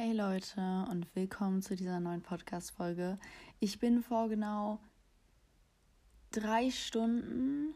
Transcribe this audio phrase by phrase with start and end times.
[0.00, 3.18] Hey Leute und willkommen zu dieser neuen Podcast-Folge.
[3.58, 4.78] Ich bin vor genau
[6.30, 7.74] drei Stunden.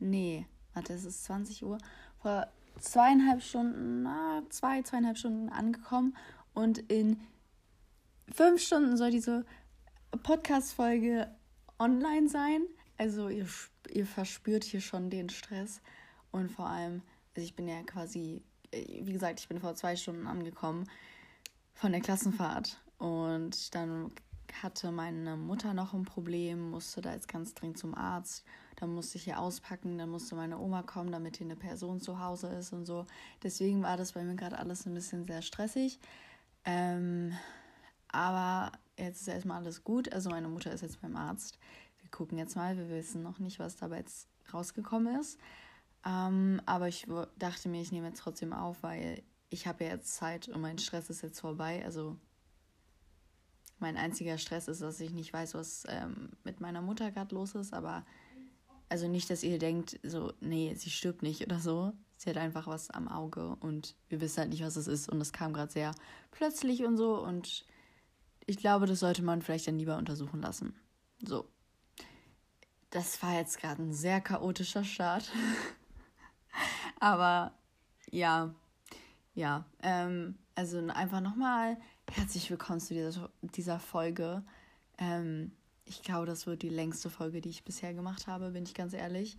[0.00, 1.78] Nee, warte, es ist 20 Uhr.
[2.20, 2.48] Vor
[2.80, 6.16] zweieinhalb Stunden, na, zwei, zweieinhalb Stunden angekommen
[6.52, 7.20] und in
[8.34, 9.46] fünf Stunden soll diese
[10.24, 11.32] Podcast-Folge
[11.78, 12.62] online sein.
[12.98, 13.46] Also ihr,
[13.88, 15.80] ihr verspürt hier schon den Stress
[16.32, 17.02] und vor allem,
[17.36, 20.88] also ich bin ja quasi wie gesagt, ich bin vor zwei Stunden angekommen
[21.74, 24.10] von der Klassenfahrt und dann
[24.62, 28.44] hatte meine Mutter noch ein Problem, musste da jetzt ganz dringend zum Arzt.
[28.76, 32.18] Dann musste ich hier auspacken, dann musste meine Oma kommen, damit hier eine Person zu
[32.20, 33.06] Hause ist und so.
[33.42, 35.98] Deswegen war das bei mir gerade alles ein bisschen sehr stressig.
[36.64, 37.36] Ähm,
[38.08, 40.12] aber jetzt ist erstmal alles gut.
[40.12, 41.58] Also meine Mutter ist jetzt beim Arzt.
[42.00, 42.76] Wir gucken jetzt mal.
[42.76, 45.38] Wir wissen noch nicht, was dabei jetzt rausgekommen ist.
[46.04, 47.06] Ähm, aber ich
[47.38, 50.78] dachte mir, ich nehme jetzt trotzdem auf, weil ich habe ja jetzt Zeit und mein
[50.78, 51.84] Stress ist jetzt vorbei.
[51.84, 52.16] Also
[53.78, 57.54] mein einziger Stress ist, dass ich nicht weiß, was ähm, mit meiner Mutter gerade los
[57.54, 57.74] ist.
[57.74, 58.04] Aber
[58.88, 61.92] also nicht, dass ihr denkt, so, nee, sie stirbt nicht oder so.
[62.16, 65.08] Sie hat einfach was am Auge und wir wissen halt nicht, was es ist.
[65.08, 65.94] Und es kam gerade sehr
[66.30, 67.20] plötzlich und so.
[67.20, 67.66] Und
[68.46, 70.74] ich glaube, das sollte man vielleicht dann lieber untersuchen lassen.
[71.24, 71.48] So.
[72.90, 75.30] Das war jetzt gerade ein sehr chaotischer Start.
[77.02, 77.52] Aber
[78.12, 78.54] ja,
[79.34, 79.66] ja.
[79.82, 81.76] Ähm, also einfach nochmal
[82.08, 84.44] herzlich willkommen zu dieser, dieser Folge.
[84.98, 85.50] Ähm,
[85.84, 88.92] ich glaube, das wird die längste Folge, die ich bisher gemacht habe, bin ich ganz
[88.92, 89.36] ehrlich.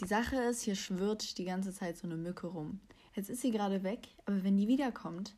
[0.00, 2.80] Die Sache ist, hier schwirrt die ganze Zeit so eine Mücke rum.
[3.14, 5.34] Jetzt ist sie gerade weg, aber wenn die wiederkommt,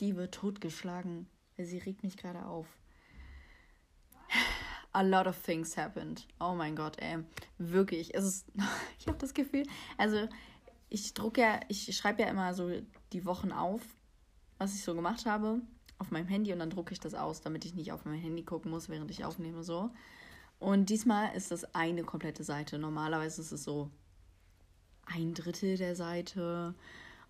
[0.00, 1.28] die wird totgeschlagen.
[1.56, 2.66] Sie regt mich gerade auf
[4.92, 6.26] a lot of things happened.
[6.40, 7.18] Oh mein Gott, ey.
[7.58, 8.14] Wirklich.
[8.14, 8.46] Es ist,
[8.98, 9.64] ich habe das Gefühl,
[9.98, 10.28] also
[10.88, 12.70] ich drucke ja, ich schreibe ja immer so
[13.12, 13.80] die Wochen auf,
[14.58, 15.60] was ich so gemacht habe,
[15.98, 18.42] auf meinem Handy und dann drucke ich das aus, damit ich nicht auf mein Handy
[18.42, 19.90] gucken muss, während ich aufnehme so.
[20.58, 22.78] Und diesmal ist das eine komplette Seite.
[22.78, 23.90] Normalerweise ist es so
[25.06, 26.74] ein Drittel der Seite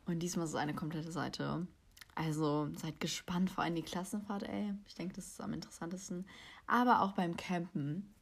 [0.07, 1.67] und diesmal ist es eine komplette Seite.
[2.15, 4.75] Also seid gespannt, vor allem die Klassenfahrt, ey.
[4.87, 6.27] Ich denke, das ist am interessantesten.
[6.71, 8.15] Aber auch beim Campen.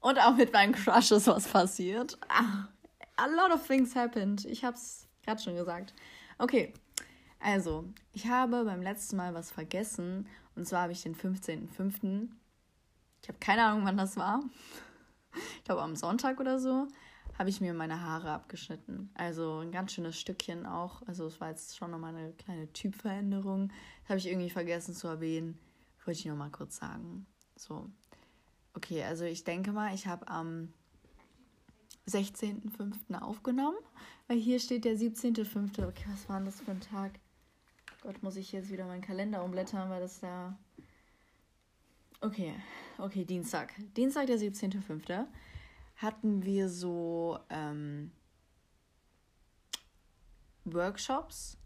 [0.00, 2.18] Und auch mit meinem Crush ist was passiert.
[2.28, 2.68] Ah,
[3.16, 4.44] a lot of things happened.
[4.44, 5.94] Ich hab's gerade schon gesagt.
[6.36, 6.74] Okay,
[7.40, 10.26] also, ich habe beim letzten Mal was vergessen.
[10.54, 12.28] Und zwar habe ich den 15.05.
[13.22, 14.42] Ich habe keine Ahnung, wann das war.
[15.56, 16.88] Ich glaube am Sonntag oder so
[17.38, 19.10] habe ich mir meine Haare abgeschnitten.
[19.14, 21.00] Also ein ganz schönes Stückchen auch.
[21.06, 23.68] Also es war jetzt schon nochmal eine kleine Typveränderung.
[24.02, 25.58] Das habe ich irgendwie vergessen zu erwähnen.
[26.04, 27.26] Wollte ich nochmal kurz sagen.
[27.56, 27.90] So.
[28.74, 30.72] Okay, also ich denke mal, ich habe am
[32.08, 33.20] 16.05.
[33.20, 33.76] aufgenommen,
[34.26, 35.86] weil hier steht der 17.05.
[35.86, 37.12] Okay, was war denn das für ein Tag?
[38.02, 40.58] Gott, muss ich jetzt wieder meinen Kalender umblättern, weil das da.
[42.20, 42.54] Okay,
[42.98, 43.74] okay, Dienstag.
[43.96, 45.26] Dienstag, der 17.05
[45.96, 48.10] hatten wir so ähm,
[50.64, 51.56] Workshops.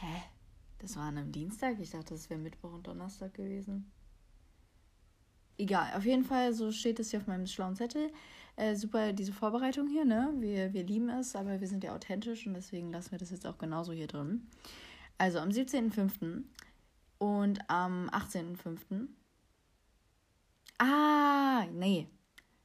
[0.00, 0.33] Hä?
[0.84, 1.80] Das war an einem Dienstag?
[1.80, 3.90] Ich dachte, das wäre Mittwoch und Donnerstag gewesen.
[5.56, 8.12] Egal, auf jeden Fall, so steht es hier auf meinem schlauen Zettel.
[8.56, 10.34] Äh, super, diese Vorbereitung hier, ne?
[10.40, 13.46] Wir, wir lieben es, aber wir sind ja authentisch und deswegen lassen wir das jetzt
[13.46, 14.46] auch genauso hier drin.
[15.16, 16.42] Also am 17.05.
[17.16, 19.08] und am 18.05.
[20.76, 22.08] Ah, nee.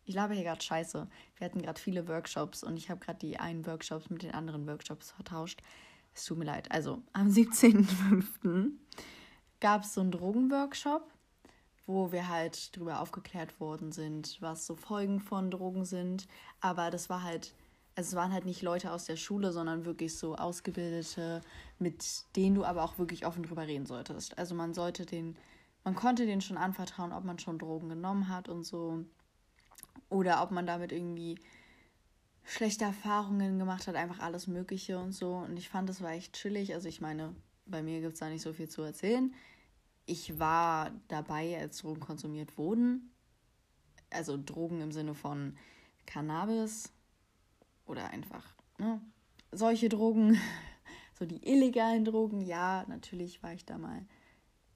[0.04, 1.08] Ich glaube hier gerade scheiße.
[1.38, 4.68] Wir hatten gerade viele Workshops und ich habe gerade die einen Workshops mit den anderen
[4.68, 5.62] Workshops vertauscht.
[6.20, 6.70] Es tut mir leid.
[6.70, 8.72] Also am 17.05.
[9.62, 11.10] gab es so einen Drogenworkshop,
[11.88, 16.28] wo wir halt drüber aufgeklärt worden sind, was so Folgen von Drogen sind.
[16.60, 17.56] Aber das war halt,
[17.96, 21.42] also es waren halt nicht Leute aus der Schule, sondern wirklich so Ausgebildete,
[21.80, 22.06] mit
[22.36, 24.38] denen du aber auch wirklich offen drüber reden solltest.
[24.38, 25.38] Also man sollte den
[25.86, 29.06] man konnte denen schon anvertrauen, ob man schon Drogen genommen hat und so.
[30.10, 31.40] Oder ob man damit irgendwie
[32.50, 35.34] schlechte Erfahrungen gemacht hat, einfach alles Mögliche und so.
[35.34, 36.74] Und ich fand, das war echt chillig.
[36.74, 37.36] Also ich meine,
[37.66, 39.34] bei mir gibt es da nicht so viel zu erzählen.
[40.06, 43.12] Ich war dabei, als Drogen konsumiert wurden.
[44.10, 45.56] Also Drogen im Sinne von
[46.08, 46.92] Cannabis
[47.86, 49.00] oder einfach ne,
[49.52, 50.40] solche Drogen,
[51.20, 52.42] so die illegalen Drogen.
[52.42, 54.04] Ja, natürlich war ich da mal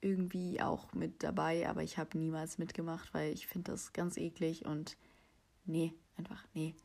[0.01, 4.65] irgendwie auch mit dabei, aber ich habe niemals mitgemacht, weil ich finde das ganz eklig
[4.65, 4.97] und
[5.65, 6.75] nee, einfach nee.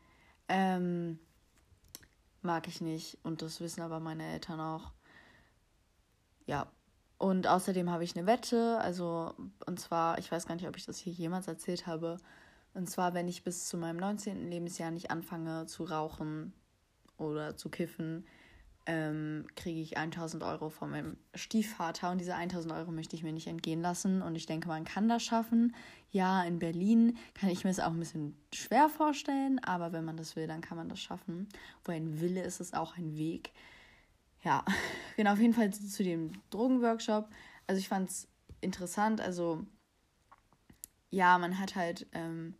[0.49, 1.19] Ähm,
[2.43, 4.93] mag ich nicht und das wissen aber meine Eltern auch.
[6.47, 6.71] Ja.
[7.19, 9.35] Und außerdem habe ich eine Wette, also
[9.67, 12.19] und zwar, ich weiß gar nicht, ob ich das hier jemals erzählt habe.
[12.75, 14.49] Und zwar, wenn ich bis zu meinem 19.
[14.49, 16.53] Lebensjahr nicht anfange zu rauchen
[17.17, 18.25] oder zu kiffen,
[18.88, 23.35] ähm, kriege ich 1000 Euro von meinem Stiefvater und diese 1000 Euro möchte ich mir
[23.35, 25.76] nicht entgehen lassen und ich denke, man kann das schaffen.
[26.11, 30.17] Ja, in Berlin kann ich mir es auch ein bisschen schwer vorstellen, aber wenn man
[30.17, 31.49] das will, dann kann man das schaffen.
[31.85, 33.52] Wo ein Wille ist, ist auch ein Weg.
[34.43, 34.64] Ja,
[35.17, 37.29] genau, auf jeden Fall zu dem Drogenworkshop.
[37.67, 38.26] Also ich fand es
[38.62, 39.67] interessant, also
[41.11, 42.55] ja, man hat halt ähm,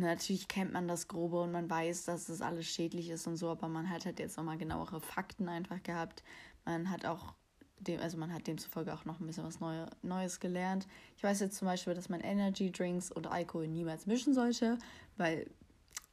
[0.00, 3.48] natürlich kennt man das Grobe und man weiß, dass das alles schädlich ist und so,
[3.50, 6.22] aber man hat halt jetzt nochmal genauere Fakten einfach gehabt.
[6.64, 7.34] Man hat auch
[7.78, 10.86] dem, also man hat demzufolge auch noch ein bisschen was Neue, Neues gelernt.
[11.16, 14.78] Ich weiß jetzt zum Beispiel, dass man Energy Drinks und Alkohol niemals mischen sollte,
[15.16, 15.46] weil,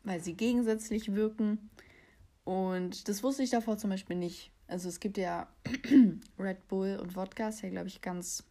[0.04, 1.70] weil sie gegensätzlich wirken.
[2.44, 4.52] Und das wusste ich davor zum Beispiel nicht.
[4.68, 5.48] Also es gibt ja
[6.40, 8.44] Red Bull und Wodka, ist ja, glaube ich, ganz,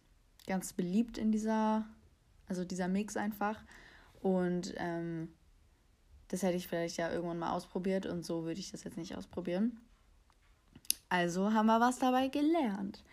[0.47, 1.85] ganz beliebt in dieser,
[2.47, 3.63] also dieser Mix einfach.
[4.23, 5.33] Und ähm,
[6.29, 9.17] das hätte ich vielleicht ja irgendwann mal ausprobiert und so würde ich das jetzt nicht
[9.17, 9.81] ausprobieren.
[11.09, 13.03] Also haben wir was dabei gelernt.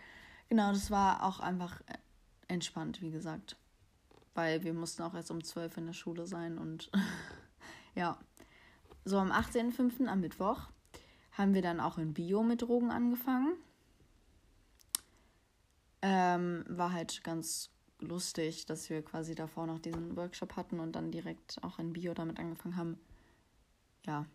[0.47, 1.97] Genau, das war auch einfach äh,
[2.47, 3.57] entspannt, wie gesagt.
[4.35, 6.89] Weil wir mussten auch erst um 12 in der Schule sein und
[7.95, 8.17] ja.
[9.03, 10.07] So am 18.05.
[10.07, 10.69] am Mittwoch
[11.33, 13.57] haben wir dann auch in Bio mit Drogen angefangen.
[16.01, 17.69] Ähm, war halt ganz
[18.01, 22.13] lustig, dass wir quasi davor noch diesen Workshop hatten und dann direkt auch in Bio
[22.13, 22.99] damit angefangen haben.
[24.05, 24.25] Ja,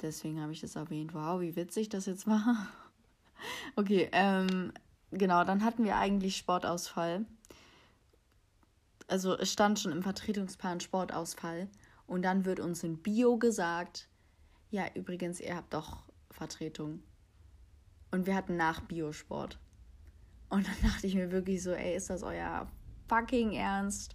[0.00, 1.14] deswegen habe ich das erwähnt.
[1.14, 2.68] Wow, wie witzig das jetzt war.
[3.76, 4.72] okay, ähm,
[5.10, 7.26] genau, dann hatten wir eigentlich Sportausfall.
[9.08, 11.68] Also es stand schon im Vertretungsplan Sportausfall.
[12.06, 14.08] Und dann wird uns in Bio gesagt,
[14.70, 17.02] ja, übrigens, ihr habt doch Vertretung.
[18.10, 19.58] Und wir hatten nach Biosport.
[20.48, 22.66] Und dann dachte ich mir wirklich so, ey, ist das euer
[23.10, 24.14] fucking ernst.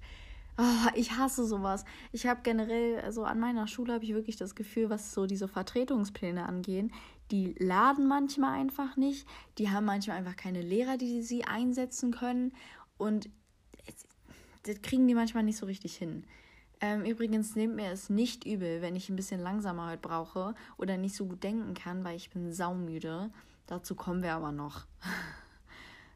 [0.58, 1.84] Oh, ich hasse sowas.
[2.14, 5.50] Ich habe generell, also an meiner Schule habe ich wirklich das Gefühl, was so diese
[5.50, 6.94] Vertretungspläne angehen,
[7.30, 9.28] die laden manchmal einfach nicht.
[9.58, 12.54] Die haben manchmal einfach keine Lehrer, die sie einsetzen können.
[12.98, 13.30] Und
[14.64, 16.24] das kriegen die manchmal nicht so richtig hin.
[16.80, 20.98] Ähm, übrigens nehmt mir es nicht übel, wenn ich ein bisschen langsamer heute brauche oder
[20.98, 23.30] nicht so gut denken kann, weil ich bin saumüde.
[23.68, 24.86] Dazu kommen wir aber noch.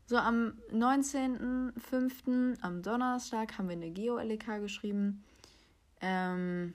[0.09, 2.61] So am 19.05.
[2.63, 5.23] am Donnerstag haben wir eine Geo-LK geschrieben.
[6.01, 6.73] Ähm.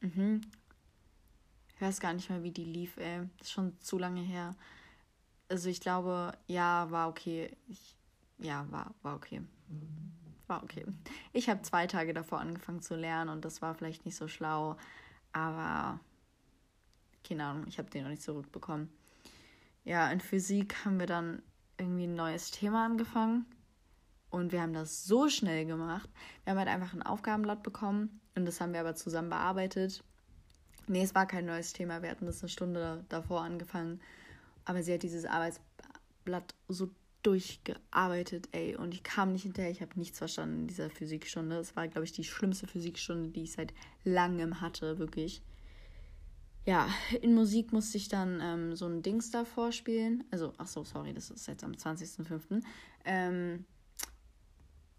[0.00, 0.42] Mhm.
[1.74, 3.28] Ich weiß gar nicht mehr, wie die lief, ey.
[3.38, 4.54] Das ist schon zu lange her.
[5.48, 7.50] Also ich glaube, ja, war okay.
[7.66, 7.96] Ich,
[8.38, 9.42] ja, war, war okay.
[10.46, 10.86] War okay.
[11.32, 14.76] Ich habe zwei Tage davor angefangen zu lernen und das war vielleicht nicht so schlau.
[15.32, 15.98] Aber
[17.24, 18.88] keine Ahnung, ich habe den noch nicht zurückbekommen
[19.86, 21.42] ja, in Physik haben wir dann
[21.78, 23.46] irgendwie ein neues Thema angefangen.
[24.30, 26.10] Und wir haben das so schnell gemacht.
[26.44, 30.02] Wir haben halt einfach ein Aufgabenblatt bekommen und das haben wir aber zusammen bearbeitet.
[30.88, 32.02] Nee, es war kein neues Thema.
[32.02, 34.00] Wir hatten das eine Stunde davor angefangen.
[34.64, 36.90] Aber sie hat dieses Arbeitsblatt so
[37.22, 38.74] durchgearbeitet, ey.
[38.74, 39.70] Und ich kam nicht hinterher.
[39.70, 41.58] Ich habe nichts verstanden in dieser Physikstunde.
[41.58, 43.72] Es war, glaube ich, die schlimmste Physikstunde, die ich seit
[44.02, 45.42] langem hatte, wirklich
[46.66, 46.88] ja,
[47.22, 50.24] in Musik musste ich dann ähm, so ein Dings da vorspielen.
[50.32, 52.60] Also, ach so, sorry, das ist jetzt am 20.05.
[53.04, 53.64] Ähm,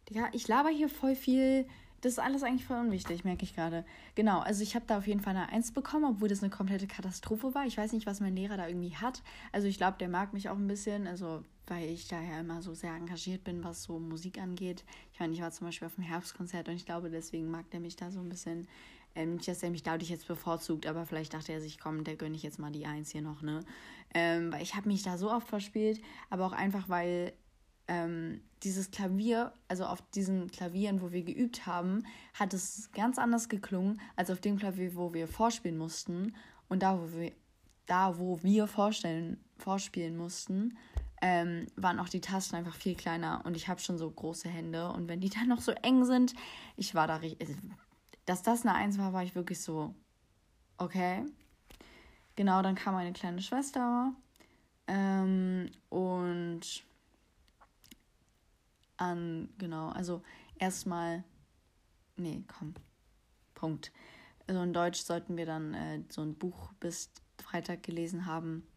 [0.09, 1.67] ja, ich laber hier voll viel.
[1.99, 3.83] Das ist alles eigentlich voll unwichtig, merke ich gerade.
[4.15, 6.87] Genau, also ich habe da auf jeden Fall eine Eins bekommen, obwohl das eine komplette
[6.87, 7.65] Katastrophe war.
[7.65, 9.21] Ich weiß nicht, was mein Lehrer da irgendwie hat.
[9.51, 12.61] Also ich glaube, der mag mich auch ein bisschen, also weil ich da ja immer
[12.61, 14.85] so sehr engagiert bin, was so Musik angeht.
[15.11, 17.81] Ich meine, ich war zum Beispiel auf dem Herbstkonzert und ich glaube, deswegen mag der
[17.81, 18.67] mich da so ein bisschen.
[19.17, 22.15] Ähm, nicht, dass er mich dadurch jetzt bevorzugt, aber vielleicht dachte er sich, komm, der
[22.15, 23.61] gönne ich jetzt mal die Eins hier noch, ne?
[24.13, 27.33] Ähm, weil ich habe mich da so oft verspielt, aber auch einfach, weil
[27.87, 32.03] ähm, dieses Klavier, also auf diesen Klavieren, wo wir geübt haben,
[32.35, 36.35] hat es ganz anders geklungen als auf dem Klavier, wo wir vorspielen mussten.
[36.69, 37.31] Und da, wo wir,
[37.87, 40.77] da, wo wir vorstellen, vorspielen mussten,
[41.23, 44.89] ähm, waren auch die Tasten einfach viel kleiner und ich habe schon so große Hände
[44.89, 46.35] und wenn die dann noch so eng sind,
[46.75, 47.57] ich war da richtig,
[48.27, 49.95] dass das eine Eins war, war ich wirklich so,
[50.77, 51.25] okay.
[52.35, 54.13] Genau, dann kam meine kleine Schwester
[54.85, 56.83] ähm, und
[58.97, 60.21] an, genau, also
[60.59, 61.23] erstmal,
[62.17, 62.73] nee, komm,
[63.55, 63.91] Punkt.
[64.45, 67.09] Also in Deutsch sollten wir dann äh, so ein Buch bis
[67.41, 68.67] Freitag gelesen haben.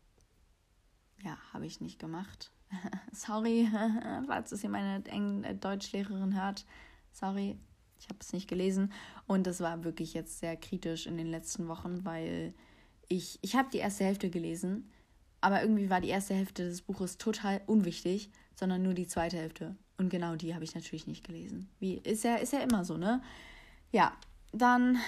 [1.23, 2.53] Ja, habe ich nicht gemacht.
[3.13, 3.69] Sorry,
[4.27, 6.65] falls es hier meine äh, Deutschlehrerin hört.
[7.13, 7.59] Sorry,
[8.01, 8.93] ich habe es nicht gelesen
[9.27, 12.55] und das war wirklich jetzt sehr kritisch in den letzten Wochen, weil
[13.09, 14.91] ich, ich habe die erste Hälfte gelesen,
[15.41, 19.77] aber irgendwie war die erste Hälfte des Buches total unwichtig, sondern nur die zweite Hälfte.
[19.99, 21.69] Und genau die habe ich natürlich nicht gelesen.
[21.79, 23.23] Wie ist ja, ist ja immer so, ne?
[23.93, 24.13] Ja,
[24.53, 24.99] dann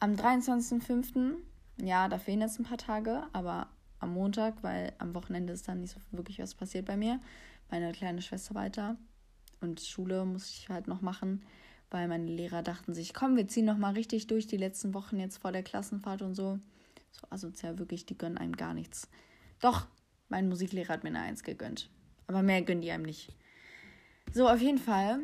[0.00, 1.34] Am 23.05.,
[1.82, 3.68] ja, da fehlen jetzt ein paar Tage, aber
[4.00, 7.20] am Montag, weil am Wochenende ist dann nicht so wirklich was passiert bei mir.
[7.70, 8.96] Meine kleine Schwester weiter
[9.60, 11.42] und Schule muss ich halt noch machen,
[11.90, 15.18] weil meine Lehrer dachten sich, komm, wir ziehen noch mal richtig durch die letzten Wochen
[15.18, 16.58] jetzt vor der Klassenfahrt und so.
[17.10, 19.08] So asozial wirklich, die gönnen einem gar nichts.
[19.60, 19.86] Doch,
[20.28, 21.90] mein Musiklehrer hat mir eine Eins gegönnt.
[22.26, 23.34] Aber mehr gönnen die einem nicht.
[24.32, 25.20] So, auf jeden Fall,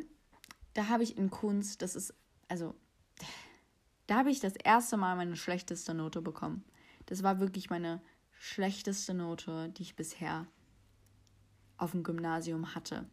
[0.73, 2.15] da habe ich in Kunst, das ist,
[2.49, 2.75] also,
[4.07, 6.65] da habe ich das erste Mal meine schlechteste Note bekommen.
[7.07, 8.01] Das war wirklich meine
[8.33, 10.47] schlechteste Note, die ich bisher
[11.77, 13.07] auf dem Gymnasium hatte.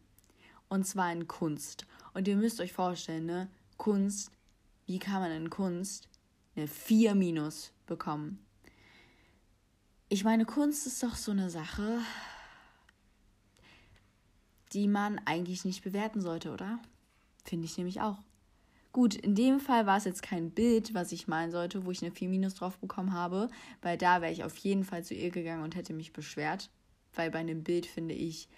[0.72, 1.84] Und zwar in Kunst.
[2.14, 3.50] Und ihr müsst euch vorstellen, ne?
[3.76, 4.30] Kunst,
[4.86, 6.08] wie kann man in Kunst
[6.56, 8.42] eine 4 minus bekommen?
[10.08, 11.98] Ich meine, Kunst ist doch so eine Sache,
[14.72, 16.78] die man eigentlich nicht bewerten sollte, oder?
[17.44, 18.22] Finde ich nämlich auch.
[18.92, 22.00] Gut, in dem Fall war es jetzt kein Bild, was ich malen sollte, wo ich
[22.00, 23.50] eine 4 minus drauf bekommen habe,
[23.82, 26.70] weil da wäre ich auf jeden Fall zu ihr gegangen und hätte mich beschwert,
[27.12, 28.48] weil bei einem Bild finde ich,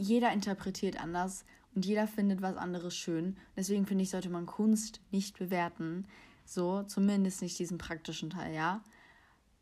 [0.00, 3.36] jeder interpretiert anders und jeder findet was anderes schön.
[3.56, 6.06] Deswegen finde ich, sollte man Kunst nicht bewerten.
[6.44, 8.82] So, zumindest nicht diesen praktischen Teil, ja.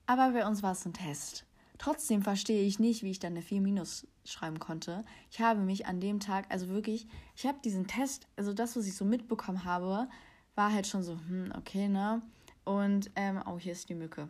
[0.07, 1.45] Aber bei uns war es ein Test.
[1.77, 5.05] Trotzdem verstehe ich nicht, wie ich dann eine 4 minus schreiben konnte.
[5.31, 8.87] Ich habe mich an dem Tag, also wirklich, ich habe diesen Test, also das, was
[8.87, 10.09] ich so mitbekommen habe,
[10.55, 12.23] war halt schon so, hm, okay, ne?
[12.65, 14.29] Und, ähm, oh, hier ist die Mücke.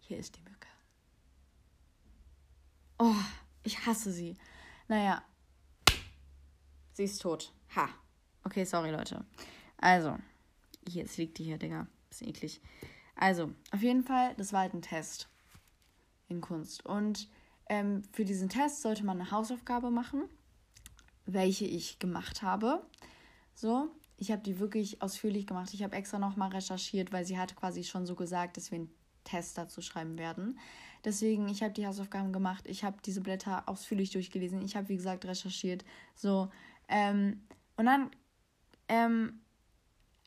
[0.00, 0.68] Hier ist die Mücke.
[2.98, 3.14] Oh,
[3.62, 4.36] ich hasse sie.
[4.88, 5.22] Naja,
[6.94, 7.52] sie ist tot.
[7.76, 7.88] Ha.
[8.44, 9.24] Okay, sorry, Leute.
[9.76, 10.16] Also,
[10.88, 11.86] hier, jetzt liegt die hier, Digga.
[12.08, 12.60] Bisschen eklig.
[13.16, 15.28] Also, auf jeden Fall, das war halt ein Test
[16.28, 16.84] in Kunst.
[16.84, 17.28] Und
[17.68, 20.24] ähm, für diesen Test sollte man eine Hausaufgabe machen,
[21.26, 22.84] welche ich gemacht habe.
[23.54, 25.72] So, ich habe die wirklich ausführlich gemacht.
[25.74, 28.94] Ich habe extra nochmal recherchiert, weil sie hat quasi schon so gesagt, dass wir einen
[29.24, 30.58] Test dazu schreiben werden.
[31.04, 32.64] Deswegen, ich habe die Hausaufgaben gemacht.
[32.66, 34.62] Ich habe diese Blätter ausführlich durchgelesen.
[34.62, 35.84] Ich habe, wie gesagt, recherchiert.
[36.14, 36.50] So,
[36.88, 37.42] ähm,
[37.76, 38.10] und dann,
[38.88, 39.40] ähm,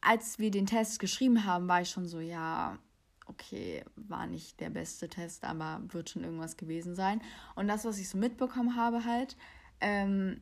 [0.01, 2.77] als wir den Test geschrieben haben, war ich schon so, ja,
[3.27, 7.21] okay, war nicht der beste Test, aber wird schon irgendwas gewesen sein.
[7.55, 9.35] Und das, was ich so mitbekommen habe, halt,
[9.81, 10.41] ähm,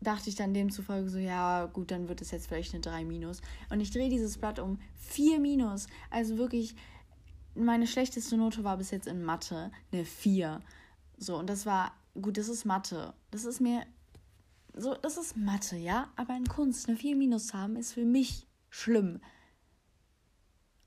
[0.00, 3.40] dachte ich dann demzufolge so, ja, gut, dann wird es jetzt vielleicht eine 3 minus.
[3.70, 5.86] Und ich drehe dieses Blatt um 4 minus.
[6.10, 6.74] Also wirklich,
[7.54, 10.60] meine schlechteste Note war bis jetzt in Mathe eine 4.
[11.18, 13.14] So, und das war, gut, das ist Mathe.
[13.30, 13.82] Das ist mir,
[14.74, 18.46] so, das ist Mathe, ja, aber in Kunst eine 4 minus haben ist für mich
[18.70, 19.20] schlimm.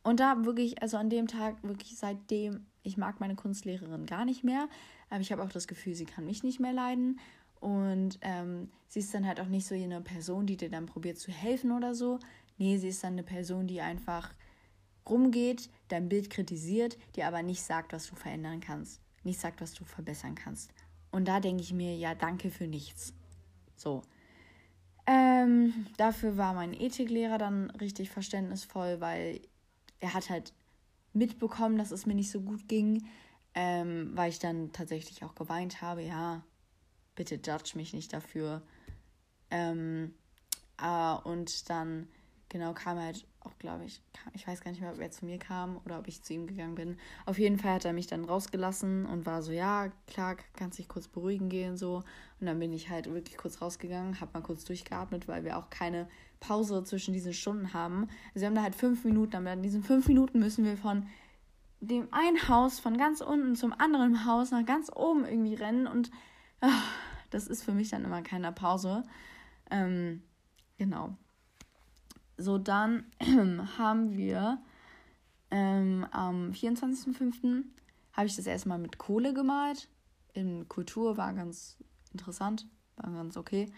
[0.03, 4.43] Und da wirklich, also an dem Tag, wirklich seitdem, ich mag meine Kunstlehrerin gar nicht
[4.43, 4.69] mehr,
[5.09, 7.19] aber ich habe auch das Gefühl, sie kann mich nicht mehr leiden.
[7.59, 11.17] Und ähm, sie ist dann halt auch nicht so eine Person, die dir dann probiert
[11.17, 12.19] zu helfen oder so.
[12.57, 14.33] Nee, sie ist dann eine Person, die einfach
[15.09, 19.01] rumgeht, dein Bild kritisiert, dir aber nicht sagt, was du verändern kannst.
[19.23, 20.71] Nicht sagt, was du verbessern kannst.
[21.11, 23.13] Und da denke ich mir, ja, danke für nichts.
[23.75, 24.03] So.
[25.07, 29.41] Ähm, dafür war mein Ethiklehrer dann richtig verständnisvoll, weil
[29.99, 30.53] er hat halt
[31.13, 33.05] mitbekommen, dass es mir nicht so gut ging,
[33.53, 36.01] ähm, weil ich dann tatsächlich auch geweint habe.
[36.01, 36.43] Ja,
[37.15, 38.61] bitte judge mich nicht dafür.
[39.51, 40.13] Ähm,
[40.81, 42.07] äh, und dann,
[42.49, 45.25] genau, kam halt auch, glaube ich, kam, ich weiß gar nicht mehr, ob er zu
[45.25, 46.97] mir kam oder ob ich zu ihm gegangen bin.
[47.25, 50.87] Auf jeden Fall hat er mich dann rausgelassen und war so, ja, klar, kannst dich
[50.87, 52.03] kurz beruhigen gehen, so.
[52.39, 55.69] Und dann bin ich halt wirklich kurz rausgegangen, habe mal kurz durchgeatmet, weil wir auch
[55.69, 56.07] keine
[56.39, 58.07] Pause zwischen diesen Stunden haben.
[58.33, 61.07] Also wir haben da halt fünf Minuten, aber in diesen fünf Minuten müssen wir von
[61.79, 66.09] dem einen Haus von ganz unten zum anderen Haus nach ganz oben irgendwie rennen und
[66.61, 66.83] ach,
[67.29, 69.03] das ist für mich dann immer keine Pause.
[69.69, 70.23] Ähm,
[70.77, 71.17] genau.
[72.37, 73.05] So, dann
[73.77, 74.61] haben wir
[75.51, 77.63] ähm, am 24.05.
[78.13, 79.89] habe ich das erstmal mit Kohle gemalt.
[80.33, 81.77] In Kultur war ganz
[82.11, 83.71] interessant, war ganz okay.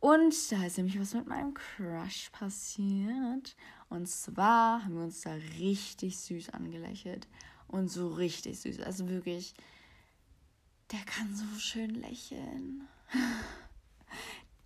[0.00, 3.56] Und da ist nämlich was mit meinem Crush passiert.
[3.88, 7.26] Und zwar haben wir uns da richtig süß angelächelt.
[7.66, 8.80] Und so richtig süß.
[8.80, 9.54] Also wirklich,
[10.92, 12.86] der kann so schön lächeln.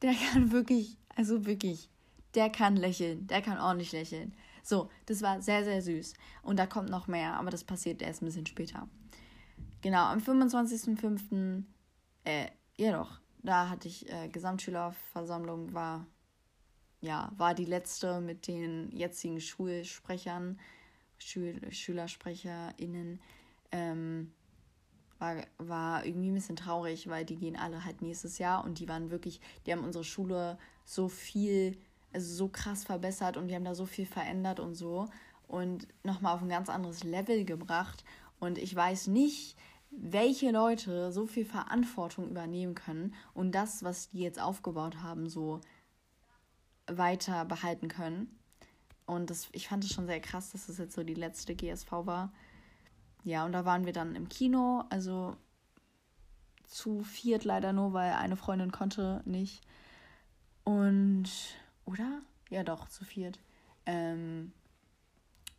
[0.02, 1.88] Der kann wirklich, also wirklich,
[2.34, 3.26] der kann lächeln.
[3.26, 4.34] Der kann ordentlich lächeln.
[4.62, 6.14] So, das war sehr, sehr süß.
[6.42, 8.88] Und da kommt noch mehr, aber das passiert erst ein bisschen später.
[9.80, 11.64] Genau, am 25.05.
[12.24, 12.46] Äh,
[12.76, 16.06] ja doch, da hatte ich äh, Gesamtschülerversammlung, war,
[17.00, 20.60] ja, war die letzte mit den jetzigen Schulsprechern,
[21.18, 23.20] Schül SchülersprecherInnen.
[23.72, 24.32] Ähm,
[25.18, 28.88] war, war irgendwie ein bisschen traurig, weil die gehen alle halt nächstes Jahr und die
[28.88, 31.78] waren wirklich, die haben unsere Schule so viel,
[32.12, 35.08] also so krass verbessert und die haben da so viel verändert und so.
[35.48, 38.04] und nochmal auf ein ganz anderes Level gebracht.
[38.40, 39.56] Und ich weiß nicht,
[39.90, 45.60] welche Leute so viel Verantwortung übernehmen können und das, was die jetzt aufgebaut haben, so
[46.86, 48.38] weiter behalten können.
[49.06, 51.90] Und das, ich fand es schon sehr krass, dass das jetzt so die letzte GSV
[51.92, 52.32] war.
[53.24, 55.36] Ja, und da waren wir dann im Kino, also
[56.66, 59.62] zu viert leider nur, weil eine Freundin konnte nicht.
[60.64, 61.28] Und,
[61.84, 62.22] oder?
[62.50, 63.38] Ja, doch, zu viert.
[63.86, 64.52] Ähm,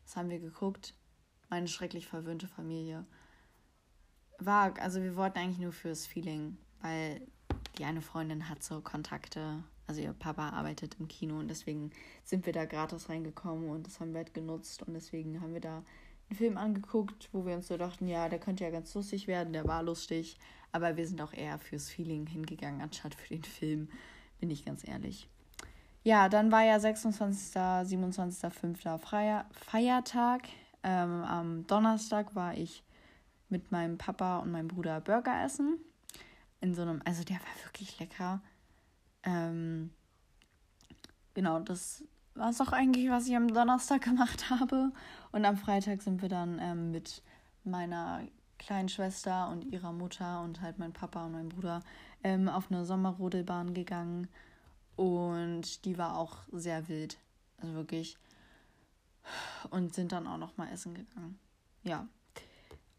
[0.05, 0.93] was haben wir geguckt?
[1.49, 3.05] Meine schrecklich verwöhnte Familie.
[4.39, 7.21] War, also wir wollten eigentlich nur fürs Feeling, weil
[7.77, 9.63] die eine Freundin hat so Kontakte.
[9.87, 11.91] Also ihr Papa arbeitet im Kino und deswegen
[12.23, 15.61] sind wir da gratis reingekommen und das haben wir halt genutzt und deswegen haben wir
[15.61, 15.83] da
[16.29, 19.51] einen Film angeguckt, wo wir uns so dachten, ja, der könnte ja ganz lustig werden,
[19.51, 20.37] der war lustig,
[20.71, 23.89] aber wir sind auch eher fürs Feeling hingegangen, anstatt für den Film,
[24.39, 25.29] bin ich ganz ehrlich.
[26.03, 29.01] Ja, dann war ja 26., 27., 5.
[29.01, 30.41] Freier, Feiertag.
[30.83, 32.83] Ähm, am Donnerstag war ich
[33.47, 35.77] mit meinem Papa und meinem Bruder Burger essen.
[36.59, 38.41] In so einem, also der war wirklich lecker.
[39.23, 39.91] Ähm,
[41.33, 42.03] genau, das
[42.35, 44.91] war es auch eigentlich, was ich am Donnerstag gemacht habe.
[45.31, 47.21] Und am Freitag sind wir dann ähm, mit
[47.63, 48.23] meiner
[48.59, 51.81] kleinen Schwester und ihrer Mutter und halt mein Papa und mein Bruder
[52.25, 54.27] ähm, auf eine Sommerrodelbahn gegangen
[54.95, 57.17] und die war auch sehr wild.
[57.57, 58.17] Also wirklich.
[59.69, 61.39] Und sind dann auch noch mal essen gegangen.
[61.83, 62.07] Ja.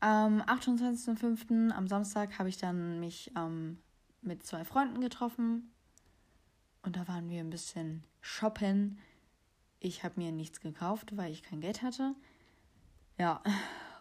[0.00, 1.70] Am 28.05.
[1.70, 3.78] am Samstag habe ich dann mich ähm,
[4.22, 5.72] mit zwei Freunden getroffen.
[6.82, 8.98] Und da waren wir ein bisschen shoppen.
[9.80, 12.14] Ich habe mir nichts gekauft, weil ich kein Geld hatte.
[13.18, 13.42] Ja.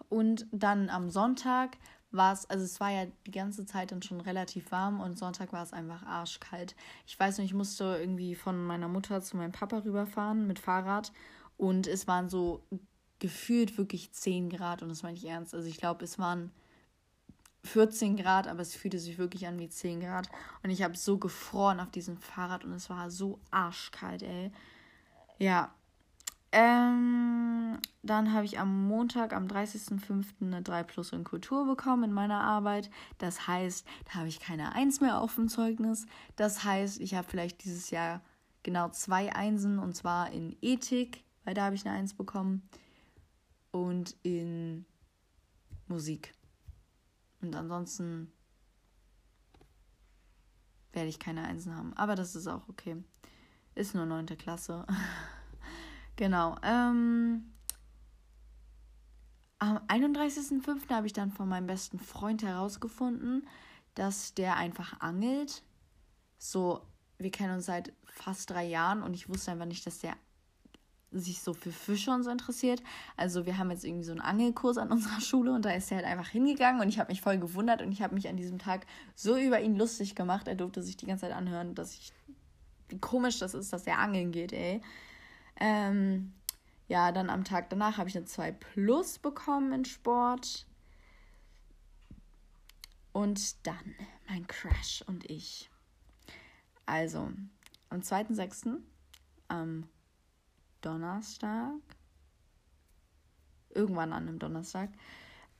[0.10, 1.78] Und dann am Sonntag
[2.14, 5.52] war es, also es war ja die ganze Zeit dann schon relativ warm und Sonntag
[5.52, 6.76] war es einfach arschkalt.
[7.08, 11.12] Ich weiß nicht, ich musste irgendwie von meiner Mutter zu meinem Papa rüberfahren mit Fahrrad
[11.58, 12.64] und es waren so
[13.20, 15.54] gefühlt wirklich 10 Grad und das meine ich ernst.
[15.54, 16.52] Also ich glaube, es waren
[17.64, 20.30] 14 Grad, aber es fühlte sich wirklich an wie 10 Grad
[20.62, 24.52] und ich habe so gefroren auf diesem Fahrrad und es war so arschkalt, ey.
[25.40, 25.74] Ja,
[26.54, 30.26] ähm, dann habe ich am Montag, am 30.05.
[30.42, 32.92] eine 3 Plus in Kultur bekommen in meiner Arbeit.
[33.18, 36.06] Das heißt, da habe ich keine 1 mehr auf dem Zeugnis.
[36.36, 38.22] Das heißt, ich habe vielleicht dieses Jahr
[38.62, 42.70] genau zwei Einsen und zwar in Ethik, weil da habe ich eine 1 bekommen.
[43.72, 44.86] Und in
[45.88, 46.36] Musik.
[47.42, 48.32] Und ansonsten
[50.92, 51.94] werde ich keine Einsen haben.
[51.96, 53.04] Aber das ist auch okay.
[53.74, 54.28] Ist nur 9.
[54.38, 54.86] Klasse.
[56.16, 56.56] Genau.
[56.64, 57.54] Ähm,
[59.60, 60.90] am 31.05.
[60.90, 63.48] habe ich dann von meinem besten Freund herausgefunden,
[63.96, 65.64] dass der einfach angelt.
[66.38, 66.82] So,
[67.18, 70.16] wir kennen uns seit fast drei Jahren und ich wusste einfach nicht, dass der
[71.12, 72.82] sich so für Fische und so interessiert.
[73.18, 75.98] Also wir haben jetzt irgendwie so einen Angelkurs an unserer Schule und da ist er
[75.98, 78.60] halt einfach hingegangen und ich habe mich voll gewundert und ich habe mich an diesem
[78.60, 80.48] Tag so über ihn lustig gemacht.
[80.48, 82.12] Er durfte sich die ganze Zeit anhören, dass ich
[82.90, 84.82] wie komisch das ist, dass er angeln geht, ey.
[85.58, 86.34] Ähm,
[86.88, 90.68] ja, dann am Tag danach habe ich eine 2 Plus bekommen in Sport.
[93.12, 93.96] Und dann
[94.28, 95.70] mein Crush und ich.
[96.86, 97.32] Also,
[97.90, 98.80] am 2.6.
[99.48, 99.88] am
[100.82, 101.74] Donnerstag,
[103.70, 104.90] irgendwann an einem Donnerstag,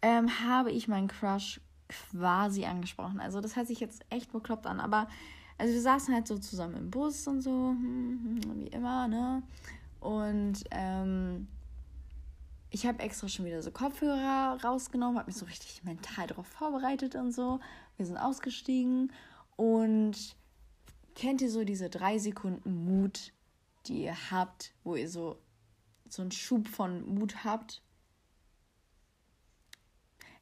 [0.02, 3.20] ähm, habe ich meinen Crush quasi angesprochen.
[3.20, 5.08] Also, das hört sich jetzt echt bekloppt an, aber
[5.58, 9.44] also wir saßen halt so zusammen im Bus und so, hm, hm, wie immer, ne?
[10.04, 11.48] Und ähm,
[12.72, 17.16] ich habe extra schon wieder so Kopfhörer rausgenommen, habe mich so richtig mental darauf vorbereitet
[17.16, 17.62] und so.
[17.96, 19.14] Wir sind ausgestiegen
[19.56, 20.36] und
[21.16, 23.32] kennt ihr so diese drei Sekunden Mut,
[23.86, 25.38] die ihr habt, wo ihr so,
[26.10, 27.82] so einen Schub von Mut habt?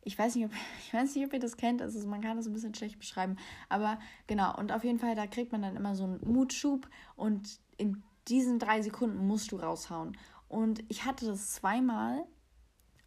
[0.02, 0.52] Ich weiß nicht, ob,
[0.88, 3.38] ich weiß nicht, ob ihr das kennt, also man kann das ein bisschen schlecht beschreiben,
[3.69, 7.60] aber genau, und auf jeden Fall, da kriegt man dann immer so einen Mutschub und
[7.78, 10.17] in diesen drei Sekunden musst du raushauen.
[10.47, 12.25] Und ich hatte das zweimal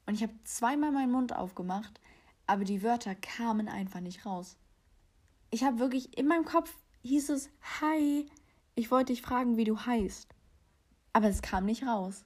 [0.06, 2.00] und ich habe zweimal meinen Mund aufgemacht,
[2.46, 4.56] aber die Wörter kamen einfach nicht raus.
[5.50, 7.50] Ich habe wirklich in meinem Kopf hieß es
[7.80, 8.26] Hi,
[8.74, 10.34] ich wollte dich fragen, wie du heißt.
[11.12, 12.24] Aber es kam nicht raus.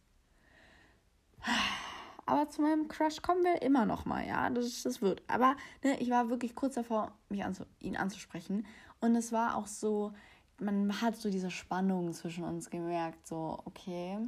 [2.27, 5.23] Aber zu meinem Crush kommen wir immer noch mal, ja, das, das wird.
[5.29, 8.67] Aber ne, ich war wirklich kurz davor, mich anzu, ihn anzusprechen.
[9.01, 10.13] Und es war auch so,
[10.61, 14.19] man hat so diese Spannung zwischen uns gemerkt, so, okay,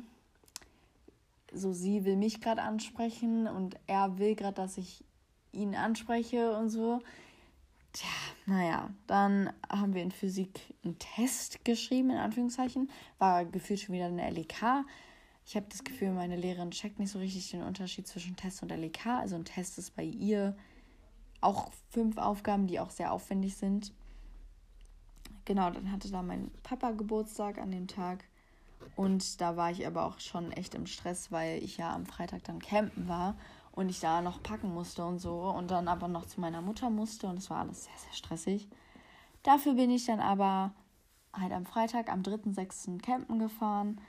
[1.52, 5.04] so sie will mich gerade ansprechen und er will gerade, dass ich
[5.52, 7.00] ihn anspreche und so.
[7.92, 8.08] Tja,
[8.46, 12.88] naja, dann haben wir in Physik einen Test geschrieben, in Anführungszeichen.
[13.18, 14.84] War gefühlt schon wieder eine LEK.
[15.44, 18.68] ich habe das Gefühl, meine Lehrerin checkt nicht so richtig den Unterschied zwischen Test und
[18.70, 19.06] LEK.
[19.06, 20.56] Also ein Test ist bei ihr
[21.40, 23.92] auch fünf Aufgaben, die auch sehr aufwendig sind.
[25.50, 28.22] Genau, dann hatte da mein Papa Geburtstag an dem Tag.
[28.94, 32.44] Und da war ich aber auch schon echt im Stress, weil ich ja am Freitag
[32.44, 33.34] dann campen war
[33.72, 36.88] und ich da noch packen musste und so und dann aber noch zu meiner Mutter
[36.88, 38.68] musste und es war alles sehr, sehr stressig.
[39.42, 40.70] Dafür bin ich dann aber
[41.32, 43.02] halt am Freitag, am 3.6.
[43.02, 44.00] campen gefahren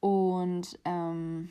[0.00, 1.48] und ähm,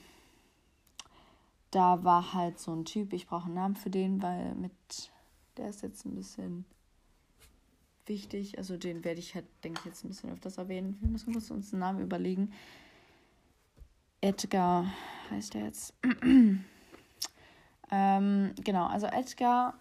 [1.71, 4.73] da war halt so ein Typ, ich brauche einen Namen für den, weil mit
[5.57, 6.65] der ist jetzt ein bisschen
[8.09, 8.57] wichtig.
[8.57, 10.97] Also den werde ich halt, denke ich, jetzt ein bisschen öfters erwähnen.
[10.99, 12.51] Wir müssen uns einen Namen überlegen.
[14.21, 14.91] Edgar
[15.29, 15.93] heißt er jetzt.
[17.91, 19.75] ähm, genau, also Edgar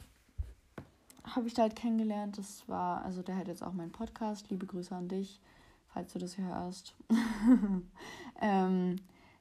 [1.25, 2.39] habe ich da halt kennengelernt.
[2.39, 4.49] Das war, also der hat jetzt auch meinen Podcast.
[4.51, 5.41] Liebe Grüße an dich,
[5.89, 6.95] falls du das hier hörst.
[8.41, 8.97] ähm,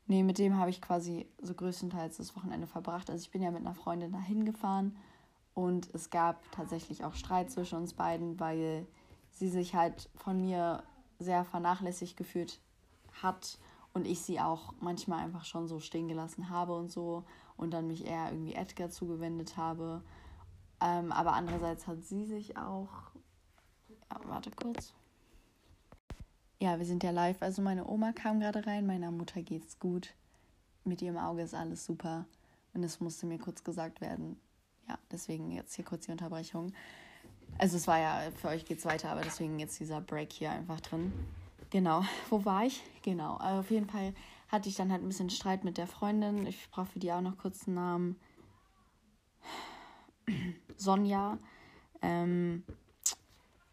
[0.07, 3.09] nee, mit dem habe ich quasi so größtenteils das Wochenende verbracht.
[3.09, 4.97] Also ich bin ja mit einer Freundin dahin gefahren
[5.57, 8.85] und es gab tatsächlich auch Streit zwischen uns beiden, weil
[9.31, 10.83] sie sich halt von mir
[11.17, 12.59] sehr vernachlässigt gefühlt
[13.23, 13.57] hat
[13.91, 17.23] und ich sie auch manchmal einfach schon so stehen gelassen habe und so
[17.55, 20.03] und dann mich eher irgendwie Edgar zugewendet habe.
[20.79, 22.91] Ähm, aber andererseits hat sie sich auch.
[23.89, 24.93] Ja, warte kurz.
[26.59, 27.41] Ja, wir sind ja live.
[27.41, 30.13] Also meine Oma kam gerade rein, meiner Mutter geht's gut.
[30.83, 32.25] Mit ihrem Auge ist alles super.
[32.75, 34.39] Und es musste mir kurz gesagt werden,
[34.87, 36.73] ja, deswegen jetzt hier kurz die Unterbrechung.
[37.57, 40.51] Also es war ja, für euch geht es weiter, aber deswegen jetzt dieser Break hier
[40.51, 41.11] einfach drin.
[41.69, 42.83] Genau, wo war ich?
[43.01, 44.13] Genau, also auf jeden Fall
[44.49, 46.45] hatte ich dann halt ein bisschen Streit mit der Freundin.
[46.45, 48.15] Ich brauche für die auch noch kurz einen Namen.
[50.77, 51.37] Sonja.
[52.01, 52.63] Ähm,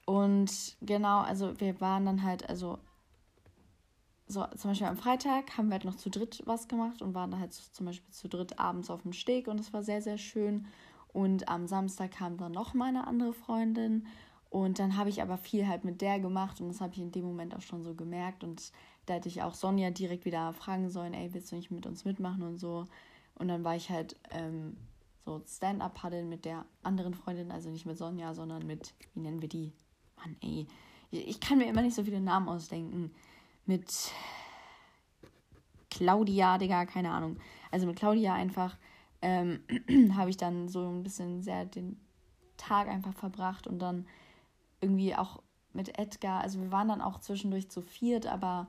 [0.06, 2.78] und genau, also wir waren dann halt, also
[4.26, 7.30] so zum Beispiel am Freitag haben wir halt noch zu dritt was gemacht und waren
[7.30, 10.18] da halt zum Beispiel zu dritt abends auf dem Steg und es war sehr, sehr
[10.18, 10.66] schön.
[11.14, 14.08] Und am Samstag kam dann noch meine andere Freundin.
[14.50, 17.12] Und dann habe ich aber viel halt mit der gemacht und das habe ich in
[17.12, 18.42] dem Moment auch schon so gemerkt.
[18.42, 18.72] Und
[19.06, 22.04] da hätte ich auch Sonja direkt wieder fragen sollen, ey, willst du nicht mit uns
[22.04, 22.86] mitmachen und so.
[23.36, 24.76] Und dann war ich halt ähm,
[25.24, 29.48] so Stand-up-Paddeln mit der anderen Freundin, also nicht mit Sonja, sondern mit, wie nennen wir
[29.48, 29.72] die?
[30.16, 30.66] Mann, ey.
[31.12, 33.14] Ich kann mir immer nicht so viele Namen ausdenken.
[33.66, 34.10] Mit
[35.90, 37.36] Claudia, Digga, keine Ahnung.
[37.70, 38.76] Also mit Claudia einfach
[39.24, 39.60] ähm,
[40.16, 41.98] habe ich dann so ein bisschen sehr den
[42.56, 44.06] Tag einfach verbracht und dann
[44.80, 48.68] irgendwie auch mit Edgar, also wir waren dann auch zwischendurch zu viert, aber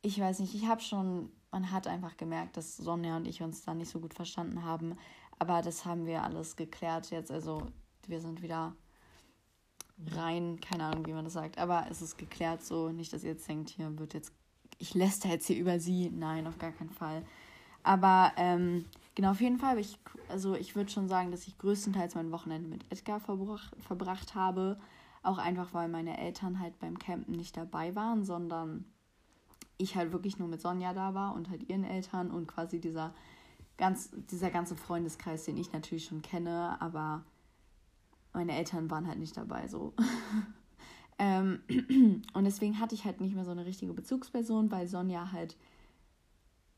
[0.00, 3.62] ich weiß nicht, ich habe schon, man hat einfach gemerkt, dass Sonja und ich uns
[3.62, 4.96] da nicht so gut verstanden haben,
[5.38, 7.66] aber das haben wir alles geklärt jetzt, also
[8.06, 8.74] wir sind wieder
[10.12, 13.32] rein, keine Ahnung, wie man das sagt, aber es ist geklärt so, nicht, dass ihr
[13.32, 14.32] jetzt denkt, hier wird jetzt,
[14.78, 17.24] ich lässt jetzt hier über sie, nein, auf gar keinen Fall.
[17.82, 19.98] Aber ähm, genau, auf jeden Fall, ich,
[20.28, 24.78] also ich würde schon sagen, dass ich größtenteils mein Wochenende mit Edgar verbrach, verbracht habe.
[25.22, 28.84] Auch einfach, weil meine Eltern halt beim Campen nicht dabei waren, sondern
[29.78, 33.14] ich halt wirklich nur mit Sonja da war und halt ihren Eltern und quasi dieser,
[33.76, 37.24] ganz, dieser ganze Freundeskreis, den ich natürlich schon kenne, aber
[38.32, 39.94] meine Eltern waren halt nicht dabei so.
[41.18, 41.60] ähm,
[42.34, 45.56] und deswegen hatte ich halt nicht mehr so eine richtige Bezugsperson, weil Sonja halt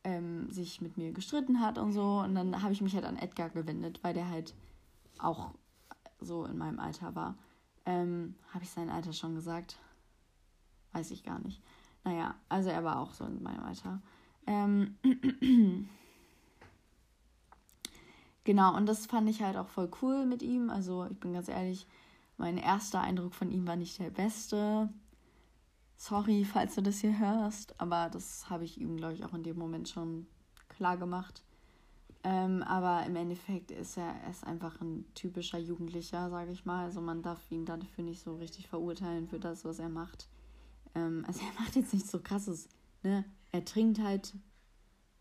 [0.06, 2.20] ähm, sich mit mir gestritten hat und so.
[2.20, 4.54] Und dann habe ich mich halt an Edgar gewendet, weil der halt
[5.18, 5.50] auch
[6.20, 7.34] so in meinem Alter war.
[7.84, 9.78] Ähm, habe ich sein Alter schon gesagt?
[10.92, 11.60] Weiß ich gar nicht.
[12.04, 14.00] Naja, also er war auch so in meinem Alter.
[14.46, 14.96] Ähm,
[18.44, 20.70] genau, und das fand ich halt auch voll cool mit ihm.
[20.70, 21.88] Also ich bin ganz ehrlich,
[22.36, 24.88] mein erster Eindruck von ihm war nicht der beste.
[25.96, 29.42] Sorry, falls du das hier hörst, aber das habe ich ihm, glaube ich, auch in
[29.42, 30.26] dem Moment schon
[30.68, 31.42] klar gemacht.
[32.22, 36.84] Ähm, aber im Endeffekt ist er, er ist einfach ein typischer Jugendlicher, sage ich mal.
[36.84, 40.28] Also man darf ihn dafür nicht so richtig verurteilen für das, was er macht.
[40.96, 42.68] Ähm, also er macht jetzt nichts so krasses.
[43.02, 43.24] Ne?
[43.52, 44.34] Er trinkt halt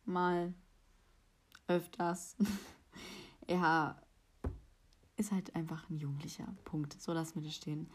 [0.04, 0.54] mal
[1.68, 2.36] öfters.
[3.48, 3.96] er
[5.16, 6.48] ist halt einfach ein Jugendlicher.
[6.64, 7.00] Punkt.
[7.00, 7.88] So lassen wir das stehen.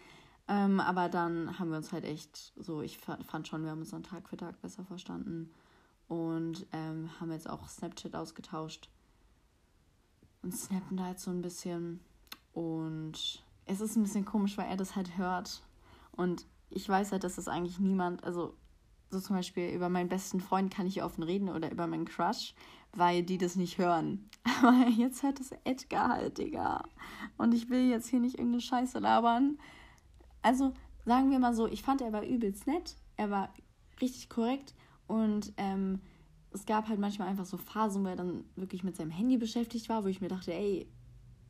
[0.50, 3.90] Ähm, aber dann haben wir uns halt echt so, ich fand schon, wir haben uns
[3.90, 5.54] dann Tag für Tag besser verstanden
[6.08, 8.88] und ähm, haben jetzt auch Snapchat ausgetauscht
[10.42, 12.00] und snappen da jetzt so ein bisschen.
[12.52, 15.62] Und es ist ein bisschen komisch, weil er das halt hört.
[16.10, 18.56] Und ich weiß halt, dass das eigentlich niemand, also
[19.08, 22.54] so zum Beispiel über meinen besten Freund kann ich offen reden oder über meinen Crush,
[22.92, 24.28] weil die das nicht hören.
[24.62, 26.82] Aber jetzt hört das Edgar halt, Digga.
[27.36, 29.58] Und ich will jetzt hier nicht irgendeine Scheiße labern.
[30.42, 30.72] Also
[31.05, 33.53] sagen wir mal so, ich fand, er war übelst nett, er war
[34.00, 34.74] richtig korrekt
[35.07, 36.00] und ähm,
[36.53, 39.88] es gab halt manchmal einfach so Phasen, wo er dann wirklich mit seinem Handy beschäftigt
[39.88, 40.87] war, wo ich mir dachte, ey,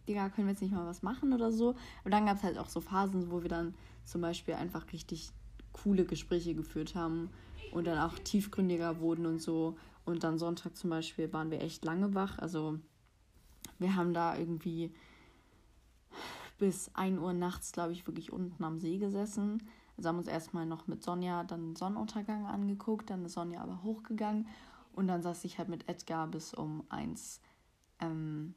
[0.08, 1.74] Digga, können wir jetzt nicht mal was machen oder so.
[2.00, 3.74] Aber dann gab es halt auch so Phasen, wo wir dann
[4.04, 5.30] zum Beispiel einfach richtig
[5.72, 7.30] coole Gespräche geführt haben
[7.72, 9.76] und dann auch tiefgründiger wurden und so.
[10.04, 12.38] Und dann Sonntag zum Beispiel waren wir echt lange wach.
[12.38, 12.78] Also
[13.78, 14.92] wir haben da irgendwie
[16.60, 19.68] bis 1 Uhr nachts, glaube ich, wirklich unten am See gesessen.
[19.96, 24.46] Also haben uns erstmal noch mit Sonja dann Sonnenuntergang angeguckt, dann ist Sonja aber hochgegangen
[24.92, 27.40] und dann saß ich halt mit Edgar bis um 1
[28.00, 28.54] ähm,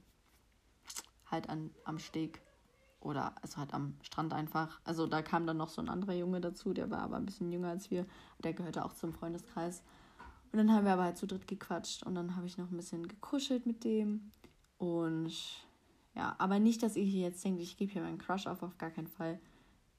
[1.25, 2.41] halt an, am Steg
[2.99, 4.79] oder also halt am Strand einfach.
[4.83, 7.51] Also da kam dann noch so ein anderer Junge dazu, der war aber ein bisschen
[7.51, 8.05] jünger als wir.
[8.43, 9.81] Der gehörte auch zum Freundeskreis.
[10.51, 12.77] Und dann haben wir aber halt zu dritt gequatscht und dann habe ich noch ein
[12.77, 14.31] bisschen gekuschelt mit dem.
[14.77, 15.33] Und
[16.15, 18.77] ja, aber nicht, dass ihr hier jetzt denkt, ich gebe hier meinen Crush auf, auf
[18.77, 19.39] gar keinen Fall.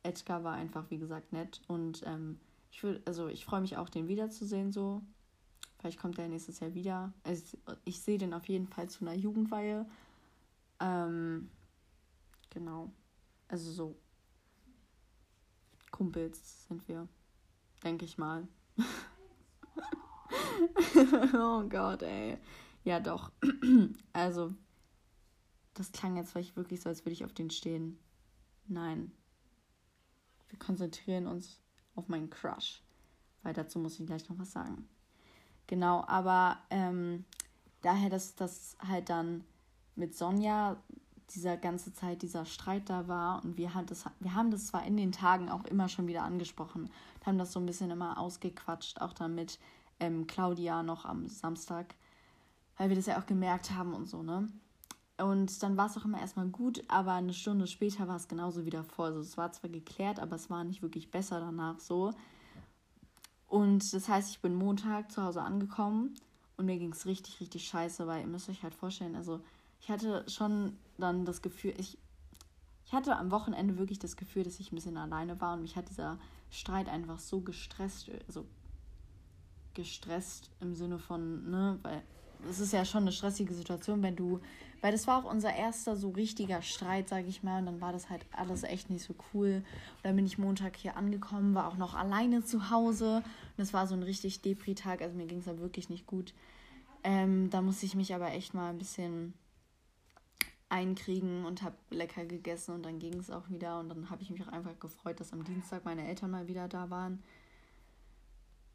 [0.02, 1.60] Edgar war einfach, wie gesagt, nett.
[1.66, 2.38] Und ähm,
[2.70, 5.02] ich würde, also ich freue mich auch, den wiederzusehen so.
[5.78, 7.12] Vielleicht kommt er nächstes Jahr wieder.
[7.24, 9.86] Also ich sehe den auf jeden Fall zu einer Jugendweihe.
[10.80, 11.50] Ähm,
[12.50, 12.92] genau.
[13.48, 13.96] Also so
[15.90, 17.08] Kumpels sind wir,
[17.82, 18.46] denke ich mal.
[21.34, 22.38] oh Gott, ey.
[22.82, 23.30] Ja, doch.
[24.12, 24.54] also,
[25.74, 27.98] das klang jetzt vielleicht wirklich so, als würde ich auf den stehen.
[28.66, 29.12] Nein.
[30.48, 31.60] Wir konzentrieren uns
[31.94, 32.82] auf meinen Crush.
[33.42, 34.88] Weil dazu muss ich gleich noch was sagen.
[35.66, 37.24] Genau, aber ähm,
[37.82, 39.44] daher, dass das halt dann
[39.96, 40.76] mit Sonja
[41.34, 44.84] dieser ganze Zeit dieser Streit da war und wir, haben das, wir haben das zwar
[44.84, 46.90] in den Tagen auch immer schon wieder angesprochen,
[47.24, 49.58] haben das so ein bisschen immer ausgequatscht, auch dann mit
[50.00, 51.94] ähm, Claudia noch am Samstag,
[52.76, 54.48] weil wir das ja auch gemerkt haben und so, ne?
[55.16, 58.66] Und dann war es auch immer erstmal gut, aber eine Stunde später war es genauso
[58.66, 59.06] wieder vor.
[59.06, 62.12] Also es war zwar geklärt, aber es war nicht wirklich besser danach so.
[63.46, 66.16] Und das heißt, ich bin Montag zu Hause angekommen
[66.56, 69.40] und mir ging es richtig, richtig scheiße, weil ihr müsst euch halt vorstellen, also
[69.80, 71.96] ich hatte schon dann das Gefühl, ich,
[72.84, 75.76] ich hatte am Wochenende wirklich das Gefühl, dass ich ein bisschen alleine war und mich
[75.76, 76.18] hat dieser
[76.50, 78.44] Streit einfach so gestresst, also
[79.74, 82.02] gestresst im Sinne von, ne, weil
[82.48, 84.40] es ist ja schon eine stressige Situation, wenn du,
[84.84, 87.94] weil das war auch unser erster so richtiger Streit, sage ich mal, und dann war
[87.94, 89.64] das halt alles echt nicht so cool.
[89.96, 93.24] Und dann bin ich Montag hier angekommen, war auch noch alleine zu Hause
[93.56, 96.34] und es war so ein richtig Depri-Tag, also mir ging es da wirklich nicht gut.
[97.02, 99.32] Ähm, da musste ich mich aber echt mal ein bisschen
[100.68, 104.28] einkriegen und habe lecker gegessen und dann ging es auch wieder und dann habe ich
[104.28, 107.22] mich auch einfach gefreut, dass am Dienstag meine Eltern mal wieder da waren.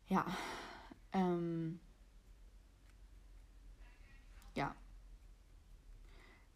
[0.07, 0.25] Ja,
[1.13, 1.79] ähm,
[4.55, 4.73] ja.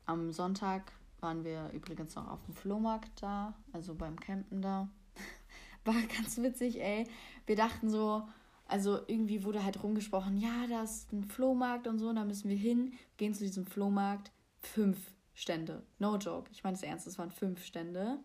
[0.05, 4.89] Am Sonntag waren wir übrigens noch auf dem Flohmarkt da, also beim Campen da.
[5.85, 7.07] War ganz witzig, ey.
[7.45, 8.27] Wir dachten so,
[8.67, 12.49] also irgendwie wurde halt rumgesprochen, ja, da ist ein Flohmarkt und so, und da müssen
[12.49, 14.31] wir hin, gehen zu diesem Flohmarkt.
[14.59, 14.97] Fünf
[15.33, 15.83] Stände.
[15.99, 16.49] No joke.
[16.51, 18.19] Ich meine es ernst, es waren fünf Stände.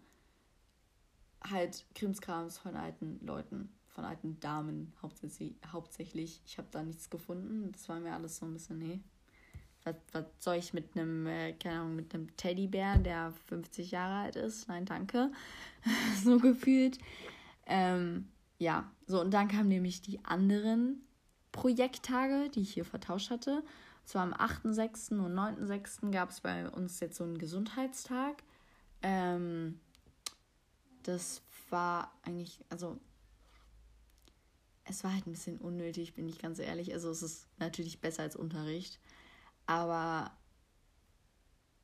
[1.43, 6.43] Halt Krimskrams von alten Leuten, von alten Damen hauptsächlich.
[6.45, 7.73] Ich habe da nichts gefunden.
[7.73, 9.01] Das war mir alles so ein bisschen, nee.
[9.89, 14.25] Was, was soll ich mit einem, äh, keine Ahnung, mit einem Teddybär, der 50 Jahre
[14.25, 14.69] alt ist?
[14.69, 15.31] Nein, danke.
[16.25, 16.99] so gefühlt.
[17.67, 21.03] Ähm, ja, so und dann kamen nämlich die anderen
[21.53, 23.63] Projekttage, die ich hier vertauscht hatte
[24.09, 25.19] zwar am 8.6.
[25.21, 26.11] und 9.6.
[26.11, 28.43] gab es bei uns jetzt so einen Gesundheitstag.
[29.03, 29.79] Ähm,
[31.03, 32.99] das war eigentlich, also
[34.85, 36.95] es war halt ein bisschen unnötig, bin ich ganz ehrlich.
[36.95, 38.99] Also es ist natürlich besser als Unterricht.
[39.69, 40.31] Aber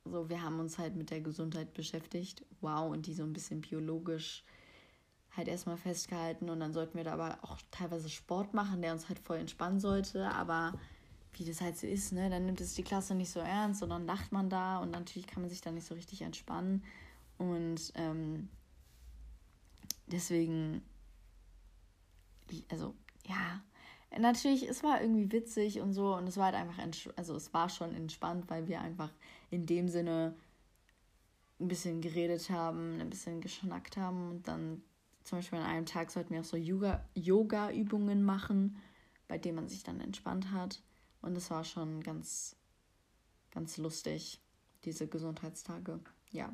[0.05, 2.43] so, wir haben uns halt mit der Gesundheit beschäftigt.
[2.59, 4.43] Wow, und die so ein bisschen biologisch
[5.37, 6.49] halt erstmal festgehalten.
[6.49, 9.79] Und dann sollten wir da aber auch teilweise Sport machen, der uns halt voll entspannen
[9.79, 10.27] sollte.
[10.31, 10.73] Aber
[11.33, 12.29] wie das halt so ist, ne?
[12.29, 15.27] Dann nimmt es die Klasse nicht so ernst und dann lacht man da und natürlich
[15.27, 16.83] kann man sich da nicht so richtig entspannen.
[17.37, 18.49] Und ähm,
[20.07, 20.81] deswegen,
[22.69, 22.95] also
[23.27, 23.61] ja,
[24.19, 26.77] natürlich, es war irgendwie witzig und so und es war halt einfach,
[27.15, 29.11] also es war schon entspannt, weil wir einfach
[29.49, 30.35] in dem Sinne
[31.59, 34.81] ein bisschen geredet haben, ein bisschen geschnackt haben und dann
[35.23, 38.77] zum Beispiel an einem Tag sollten wir auch so Yoga-Übungen machen,
[39.27, 40.81] bei denen man sich dann entspannt hat.
[41.21, 42.55] Und es war schon ganz,
[43.49, 44.39] ganz lustig,
[44.83, 45.99] diese Gesundheitstage.
[46.31, 46.53] Ja.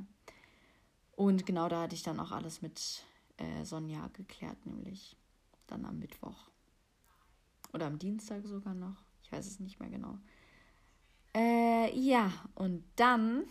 [1.12, 3.04] Und genau da hatte ich dann auch alles mit
[3.36, 5.17] äh, Sonja geklärt, nämlich
[5.67, 6.50] dann am Mittwoch.
[7.73, 8.97] Oder am Dienstag sogar noch.
[9.23, 10.17] Ich weiß es nicht mehr genau.
[11.34, 13.43] Äh, ja, und dann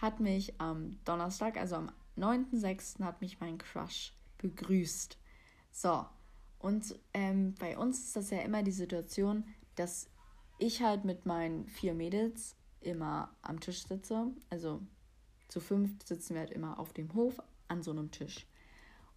[0.00, 5.16] hat mich am Donnerstag, also am 9.6., hat mich mein Crush begrüßt.
[5.70, 6.04] So,
[6.58, 10.08] Und ähm, bei uns ist das ja immer die Situation, dass
[10.58, 14.28] ich halt mit meinen vier Mädels immer am Tisch sitze.
[14.50, 14.80] Also
[15.48, 18.46] zu fünf sitzen wir halt immer auf dem Hof an so einem Tisch.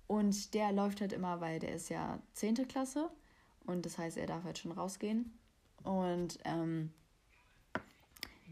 [0.07, 2.67] Und der läuft halt immer, weil der ist ja 10.
[2.67, 3.09] Klasse
[3.65, 5.37] und das heißt, er darf halt schon rausgehen.
[5.83, 6.91] Und ähm,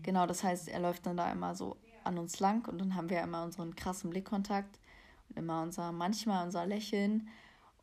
[0.01, 3.09] genau, das heißt, er läuft dann da immer so an uns lang und dann haben
[3.09, 4.79] wir immer unseren krassen Blickkontakt
[5.29, 7.27] und immer unser, manchmal unser Lächeln.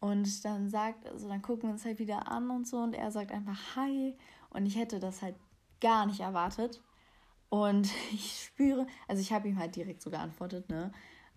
[0.01, 3.11] Und dann sagt, also dann gucken wir uns halt wieder an und so und er
[3.11, 4.17] sagt einfach Hi.
[4.51, 5.37] Und ich hätte das halt
[5.81, 6.83] gar nicht erwartet.
[7.49, 10.93] Und ich spüre, also ich habe ihm halt direkt so geantwortet, ne?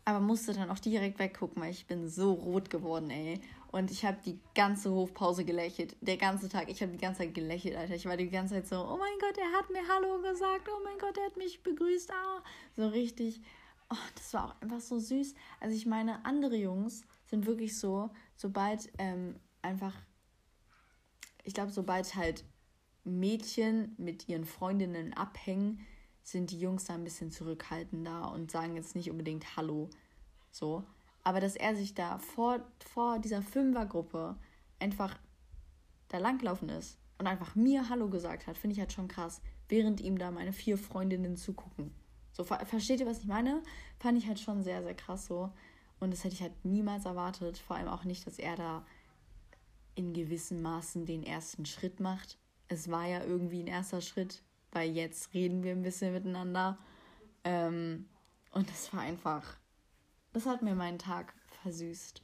[0.05, 3.39] Aber musste dann auch direkt weggucken, weil ich bin so rot geworden, ey.
[3.71, 5.95] Und ich habe die ganze Hofpause gelächelt.
[6.01, 6.69] Der ganze Tag.
[6.69, 7.95] Ich habe die ganze Zeit gelächelt, Alter.
[7.95, 10.67] Ich war die ganze Zeit so, oh mein Gott, er hat mir Hallo gesagt.
[10.67, 12.11] Oh mein Gott, er hat mich begrüßt.
[12.11, 12.43] Ah.
[12.75, 13.41] So richtig.
[13.89, 15.33] Oh, das war auch einfach so süß.
[15.59, 19.95] Also ich meine, andere Jungs sind wirklich so, sobald ähm, einfach,
[21.43, 22.43] ich glaube, sobald halt
[23.03, 25.85] Mädchen mit ihren Freundinnen abhängen,
[26.23, 29.89] sind die Jungs da ein bisschen zurückhaltender und sagen jetzt nicht unbedingt Hallo.
[30.51, 30.83] So.
[31.23, 34.35] Aber dass er sich da vor, vor dieser Fünfergruppe
[34.79, 35.17] einfach
[36.09, 40.01] da langlaufen ist und einfach mir Hallo gesagt hat, finde ich halt schon krass, während
[40.01, 41.93] ihm da meine vier Freundinnen zugucken.
[42.31, 43.61] So, ver versteht ihr, was ich meine?
[43.99, 45.51] Fand ich halt schon sehr, sehr krass so.
[45.99, 47.57] Und das hätte ich halt niemals erwartet.
[47.57, 48.85] Vor allem auch nicht, dass er da
[49.95, 52.37] in gewissen Maßen den ersten Schritt macht.
[52.67, 54.41] Es war ja irgendwie ein erster Schritt,
[54.73, 56.77] weil jetzt reden wir ein bisschen miteinander.
[57.43, 58.07] Ähm,
[58.51, 59.57] und das war einfach,
[60.33, 62.21] das hat mir meinen Tag versüßt.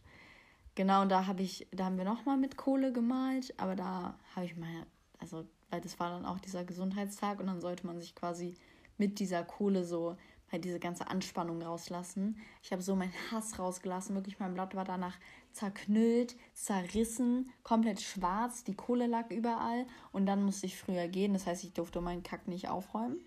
[0.76, 4.46] Genau, und da habe ich, da haben wir nochmal mit Kohle gemalt, aber da habe
[4.46, 4.86] ich mal,
[5.20, 8.56] also, weil das war dann auch dieser Gesundheitstag und dann sollte man sich quasi
[8.98, 10.18] mit dieser Kohle so
[10.52, 12.38] halt diese ganze Anspannung rauslassen.
[12.64, 14.16] Ich habe so meinen Hass rausgelassen.
[14.16, 15.18] Wirklich, mein Blatt war danach
[15.52, 18.64] zerknüllt, zerrissen, komplett schwarz.
[18.64, 19.86] Die Kohle lag überall.
[20.12, 21.34] Und dann musste ich früher gehen.
[21.34, 23.20] Das heißt, ich durfte meinen Kack nicht aufräumen.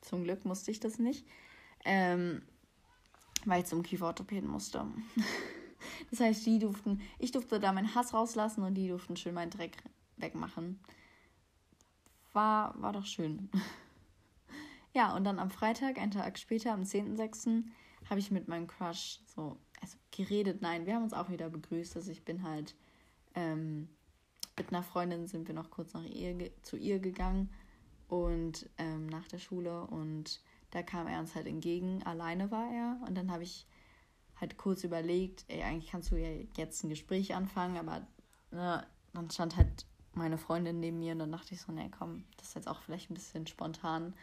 [0.00, 1.26] Zum Glück musste ich das nicht.
[1.84, 2.42] Ähm,
[3.44, 4.86] weil ich zum Kieferorthopäden musste.
[6.10, 9.50] das heißt, die durften, ich durfte da meinen Hass rauslassen und die durften schön meinen
[9.50, 9.76] Dreck
[10.16, 10.80] wegmachen.
[12.32, 13.50] War, war doch schön.
[14.92, 17.62] Ja, und dann am Freitag, einen Tag später, am 10.06.,
[18.08, 21.96] habe ich mit meinem Crush so, also geredet, nein, wir haben uns auch wieder begrüßt.
[21.96, 22.74] Also ich bin halt
[23.34, 23.88] ähm,
[24.58, 27.50] mit einer Freundin sind wir noch kurz nach ihr, zu ihr gegangen
[28.08, 30.40] und ähm, nach der Schule und
[30.70, 33.66] da kam er uns halt entgegen, alleine war er und dann habe ich
[34.40, 38.06] halt kurz überlegt, ey, eigentlich kannst du ja jetzt ein Gespräch anfangen, aber
[38.50, 42.24] ne, dann stand halt meine Freundin neben mir und dann dachte ich so, ne, komm,
[42.36, 44.14] das ist jetzt auch vielleicht ein bisschen spontan.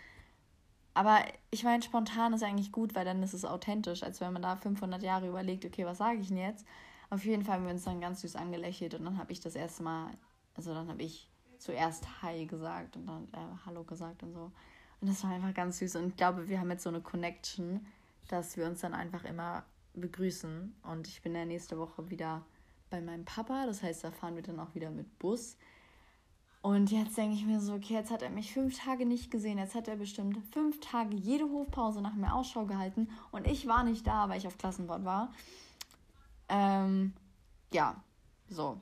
[0.98, 4.42] Aber ich meine, spontan ist eigentlich gut, weil dann ist es authentisch, als wenn man
[4.42, 6.66] da 500 Jahre überlegt, okay, was sage ich denn jetzt?
[7.12, 9.54] Auf jeden Fall haben wir uns dann ganz süß angelächelt und dann habe ich das
[9.54, 10.10] erste Mal,
[10.56, 11.30] also dann habe ich
[11.60, 14.52] zuerst Hi gesagt und dann äh, Hallo gesagt und so.
[15.00, 17.86] Und das war einfach ganz süß und ich glaube, wir haben jetzt so eine Connection,
[18.28, 20.74] dass wir uns dann einfach immer begrüßen.
[20.82, 22.44] Und ich bin ja nächste Woche wieder
[22.90, 25.58] bei meinem Papa, das heißt, da fahren wir dann auch wieder mit Bus.
[26.68, 29.58] Und jetzt denke ich mir so, okay, jetzt hat er mich fünf Tage nicht gesehen.
[29.58, 33.10] Jetzt hat er bestimmt fünf Tage jede Hofpause nach mir Ausschau gehalten.
[33.32, 35.32] Und ich war nicht da, weil ich auf Klassenbord war.
[36.50, 37.14] Ähm,
[37.72, 38.04] ja,
[38.50, 38.82] so.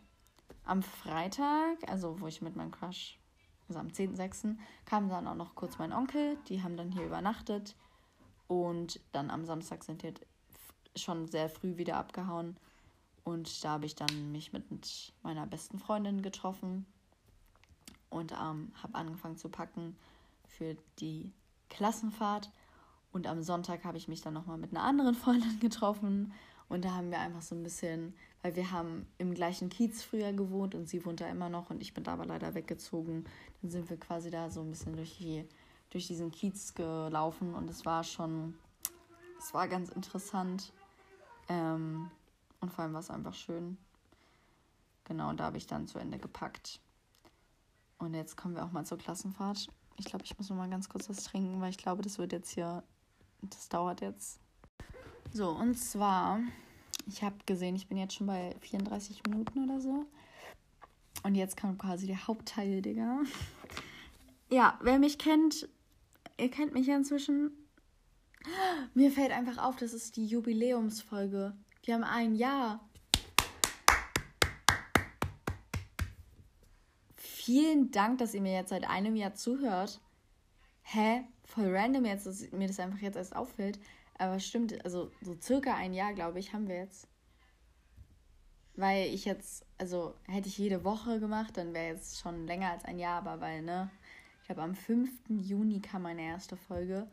[0.64, 3.20] Am Freitag, also wo ich mit meinem Crush,
[3.68, 6.40] also am 10.06., kam dann auch noch kurz mein Onkel.
[6.50, 7.76] Die haben dann hier übernachtet.
[8.48, 10.16] Und dann am Samstag sind wir
[10.96, 12.58] schon sehr früh wieder abgehauen.
[13.24, 16.88] Und da habe ich dann mich mit meiner besten Freundin getroffen
[18.16, 19.96] und ähm, habe angefangen zu packen
[20.48, 21.32] für die
[21.70, 22.50] Klassenfahrt.
[23.12, 26.34] Und am Sonntag habe ich mich dann nochmal mit einer anderen Freundin getroffen.
[26.68, 30.34] Und da haben wir einfach so ein bisschen, weil wir haben im gleichen Kiez früher
[30.34, 33.26] gewohnt und sie wohnt da immer noch und ich bin da aber leider weggezogen.
[33.62, 35.46] Dann sind wir quasi da so ein bisschen durch, die,
[35.92, 38.56] durch diesen Kiez gelaufen und es war schon,
[39.38, 40.72] es war ganz interessant.
[41.50, 42.10] Ähm,
[42.62, 43.78] und vor allem war es einfach schön.
[45.04, 46.80] Genau, und da habe ich dann zu Ende gepackt.
[47.98, 49.68] Und jetzt kommen wir auch mal zur Klassenfahrt.
[49.98, 52.34] Ich glaube, ich muss noch mal ganz kurz was trinken, weil ich glaube, das wird
[52.34, 52.84] jetzt hier,
[53.42, 54.40] das dauert jetzt.
[55.32, 56.40] So, und zwar,
[57.08, 60.06] ich habe gesehen, ich bin jetzt schon bei 34 Minuten oder so.
[61.24, 63.22] Und jetzt kommt quasi der Hauptteil, Digga.
[64.50, 65.68] Ja, wer mich kennt,
[66.38, 67.52] ihr kennt mich ja inzwischen.
[68.94, 71.56] Mir fällt einfach auf, das ist die Jubiläumsfolge.
[71.84, 72.80] Wir haben ein Jahr.
[77.46, 80.02] Vielen Dank, dass ihr mir jetzt seit einem Jahr zuhört.
[80.82, 81.26] Hä?
[81.44, 83.80] Voll random jetzt, dass mir das einfach jetzt erst auffällt.
[84.18, 87.08] Aber stimmt, also so circa ein Jahr, glaube ich, haben wir jetzt.
[88.76, 92.86] weil ich jetzt, also hätte ich jede Woche gemacht, dann wäre jetzt schon länger als
[92.86, 93.90] ein Jahr, aber weil, ne,
[94.42, 95.10] ich glaube, am 5.
[95.30, 97.08] Juni kam meine erste Folge.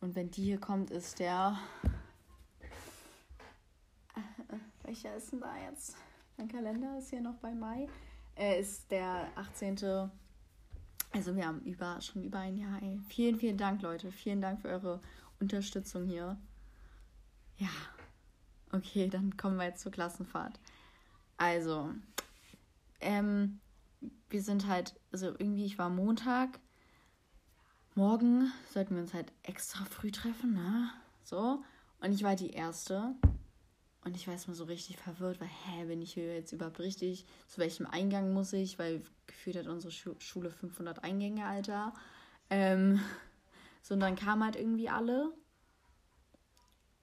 [0.00, 1.58] Und wenn die hier kommt, ist der.
[4.84, 5.96] Welcher ist denn da jetzt?
[6.36, 7.88] Mein Kalender ist hier noch bei Mai.
[8.38, 10.10] Äh, ist der 18.
[11.10, 12.80] Also wir haben über, schon über ein Jahr.
[12.80, 13.00] Ey.
[13.08, 14.12] Vielen, vielen Dank, Leute.
[14.12, 15.00] Vielen Dank für eure
[15.40, 16.38] Unterstützung hier.
[17.56, 17.70] Ja.
[18.70, 20.60] Okay, dann kommen wir jetzt zur Klassenfahrt.
[21.36, 21.90] Also,
[23.00, 23.60] ähm,
[24.28, 26.60] wir sind halt, also irgendwie, ich war Montag.
[27.94, 30.90] Morgen sollten wir uns halt extra früh treffen, ne?
[31.24, 31.64] So.
[32.00, 33.14] Und ich war die Erste.
[34.04, 37.26] Und ich war erstmal so richtig verwirrt, weil, hä, bin ich hier jetzt überhaupt richtig?
[37.48, 38.78] Zu welchem Eingang muss ich?
[38.78, 41.92] Weil gefühlt hat unsere Schule 500 Eingänge, Alter.
[42.48, 43.00] Ähm,
[43.82, 45.32] so, und dann kamen halt irgendwie alle.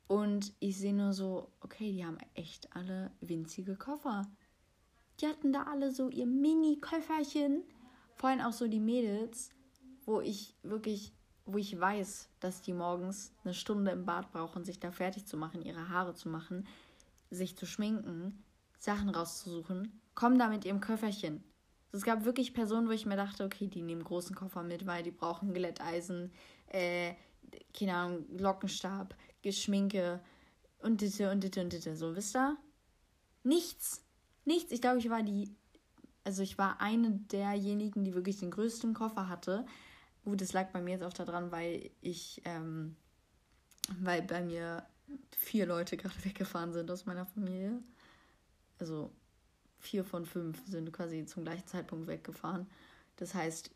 [0.07, 4.27] Und ich sehe nur so, okay, die haben echt alle winzige Koffer.
[5.19, 7.63] Die hatten da alle so ihr Mini-Köfferchen.
[8.15, 9.49] Vor allem auch so die Mädels,
[10.05, 11.13] wo ich wirklich,
[11.45, 15.37] wo ich weiß, dass die morgens eine Stunde im Bad brauchen, sich da fertig zu
[15.37, 16.67] machen, ihre Haare zu machen,
[17.35, 18.43] sich zu schminken,
[18.79, 21.43] Sachen rauszusuchen, kommen da mit ihrem Köfferchen.
[21.91, 25.03] Es gab wirklich Personen, wo ich mir dachte, okay, die nehmen großen Koffer mit, weil
[25.03, 26.31] die brauchen Glätteisen,
[26.67, 27.13] äh,
[27.77, 30.19] keine Ahnung, Lockenstab, Geschminke
[30.79, 31.95] und ditte und ditte und ditte.
[31.95, 32.57] So, wisst ihr?
[33.43, 34.03] Nichts.
[34.43, 34.71] Nichts.
[34.71, 35.55] Ich glaube, ich war die,
[36.23, 39.65] also ich war eine derjenigen, die wirklich den größten Koffer hatte.
[40.23, 42.95] Gut, das lag bei mir jetzt auch daran, weil ich, ähm,
[43.99, 44.85] weil bei mir
[45.37, 47.81] vier Leute gerade weggefahren sind aus meiner Familie.
[48.79, 49.11] Also
[49.79, 52.67] vier von fünf sind quasi zum gleichen Zeitpunkt weggefahren.
[53.17, 53.71] Das heißt,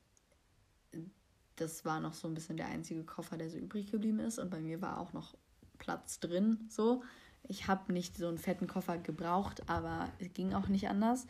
[1.56, 4.40] das war noch so ein bisschen der einzige Koffer, der so übrig geblieben ist.
[4.40, 5.36] Und bei mir war auch noch
[5.78, 6.66] Platz drin.
[6.70, 7.04] So,
[7.44, 11.28] ich habe nicht so einen fetten Koffer gebraucht, aber es ging auch nicht anders.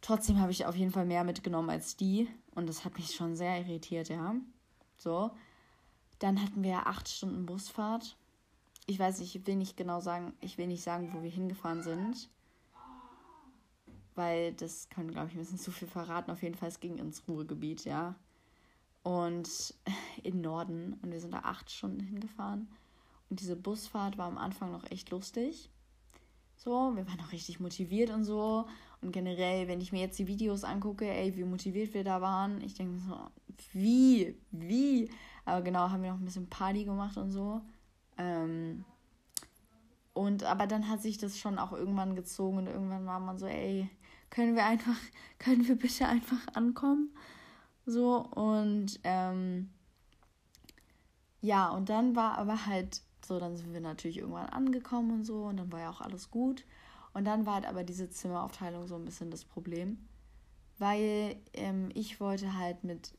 [0.00, 2.28] Trotzdem habe ich auf jeden Fall mehr mitgenommen als die.
[2.54, 4.34] Und das hat mich schon sehr irritiert, ja.
[4.96, 5.30] So.
[6.18, 8.16] Dann hatten wir acht Stunden Busfahrt
[8.90, 11.84] ich weiß nicht, ich will nicht genau sagen, ich will nicht sagen, wo wir hingefahren
[11.84, 12.28] sind.
[14.16, 16.32] Weil das kann, glaube ich, ein bisschen zu viel verraten.
[16.32, 18.16] Auf jeden Fall, es ging ins Ruhrgebiet, ja.
[19.04, 19.74] Und
[20.24, 20.98] in Norden.
[21.02, 22.68] Und wir sind da acht Stunden hingefahren.
[23.28, 25.70] Und diese Busfahrt war am Anfang noch echt lustig.
[26.56, 28.66] So, wir waren noch richtig motiviert und so.
[29.02, 32.60] Und generell, wenn ich mir jetzt die Videos angucke, ey, wie motiviert wir da waren,
[32.60, 33.16] ich denke so,
[33.72, 35.08] wie, wie?
[35.44, 37.62] Aber genau, haben wir noch ein bisschen Party gemacht und so.
[38.20, 38.84] Ähm,
[40.12, 43.46] und aber dann hat sich das schon auch irgendwann gezogen und irgendwann war man so,
[43.46, 43.88] ey,
[44.28, 44.96] können wir einfach,
[45.38, 47.16] können wir bitte einfach ankommen?
[47.86, 49.70] So und ähm,
[51.40, 55.44] ja, und dann war aber halt so, dann sind wir natürlich irgendwann angekommen und so
[55.44, 56.66] und dann war ja auch alles gut.
[57.14, 59.98] Und dann war halt aber diese Zimmeraufteilung so ein bisschen das Problem,
[60.78, 63.12] weil ähm, ich wollte halt mit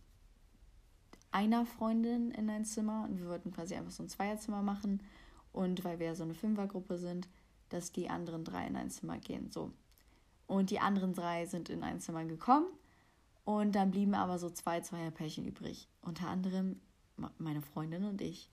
[1.31, 5.01] einer Freundin in ein Zimmer und wir wollten quasi einfach so ein Zweierzimmer machen
[5.53, 7.27] und weil wir ja so eine Fünfergruppe sind,
[7.69, 9.49] dass die anderen drei in ein Zimmer gehen.
[9.49, 9.71] So.
[10.47, 12.67] Und die anderen drei sind in ein Zimmer gekommen
[13.45, 15.87] und dann blieben aber so zwei Zweierpärchen übrig.
[16.01, 16.81] Unter anderem
[17.37, 18.49] meine Freundin und ich.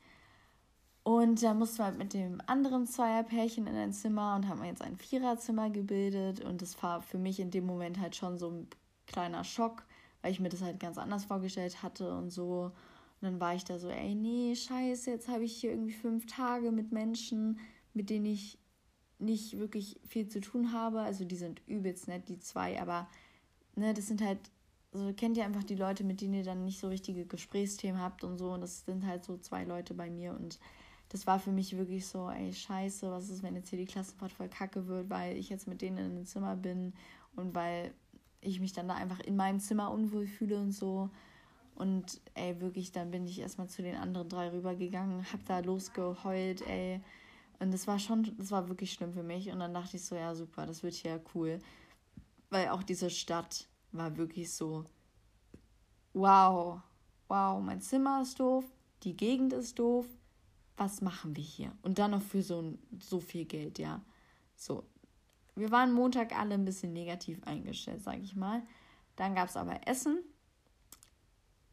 [1.03, 4.83] Und dann mussten wir halt mit dem anderen Zweierpärchen in ein Zimmer und haben jetzt
[4.83, 6.45] ein Viererzimmer gebildet.
[6.45, 8.69] Und das war für mich in dem Moment halt schon so ein
[9.07, 9.87] kleiner Schock,
[10.23, 12.73] weil ich mir das halt ganz anders vorgestellt hatte und so.
[13.21, 16.27] Und dann war ich da so, ey, nee, scheiße, jetzt habe ich hier irgendwie fünf
[16.27, 17.59] Tage mit Menschen,
[17.95, 18.59] mit denen ich
[19.19, 21.01] nicht wirklich viel zu tun habe.
[21.01, 23.09] Also die sind übelst nett, die zwei, aber
[23.75, 24.39] ne, das sind halt,
[24.93, 28.23] also kennt ihr einfach die Leute, mit denen ihr dann nicht so richtige Gesprächsthemen habt
[28.23, 28.53] und so.
[28.53, 30.59] Und das sind halt so zwei Leute bei mir und
[31.11, 34.33] das war für mich wirklich so, ey, scheiße, was ist, wenn jetzt hier die Klassenfahrt
[34.33, 36.93] voll kacke wird, weil ich jetzt mit denen in einem Zimmer bin
[37.35, 37.95] und weil
[38.41, 41.11] ich mich dann da einfach in meinem Zimmer unwohl fühle und so.
[41.75, 46.67] Und ey, wirklich, dann bin ich erstmal zu den anderen drei rübergegangen, hab da losgeheult,
[46.67, 47.01] ey.
[47.61, 49.51] Und das war schon, das war wirklich schlimm für mich.
[49.51, 51.61] Und dann dachte ich so, ja, super, das wird hier cool.
[52.51, 54.85] Weil auch diese Stadt war wirklich so,
[56.15, 56.81] wow,
[57.29, 58.65] wow, mein Zimmer ist doof,
[59.03, 60.07] die Gegend ist doof,
[60.77, 61.73] was machen wir hier?
[61.83, 64.01] Und dann noch für so, so viel Geld, ja.
[64.57, 64.85] So,
[65.59, 68.63] wir waren Montag alle ein bisschen negativ eingestellt, sag ich mal.
[69.17, 70.19] Dann gab es aber Essen.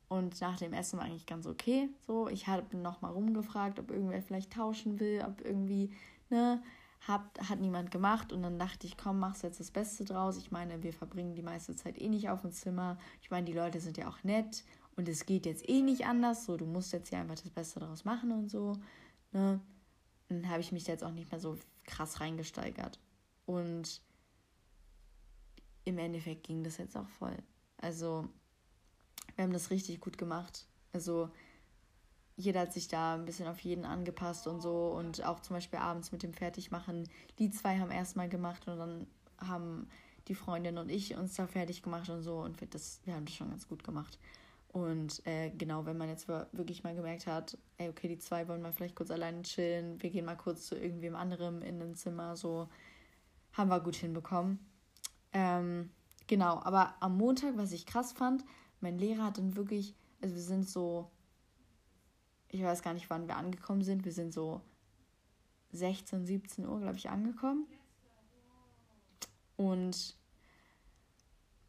[0.08, 1.90] Und nach dem Essen war eigentlich ganz okay.
[2.06, 5.92] So, ich habe nochmal rumgefragt, ob irgendwer vielleicht tauschen will, ob irgendwie,
[6.30, 6.62] ne,
[7.08, 8.32] hab, hat niemand gemacht.
[8.32, 10.38] Und dann dachte ich, komm, mach's jetzt das Beste draus.
[10.38, 12.98] Ich meine, wir verbringen die meiste Zeit eh nicht auf dem Zimmer.
[13.22, 14.64] Ich meine, die Leute sind ja auch nett.
[14.96, 16.46] Und es geht jetzt eh nicht anders.
[16.46, 18.74] So, du musst jetzt hier einfach das Beste draus machen und so.
[19.32, 19.60] Ne?
[20.30, 23.00] dann habe ich mich jetzt auch nicht mehr so krass reingesteigert.
[23.46, 24.02] Und
[25.84, 27.38] im Endeffekt ging das jetzt auch voll.
[27.78, 28.28] Also
[29.36, 30.68] wir haben das richtig gut gemacht.
[30.94, 31.30] Also
[32.38, 34.88] jeder hat sich da ein bisschen auf jeden angepasst und so.
[34.88, 37.08] Und auch zum Beispiel abends mit dem Fertigmachen.
[37.40, 39.90] Die zwei haben erstmal gemacht und dann haben
[40.28, 42.40] die Freundin und ich uns da fertig gemacht und so.
[42.40, 44.18] Und das, wir haben das schon ganz gut gemacht.
[44.70, 48.62] Und äh, genau, wenn man jetzt wirklich mal gemerkt hat, ey, okay, die zwei wollen
[48.62, 52.36] mal vielleicht kurz alleine chillen, wir gehen mal kurz zu irgendwem anderem in ein Zimmer,
[52.36, 52.68] so
[53.56, 54.60] haben wir gut hinbekommen.
[55.34, 55.90] Ähm,
[56.28, 58.46] genau, aber am Montag, was ich krass fand,
[58.82, 61.10] mein Lehrer hat dann wirklich, also wir sind so,
[62.50, 64.62] ich weiß gar nicht, wann wir angekommen sind, wir sind so
[65.72, 67.66] 16, 17 Uhr, glaube ich, angekommen.
[69.58, 70.16] Und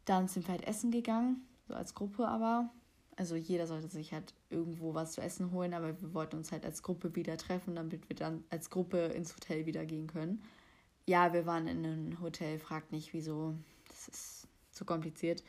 [0.05, 2.69] dann sind wir halt essen gegangen, so als Gruppe aber.
[3.15, 6.65] Also jeder sollte sich halt irgendwo was zu essen holen, aber wir wollten uns halt
[6.65, 10.43] als Gruppe wieder treffen, damit wir dann als Gruppe ins Hotel wieder gehen können.
[11.07, 13.55] Ja, wir waren in einem Hotel, fragt nicht wieso,
[13.87, 15.43] das ist zu kompliziert.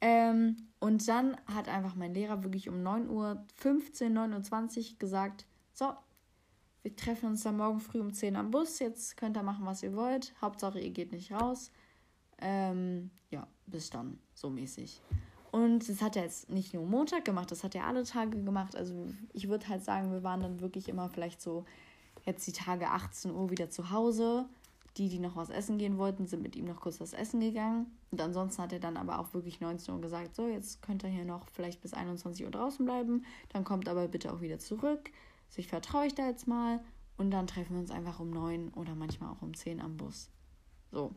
[0.00, 5.92] Ähm, und dann hat einfach mein Lehrer wirklich um 9.15 Uhr, 9.20 Uhr gesagt, so,
[6.82, 9.64] wir treffen uns dann morgen früh um 10 Uhr am Bus, jetzt könnt ihr machen,
[9.66, 11.70] was ihr wollt, Hauptsache ihr geht nicht raus.
[12.38, 15.00] Ähm, ja, bis dann, so mäßig.
[15.52, 18.74] Und das hat er jetzt nicht nur Montag gemacht, das hat er alle Tage gemacht.
[18.74, 21.64] Also ich würde halt sagen, wir waren dann wirklich immer vielleicht so
[22.24, 24.46] jetzt die Tage 18 Uhr wieder zu Hause.
[24.96, 27.86] Die, die noch was essen gehen wollten, sind mit ihm noch kurz was essen gegangen.
[28.12, 31.08] Und ansonsten hat er dann aber auch wirklich 19 Uhr gesagt, so, jetzt könnt ihr
[31.10, 33.24] hier noch vielleicht bis 21 Uhr draußen bleiben.
[33.48, 35.10] Dann kommt aber bitte auch wieder zurück.
[35.48, 36.80] Also ich vertraue euch da jetzt mal.
[37.16, 40.30] Und dann treffen wir uns einfach um 9 oder manchmal auch um 10 am Bus.
[40.90, 41.14] So.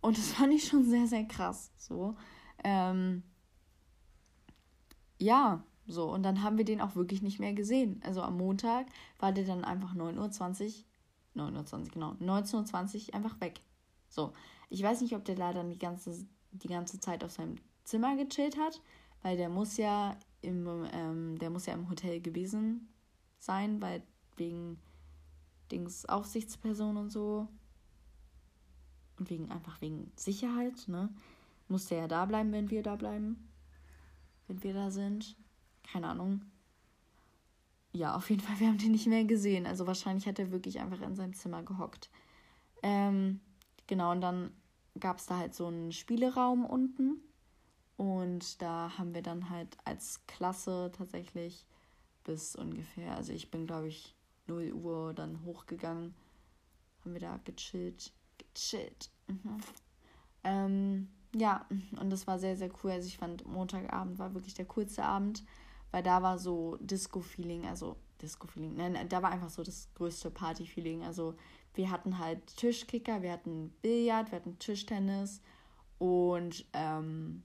[0.00, 1.72] Und das fand ich schon sehr, sehr krass.
[1.76, 2.16] So.
[2.64, 3.22] Ähm,
[5.18, 6.12] ja, so.
[6.12, 8.00] Und dann haben wir den auch wirklich nicht mehr gesehen.
[8.04, 8.86] Also am Montag
[9.18, 10.84] war der dann einfach 9.20 Uhr,
[11.36, 13.60] 9.20 Uhr, genau, 19.20 Uhr einfach weg.
[14.08, 14.32] So.
[14.70, 18.56] Ich weiß nicht, ob der leider die ganze, die ganze Zeit auf seinem Zimmer gechillt
[18.58, 18.80] hat,
[19.22, 22.88] weil der muss ja im, ähm, der muss ja im Hotel gewesen
[23.38, 24.02] sein, weil
[24.36, 24.78] wegen
[25.70, 27.48] Dings Aufsichtsperson und so.
[29.18, 31.10] Und wegen einfach wegen Sicherheit, ne?
[31.68, 33.52] Muss der ja da bleiben, wenn wir da bleiben
[34.52, 35.36] wenn wir da sind.
[35.82, 36.42] Keine Ahnung.
[37.92, 39.66] Ja, auf jeden Fall, wir haben den nicht mehr gesehen.
[39.66, 42.10] Also wahrscheinlich hat er wirklich einfach in seinem Zimmer gehockt.
[42.82, 43.40] Ähm,
[43.86, 44.50] genau, und dann
[44.98, 47.20] gab es da halt so einen Spieleraum unten.
[47.96, 51.66] Und da haben wir dann halt als Klasse tatsächlich
[52.24, 54.14] bis ungefähr, also ich bin glaube ich
[54.46, 56.14] 0 Uhr dann hochgegangen.
[57.00, 58.12] Haben wir da gechillt.
[58.38, 59.10] Gechillt.
[59.26, 59.60] Mhm.
[60.44, 61.66] Ähm, ja,
[62.00, 62.92] und das war sehr, sehr cool.
[62.92, 65.44] Also ich fand Montagabend war wirklich der coolste Abend,
[65.92, 71.04] weil da war so Disco-Feeling, also Disco-Feeling, nein, da war einfach so das größte Party-Feeling.
[71.04, 71.34] Also
[71.74, 75.40] wir hatten halt Tischkicker, wir hatten Billard, wir hatten Tischtennis
[75.98, 77.42] und ähm,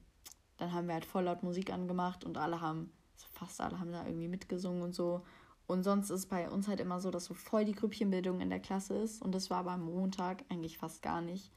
[0.58, 3.92] dann haben wir halt voll laut Musik angemacht und alle haben, also fast alle haben
[3.92, 5.24] da irgendwie mitgesungen und so.
[5.68, 8.62] Und sonst ist bei uns halt immer so, dass so voll die Grüppchenbildung in der
[8.62, 11.52] Klasse ist und das war aber am Montag eigentlich fast gar nicht.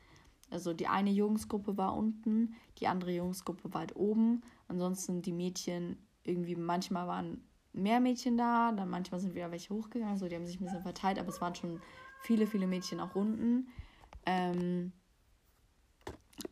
[0.51, 4.43] Also die eine Jungsgruppe war unten, die andere Jungsgruppe war halt oben.
[4.67, 10.19] Ansonsten die Mädchen, irgendwie manchmal waren mehr Mädchen da, dann manchmal sind wieder welche hochgegangen,
[10.19, 11.81] so die haben sich ein bisschen verteilt, aber es waren schon
[12.23, 13.69] viele, viele Mädchen auch unten.
[14.27, 14.93] Ähm,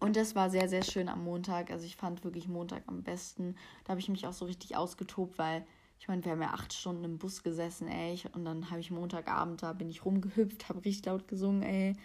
[0.00, 1.70] und das war sehr, sehr schön am Montag.
[1.70, 3.56] Also ich fand wirklich Montag am besten.
[3.84, 5.66] Da habe ich mich auch so richtig ausgetobt, weil
[5.98, 8.20] ich meine, wir haben ja acht Stunden im Bus gesessen, ey.
[8.32, 11.96] Und dann habe ich Montagabend, da bin ich rumgehüpft, habe richtig laut gesungen, ey.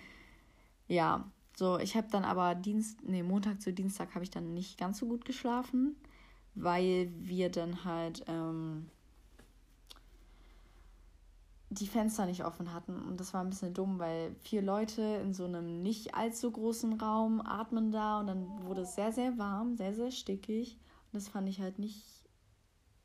[0.87, 4.77] Ja, so, ich habe dann aber Dienst, nee, Montag zu Dienstag habe ich dann nicht
[4.79, 5.95] ganz so gut geschlafen,
[6.55, 8.89] weil wir dann halt ähm,
[11.69, 13.01] die Fenster nicht offen hatten.
[13.01, 16.99] Und das war ein bisschen dumm, weil vier Leute in so einem nicht allzu großen
[16.99, 20.77] Raum atmen da und dann wurde es sehr, sehr warm, sehr, sehr stickig.
[21.11, 22.05] Und das fand ich halt nicht,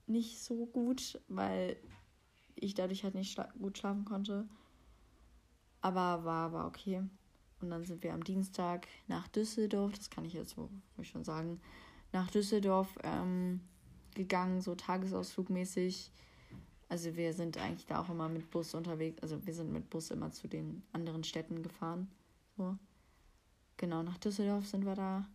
[0.07, 1.77] nicht so gut, weil
[2.55, 4.49] ich dadurch halt nicht schla gut schlafen konnte.
[5.81, 7.03] Aber war, war okay.
[7.61, 10.69] Und dann sind wir am Dienstag nach Düsseldorf, das kann ich jetzt wohl
[11.03, 11.61] schon sagen,
[12.13, 13.61] nach Düsseldorf ähm,
[14.15, 16.11] gegangen, so tagesausflugmäßig.
[16.89, 19.23] Also wir sind eigentlich da auch immer mit Bus unterwegs.
[19.23, 22.11] Also wir sind mit Bus immer zu den anderen Städten gefahren.
[22.57, 22.77] So.
[23.77, 25.29] Genau, nach Düsseldorf sind wir da,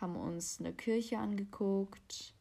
[0.00, 2.34] haben uns eine Kirche angeguckt.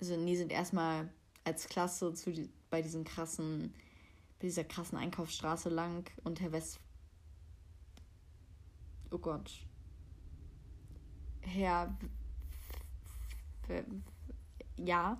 [0.00, 1.08] Also die sind erstmal
[1.44, 3.74] als Klasse zu die, bei diesen krassen,
[4.38, 6.80] bei dieser krassen Einkaufsstraße lang und Herr West
[9.10, 9.50] oh Gott,
[11.40, 11.96] Herr,
[14.76, 15.18] ja,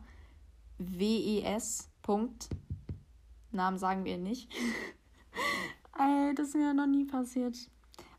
[0.78, 2.49] W-E-S, Punkt.
[3.51, 4.51] Namen sagen wir nicht.
[5.99, 7.57] Ey, das ist mir noch nie passiert.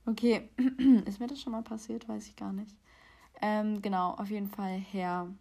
[0.05, 0.49] Okay,
[1.05, 2.07] ist mir das schon mal passiert?
[2.07, 2.75] Weiß ich gar nicht.
[3.41, 5.33] Ähm, genau, auf jeden Fall Herr.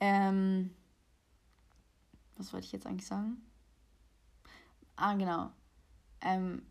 [0.00, 0.70] Ähm,
[2.36, 3.40] was wollte ich jetzt eigentlich sagen?
[4.96, 5.50] Ah, genau.
[6.20, 6.62] Ähm,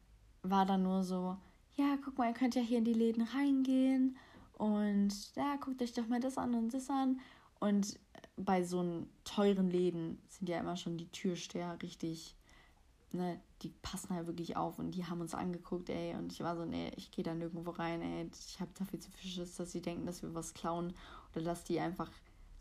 [0.41, 1.37] war dann nur so,
[1.75, 4.17] ja, guck mal, ihr könnt ja hier in die Läden reingehen
[4.63, 7.19] und ja, guckt euch doch mal das an und das an.
[7.59, 7.99] Und
[8.37, 12.37] bei so teuren Läden sind ja immer schon die Türsteher richtig,
[13.11, 16.15] ne, die passen halt wirklich auf und die haben uns angeguckt, ey.
[16.15, 18.29] Und ich war so, nee, ich gehe da nirgendwo rein, ey.
[18.47, 20.93] Ich habe da viel zu viel Schiss, dass sie denken, dass wir was klauen
[21.35, 22.09] oder dass die einfach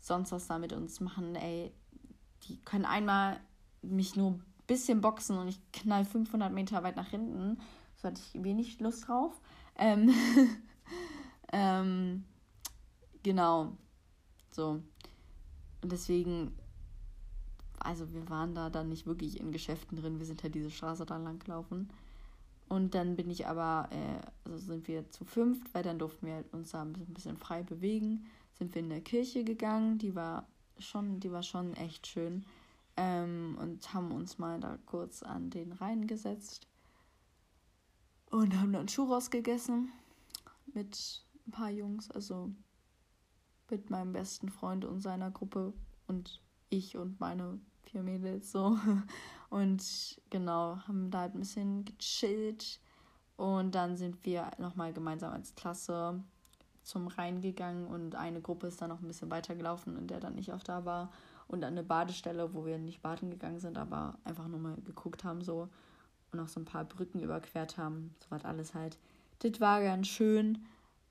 [0.01, 1.71] sonst was da mit uns machen, ey.
[2.49, 3.39] Die können einmal
[3.81, 7.61] mich nur ein bisschen boxen und ich knall 500 Meter weit nach hinten.
[7.95, 9.39] So hatte ich wenig Lust drauf.
[9.77, 10.13] Ähm,
[11.53, 12.25] ähm,
[13.21, 13.77] genau.
[14.49, 14.81] So.
[15.81, 16.57] Und deswegen,
[17.79, 21.05] also wir waren da dann nicht wirklich in Geschäften drin, wir sind halt diese Straße
[21.05, 21.89] da lang gelaufen.
[22.69, 26.43] Und dann bin ich aber, äh, also sind wir zu fünft, weil dann durften wir
[26.51, 28.25] uns da ein bisschen frei bewegen.
[28.53, 30.47] Sind wir in der Kirche gegangen, die war
[30.79, 32.45] schon, die war schon echt schön.
[32.97, 36.67] Ähm, und haben uns mal da kurz an den Rhein gesetzt
[38.29, 39.91] und haben dann Churros gegessen
[40.73, 42.51] mit ein paar Jungs, also
[43.69, 45.73] mit meinem besten Freund und seiner Gruppe
[46.07, 48.77] und ich und meine vier Mädels so.
[49.49, 52.79] Und genau, haben da halt ein bisschen gechillt.
[53.37, 56.23] Und dann sind wir nochmal gemeinsam als Klasse
[56.83, 60.35] zum Rhein gegangen und eine Gruppe ist dann noch ein bisschen weitergelaufen, in der dann
[60.35, 61.11] nicht auch da war.
[61.47, 65.23] Und an eine Badestelle, wo wir nicht baden gegangen sind, aber einfach nur mal geguckt
[65.23, 65.69] haben so
[66.31, 68.15] und auch so ein paar Brücken überquert haben.
[68.19, 68.97] So was alles halt.
[69.39, 70.65] Das war ganz schön.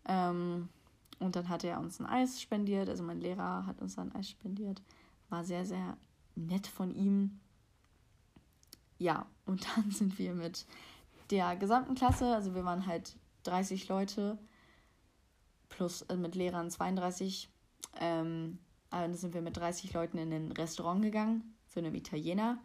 [0.06, 0.68] Ähm,
[1.18, 4.30] und dann hat er uns ein Eis spendiert, also mein Lehrer hat uns ein Eis
[4.30, 4.82] spendiert.
[5.28, 5.96] War sehr, sehr
[6.34, 7.40] nett von ihm.
[8.98, 10.66] Ja, und dann sind wir mit
[11.30, 14.38] der gesamten Klasse, also wir waren halt 30 Leute,
[15.68, 17.48] plus äh, mit Lehrern 32.
[18.00, 18.58] Ähm,
[18.90, 22.58] dann sind wir mit 30 Leuten in ein Restaurant gegangen, zu einem Italiener.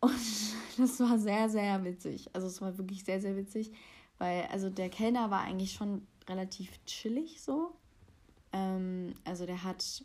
[0.00, 0.12] Und
[0.76, 2.28] das war sehr, sehr witzig.
[2.32, 3.72] Also es war wirklich sehr, sehr witzig,
[4.18, 7.72] weil also der Kellner war eigentlich schon relativ chillig so.
[8.52, 10.04] Ähm, also der hat,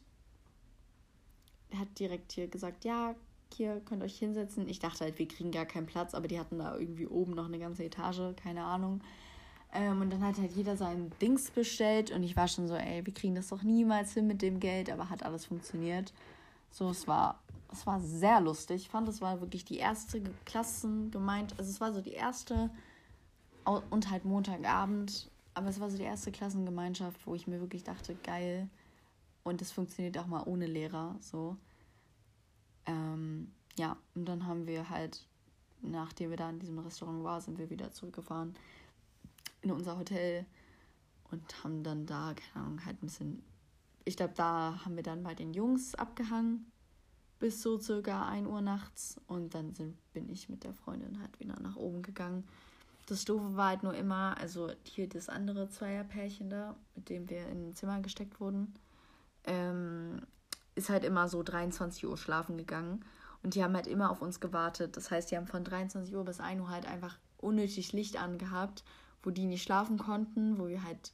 [1.72, 3.16] der hat direkt hier gesagt, ja,
[3.54, 4.68] hier könnt euch hinsetzen.
[4.68, 7.46] Ich dachte halt, wir kriegen gar keinen Platz, aber die hatten da irgendwie oben noch
[7.46, 9.02] eine ganze Etage, keine Ahnung.
[9.72, 13.06] Ähm, und dann hat halt jeder sein Dings bestellt und ich war schon so, ey,
[13.06, 16.14] wir kriegen das doch niemals hin mit dem Geld, aber hat alles funktioniert.
[16.72, 17.40] So, es war,
[17.72, 18.84] es war sehr lustig.
[18.84, 22.72] Ich fand, es war wirklich die erste Klassen gemeint, also es war so die erste
[23.92, 25.30] und halt Montagabend
[25.60, 28.70] aber es war so die erste Klassengemeinschaft, wo ich mir wirklich dachte, geil.
[29.44, 31.18] Und es funktioniert auch mal ohne Lehrer.
[31.20, 31.58] So.
[32.86, 35.28] Ähm, ja, und dann haben wir halt,
[35.82, 38.56] nachdem wir da in diesem Restaurant waren, sind wir wieder zurückgefahren
[39.62, 40.46] in unser Hotel
[41.30, 43.44] und haben dann da, keine Ahnung, halt ein bisschen.
[44.06, 46.72] Ich glaube, da haben wir dann bei den Jungs abgehangen
[47.38, 51.38] bis so circa 1 Uhr nachts und dann sind, bin ich mit der Freundin halt
[51.40, 52.46] wieder nach oben gegangen
[53.10, 57.48] das Doofe war halt nur immer, also hier das andere Zweierpärchen da, mit dem wir
[57.48, 58.74] in ein Zimmer gesteckt wurden,
[59.46, 60.22] ähm,
[60.76, 63.04] ist halt immer so 23 Uhr schlafen gegangen.
[63.42, 64.98] Und die haben halt immer auf uns gewartet.
[64.98, 68.84] Das heißt, die haben von 23 Uhr bis 1 Uhr halt einfach unnötig Licht angehabt,
[69.24, 71.14] wo die nicht schlafen konnten, wo wir halt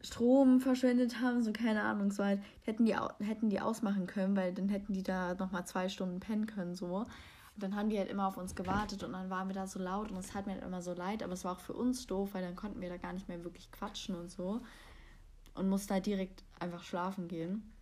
[0.00, 4.54] Strom verschwendet haben, so keine Ahnung, so halt, hätten die, hätten die ausmachen können, weil
[4.54, 7.06] dann hätten die da nochmal zwei Stunden pennen können, so.
[7.58, 10.10] Dann haben die halt immer auf uns gewartet und dann waren wir da so laut
[10.10, 12.30] und es hat mir halt immer so leid, aber es war auch für uns doof,
[12.32, 14.60] weil dann konnten wir da gar nicht mehr wirklich quatschen und so.
[15.54, 17.72] Und mussten halt direkt einfach schlafen gehen.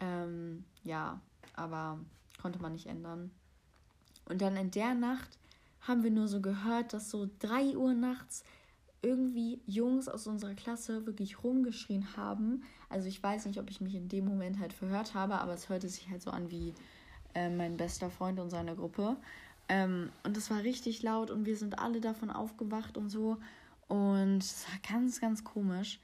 [0.00, 1.20] Ähm, ja,
[1.54, 1.98] aber
[2.40, 3.30] konnte man nicht ändern.
[4.24, 5.38] Und dann in der Nacht
[5.82, 8.44] haben wir nur so gehört, dass so drei Uhr nachts
[9.02, 12.62] irgendwie Jungs aus unserer Klasse wirklich rumgeschrien haben.
[12.88, 15.68] Also ich weiß nicht, ob ich mich in dem Moment halt verhört habe, aber es
[15.68, 16.74] hörte sich halt so an wie
[17.34, 19.16] äh, mein bester Freund und seine Gruppe.
[19.68, 23.38] Ähm, und es war richtig laut und wir sind alle davon aufgewacht und so.
[23.88, 26.00] Und es war ganz, ganz komisch.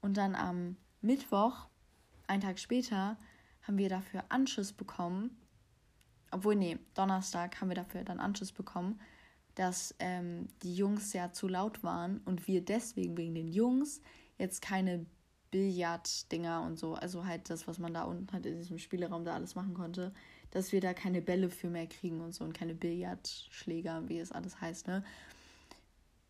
[0.00, 1.66] Und dann am Mittwoch,
[2.26, 3.16] einen Tag später,
[3.62, 5.36] haben wir dafür Anschiss bekommen.
[6.30, 9.00] Obwohl, nee, Donnerstag haben wir dafür dann Anschiss bekommen,
[9.54, 14.00] dass ähm, die Jungs ja zu laut waren und wir deswegen wegen den Jungs
[14.38, 15.06] jetzt keine
[15.50, 19.34] Billarddinger und so, also halt das, was man da unten halt in diesem Spielraum da
[19.34, 20.12] alles machen konnte,
[20.52, 24.32] dass wir da keine Bälle für mehr kriegen und so und keine Billardschläger, wie es
[24.32, 25.02] alles heißt, ne?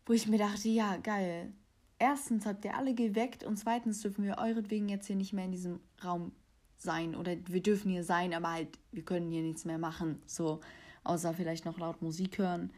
[0.05, 1.53] Wo ich mir dachte, ja, geil.
[1.99, 5.51] Erstens habt ihr alle geweckt und zweitens dürfen wir euretwegen jetzt hier nicht mehr in
[5.51, 6.33] diesem Raum
[6.77, 7.15] sein.
[7.15, 10.21] Oder wir dürfen hier sein, aber halt, wir können hier nichts mehr machen.
[10.25, 10.59] So,
[11.05, 12.71] außer vielleicht noch laut Musik hören.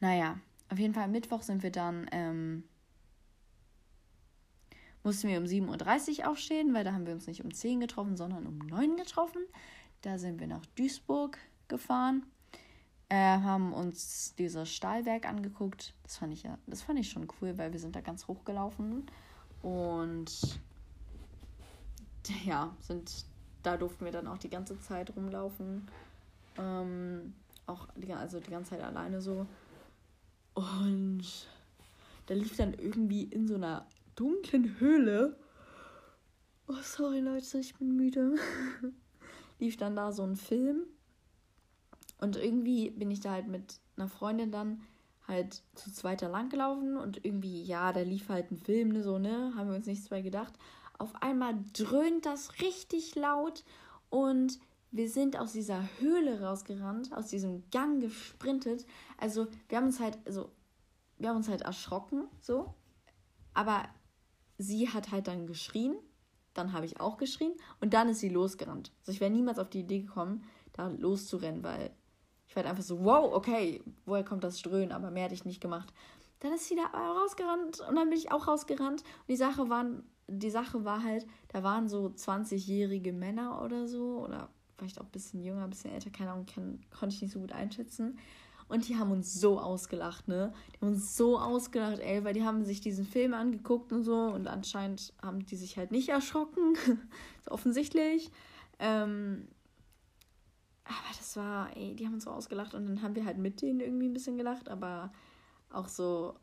[0.00, 0.38] Naja,
[0.70, 2.64] auf jeden Fall am Mittwoch sind wir dann ähm,
[5.02, 8.16] mussten wir um 7.30 Uhr aufstehen, weil da haben wir uns nicht um 10 getroffen,
[8.16, 9.42] sondern um 9 getroffen.
[10.02, 12.24] Da sind wir nach Duisburg gefahren,
[13.08, 15.94] äh, haben uns dieses Stahlwerk angeguckt.
[16.04, 18.44] Das fand ich ja, das fand ich schon cool, weil wir sind da ganz hoch
[18.44, 19.06] gelaufen
[19.62, 20.60] und
[22.44, 23.24] ja, sind,
[23.62, 25.88] da durften wir dann auch die ganze Zeit rumlaufen.
[26.58, 27.34] Ähm,
[27.66, 29.46] auch die, also die ganze Zeit alleine so.
[30.54, 31.24] Und
[32.26, 33.86] da lief dann irgendwie in so einer
[34.16, 35.36] dunklen Höhle.
[36.66, 38.36] Oh, sorry Leute, ich bin müde.
[39.58, 40.84] lief dann da so ein Film.
[42.20, 44.82] Und irgendwie bin ich da halt mit einer Freundin dann
[45.26, 49.18] halt zu zweiter lang gelaufen und irgendwie, ja, da lief halt ein Film, ne, so,
[49.18, 50.54] ne, haben wir uns nichts bei gedacht.
[50.98, 53.62] Auf einmal dröhnt das richtig laut
[54.10, 54.58] und
[54.90, 58.86] wir sind aus dieser Höhle rausgerannt, aus diesem Gang gesprintet.
[59.18, 60.50] Also, wir haben uns halt, also,
[61.18, 62.74] wir haben uns halt erschrocken, so.
[63.52, 63.84] Aber
[64.56, 65.94] sie hat halt dann geschrien,
[66.58, 68.92] dann habe ich auch geschrien und dann ist sie losgerannt.
[69.00, 71.90] Also, ich wäre niemals auf die Idee gekommen, da loszurennen, weil
[72.46, 74.92] ich war halt einfach so, wow, okay, woher kommt das Ströhnen?
[74.92, 75.92] Aber mehr hätte ich nicht gemacht.
[76.40, 79.02] Dann ist sie da rausgerannt und dann bin ich auch rausgerannt.
[79.02, 84.24] Und die Sache, waren, die Sache war halt, da waren so 20-jährige Männer oder so
[84.24, 84.48] oder
[84.78, 87.40] vielleicht auch ein bisschen jünger, ein bisschen älter, keine Ahnung, kann, konnte ich nicht so
[87.40, 88.18] gut einschätzen.
[88.68, 90.52] Und die haben uns so ausgelacht, ne?
[90.72, 94.14] Die haben uns so ausgelacht, ey, weil die haben sich diesen Film angeguckt und so
[94.14, 96.76] und anscheinend haben die sich halt nicht erschrocken.
[97.50, 98.30] offensichtlich.
[98.78, 99.48] Ähm,
[100.84, 103.60] aber das war, ey, die haben uns so ausgelacht und dann haben wir halt mit
[103.60, 105.12] denen irgendwie ein bisschen gelacht, aber
[105.70, 106.34] auch so,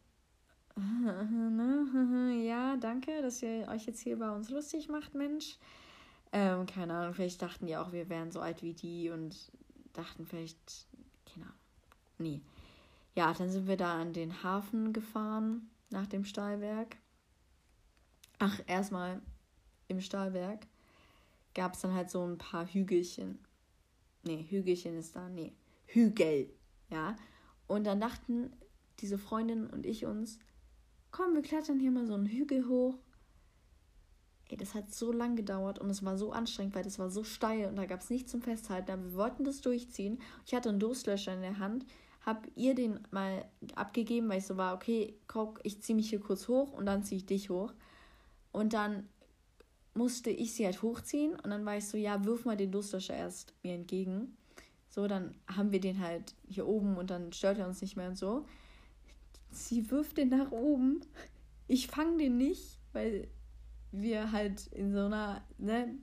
[2.44, 5.58] ja, danke, dass ihr euch jetzt hier bei uns lustig macht, Mensch.
[6.32, 9.52] Ähm, keine Ahnung, vielleicht dachten die auch, wir wären so alt wie die und
[9.94, 10.88] dachten vielleicht.
[12.18, 12.42] Nee.
[13.16, 16.98] Ja, dann sind wir da an den Hafen gefahren, nach dem Stahlwerk.
[18.40, 19.22] Ach, erstmal
[19.88, 20.68] im Stahlwerk
[21.54, 23.40] gab es dann halt so ein paar Hügelchen.
[24.24, 25.54] Nee, Hügelchen ist da, nee.
[25.86, 26.50] Hügel,
[26.90, 27.16] ja.
[27.68, 28.52] Und dann dachten
[29.00, 30.40] diese Freundin und ich uns,
[31.12, 33.00] komm, wir klettern hier mal so einen Hügel hoch
[34.50, 37.24] Ey, das hat so lang gedauert und es war so anstrengend, weil das war so
[37.24, 38.92] steil und da gab es nichts zum Festhalten.
[38.92, 40.20] Aber wir wollten das durchziehen.
[40.46, 41.86] Ich hatte einen Durstlöscher in der Hand,
[42.26, 43.46] hab ihr den mal
[43.76, 47.04] abgegeben, weil ich so war, okay, guck, ich ziehe mich hier kurz hoch und dann
[47.04, 47.74] ziehe ich dich hoch.
[48.52, 49.08] Und dann
[49.94, 53.16] musste ich sie halt hochziehen und dann war ich so, ja, wirf mal den Durstlöscher
[53.16, 54.36] erst mir entgegen.
[54.90, 58.10] So, dann haben wir den halt hier oben und dann stört er uns nicht mehr
[58.10, 58.46] und so.
[59.52, 61.02] Sie wirft den nach oben.
[61.68, 63.28] Ich fange den nicht, weil
[63.92, 65.96] wir halt in so einer, ne,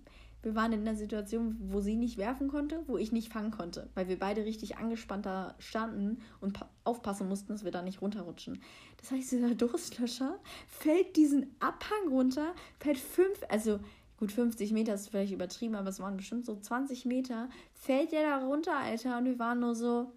[0.42, 3.88] wir waren in einer Situation, wo sie nicht werfen konnte, wo ich nicht fangen konnte,
[3.94, 8.60] weil wir beide richtig angespannt da standen und aufpassen mussten, dass wir da nicht runterrutschen.
[9.00, 13.78] Das heißt, dieser Durstlöscher fällt diesen Abhang runter, fällt fünf, also
[14.18, 18.22] gut 50 Meter ist vielleicht übertrieben, aber es waren bestimmt so 20 Meter, fällt der
[18.22, 20.12] da runter, Alter, und wir waren nur so,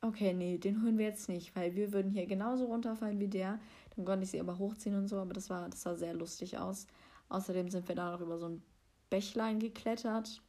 [0.00, 3.58] okay, nee, den holen wir jetzt nicht, weil wir würden hier genauso runterfallen wie der.
[3.96, 6.58] Dann konnte ich sie aber hochziehen und so, aber das war, das sah sehr lustig
[6.58, 6.86] aus.
[7.28, 8.62] Außerdem sind wir da noch über so ein
[9.10, 10.42] Bächlein geklettert.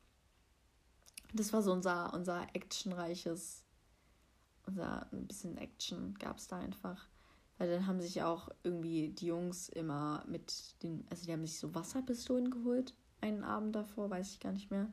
[1.34, 3.64] Das war so unser, unser actionreiches,
[4.66, 7.08] unser ein bisschen Action gab es da einfach.
[7.58, 11.60] Weil dann haben sich auch irgendwie die Jungs immer mit den, also die haben sich
[11.60, 14.92] so Wasserpistolen geholt, einen Abend davor, weiß ich gar nicht mehr.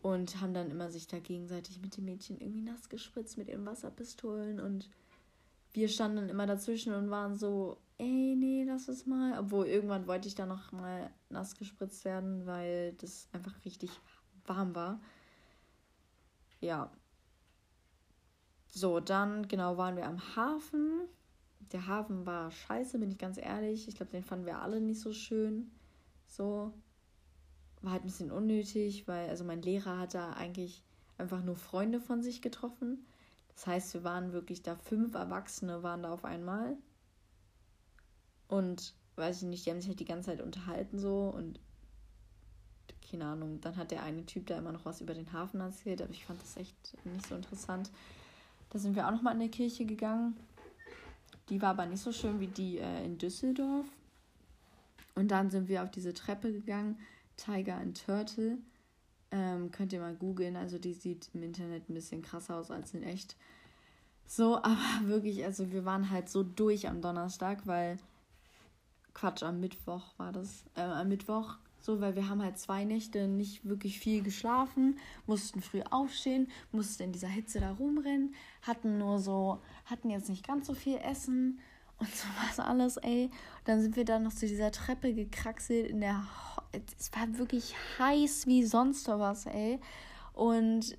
[0.00, 3.66] Und haben dann immer sich da gegenseitig mit den Mädchen irgendwie nass gespritzt mit ihren
[3.66, 4.88] Wasserpistolen und
[5.74, 9.38] wir standen dann immer dazwischen und waren so, ey, nee, lass es mal.
[9.38, 13.90] Obwohl irgendwann wollte ich da noch mal nass gespritzt werden, weil das einfach richtig
[14.46, 15.00] warm war.
[16.60, 16.90] Ja.
[18.68, 21.08] So, dann genau waren wir am Hafen.
[21.72, 23.88] Der Hafen war scheiße, bin ich ganz ehrlich.
[23.88, 25.72] Ich glaube, den fanden wir alle nicht so schön.
[26.26, 26.72] So.
[27.82, 30.84] War halt ein bisschen unnötig, weil, also mein Lehrer hat da eigentlich
[31.18, 33.04] einfach nur Freunde von sich getroffen.
[33.54, 36.76] Das heißt, wir waren wirklich da, fünf Erwachsene waren da auf einmal.
[38.48, 41.60] Und weiß ich nicht, die haben sich halt die ganze Zeit unterhalten so und
[43.10, 46.02] keine Ahnung, dann hat der eine Typ da immer noch was über den Hafen erzählt,
[46.02, 47.90] aber ich fand das echt nicht so interessant.
[48.70, 50.36] Da sind wir auch nochmal in die Kirche gegangen.
[51.48, 53.86] Die war aber nicht so schön wie die äh, in Düsseldorf.
[55.14, 56.98] Und dann sind wir auf diese Treppe gegangen,
[57.36, 58.58] Tiger and Turtle.
[59.34, 60.54] Ähm, könnt ihr mal googeln.
[60.54, 63.36] Also die sieht im Internet ein bisschen krasser aus als in echt.
[64.26, 67.98] So, aber wirklich, also wir waren halt so durch am Donnerstag, weil
[69.12, 70.64] Quatsch, am Mittwoch war das.
[70.76, 75.60] Äh, am Mittwoch, so, weil wir haben halt zwei Nächte nicht wirklich viel geschlafen, mussten
[75.60, 80.68] früh aufstehen, mussten in dieser Hitze da rumrennen, hatten nur so, hatten jetzt nicht ganz
[80.68, 81.58] so viel Essen
[81.98, 83.30] Und so es alles, ey.
[83.64, 86.22] Dann sind wir dann noch zu dieser Treppe gekraxelt in der.
[86.22, 86.60] Ho
[86.98, 89.78] es war wirklich heiß wie sonst was, ey.
[90.32, 90.98] Und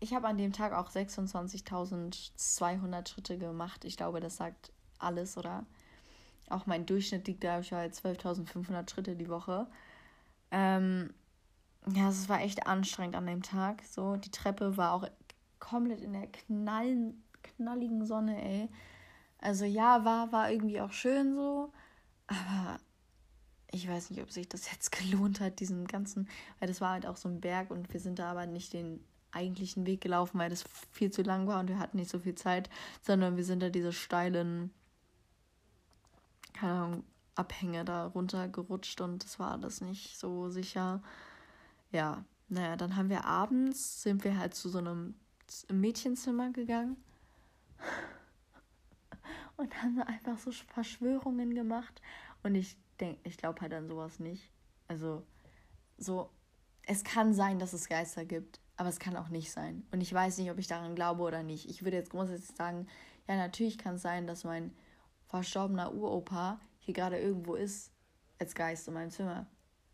[0.00, 3.84] ich habe an dem Tag auch 26.200 Schritte gemacht.
[3.84, 5.64] Ich glaube, das sagt alles, oder?
[6.50, 9.66] Auch mein Durchschnitt liegt da, ich war 12.500 Schritte die Woche.
[10.50, 11.14] Ähm,
[11.94, 13.82] ja, es war echt anstrengend an dem Tag.
[13.84, 15.08] So, die Treppe war auch
[15.58, 18.68] komplett in der knallen, knalligen Sonne, ey.
[19.44, 21.70] Also ja, war, war irgendwie auch schön so,
[22.26, 22.80] aber
[23.70, 26.28] ich weiß nicht, ob sich das jetzt gelohnt hat, diesen ganzen,
[26.58, 29.04] weil das war halt auch so ein Berg und wir sind da aber nicht den
[29.32, 32.34] eigentlichen Weg gelaufen, weil das viel zu lang war und wir hatten nicht so viel
[32.36, 32.70] Zeit,
[33.02, 34.72] sondern wir sind da diese steilen,
[36.54, 41.02] keine Ahnung, Abhänge da runtergerutscht und das war alles nicht so sicher.
[41.92, 45.16] Ja, naja, dann haben wir abends, sind wir halt zu so einem
[45.70, 46.96] Mädchenzimmer gegangen
[49.56, 52.00] und haben einfach so Verschwörungen gemacht.
[52.42, 54.50] Und ich denke, ich glaube halt an sowas nicht.
[54.88, 55.24] Also,
[55.96, 56.30] so,
[56.86, 59.86] es kann sein, dass es Geister gibt, aber es kann auch nicht sein.
[59.92, 61.68] Und ich weiß nicht, ob ich daran glaube oder nicht.
[61.68, 62.86] Ich würde jetzt grundsätzlich sagen,
[63.28, 64.72] ja, natürlich kann es sein, dass mein
[65.28, 67.90] verstorbener Uropa hier gerade irgendwo ist,
[68.38, 69.46] als Geist in meinem Zimmer.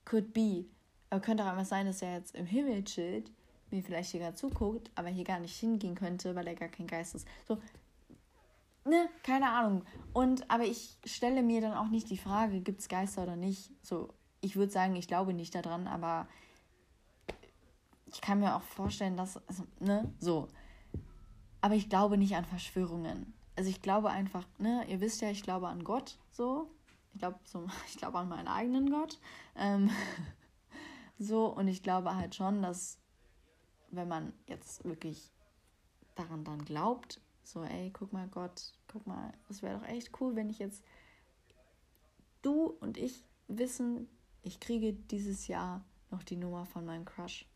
[0.04, 0.64] Could be.
[1.10, 3.30] Aber könnte auch einfach sein, dass er jetzt im Himmel chillt,
[3.70, 6.86] mir vielleicht hier gerade zuguckt, aber hier gar nicht hingehen könnte, weil er gar kein
[6.86, 7.28] Geist ist.
[7.46, 7.58] So,
[8.84, 9.84] ne, keine Ahnung.
[10.12, 13.70] Und aber ich stelle mir dann auch nicht die Frage, gibt es Geister oder nicht.
[13.82, 16.28] So, ich würde sagen, ich glaube nicht daran, aber
[18.06, 20.48] ich kann mir auch vorstellen, dass, also, ne, so.
[21.60, 23.34] Aber ich glaube nicht an Verschwörungen.
[23.56, 26.70] Also ich glaube einfach, ne, ihr wisst ja, ich glaube an Gott, so.
[27.12, 29.18] Ich glaube so, ich glaube an meinen eigenen Gott.
[29.56, 29.90] Ähm,
[31.18, 32.98] so, und ich glaube halt schon, dass
[33.90, 35.30] wenn man jetzt wirklich
[36.14, 37.20] daran dann glaubt,
[37.52, 40.84] so, ey, guck mal, Gott, guck mal, es wäre doch echt cool, wenn ich jetzt
[42.42, 44.08] du und ich wissen,
[44.42, 47.46] ich kriege dieses Jahr noch die Nummer von meinem Crush.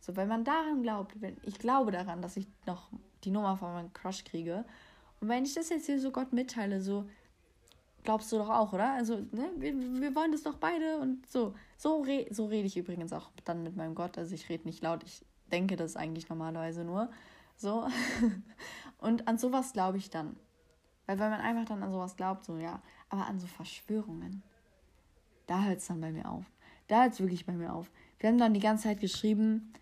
[0.00, 2.90] So, wenn man daran glaubt, wenn ich glaube daran, dass ich noch
[3.24, 4.64] die Nummer von meinem Crush kriege,
[5.20, 7.08] und wenn ich das jetzt hier so Gott mitteile, so
[8.04, 8.92] glaubst du doch auch, oder?
[8.92, 11.54] Also, ne, wir, wir wollen das doch beide und so.
[11.76, 14.18] So, re so rede ich übrigens auch dann mit meinem Gott.
[14.18, 17.10] Also ich rede nicht laut, ich denke das eigentlich normalerweise nur.
[17.56, 17.88] So.
[19.06, 20.34] Und an sowas glaube ich dann.
[21.06, 24.42] Weil wenn man einfach dann an sowas glaubt, so ja, aber an so Verschwörungen,
[25.46, 26.44] da hört es dann bei mir auf.
[26.88, 27.92] Da hört es wirklich bei mir auf.
[28.18, 29.72] Wir haben dann die ganze Zeit geschrieben,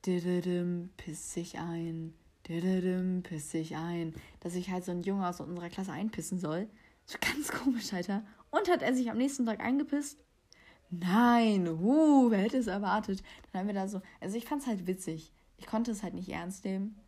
[0.00, 2.14] piss sich ein,
[2.44, 6.66] piss sich ein, dass ich halt so ein Junge aus unserer Klasse einpissen soll.
[7.04, 8.24] So ganz komisch, Alter.
[8.50, 10.18] Und hat er sich am nächsten Tag eingepisst?
[10.88, 13.22] Nein, uh, wer hätte es erwartet?
[13.52, 15.30] Dann haben wir da so, also ich fand es halt witzig.
[15.58, 17.01] Ich konnte es halt nicht ernst nehmen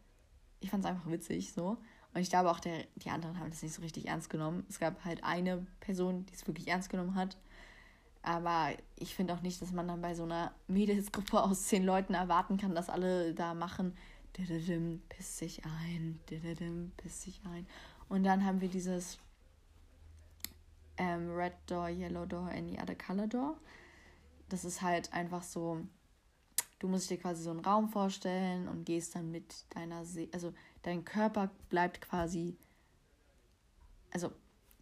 [0.61, 1.79] ich fand es einfach witzig so.
[2.15, 4.65] Und ich glaube auch, der, die anderen haben das nicht so richtig ernst genommen.
[4.69, 7.37] Es gab halt eine Person, die es wirklich ernst genommen hat.
[8.23, 12.15] Aber ich finde auch nicht, dass man dann bei so einer Mädelsgruppe aus zehn Leuten
[12.15, 13.95] erwarten kann, dass alle da machen,
[14.33, 17.67] piss sich ein, piss sich ein.
[18.09, 19.19] Und dann haben wir dieses
[20.97, 23.57] ähm, Red Door, Yellow Door, Any Other Color Door.
[24.49, 25.81] Das ist halt einfach so,
[26.85, 30.53] Du musst dir quasi so einen Raum vorstellen und gehst dann mit deiner Seele, also
[30.83, 32.59] dein Körper bleibt quasi,
[34.13, 34.31] also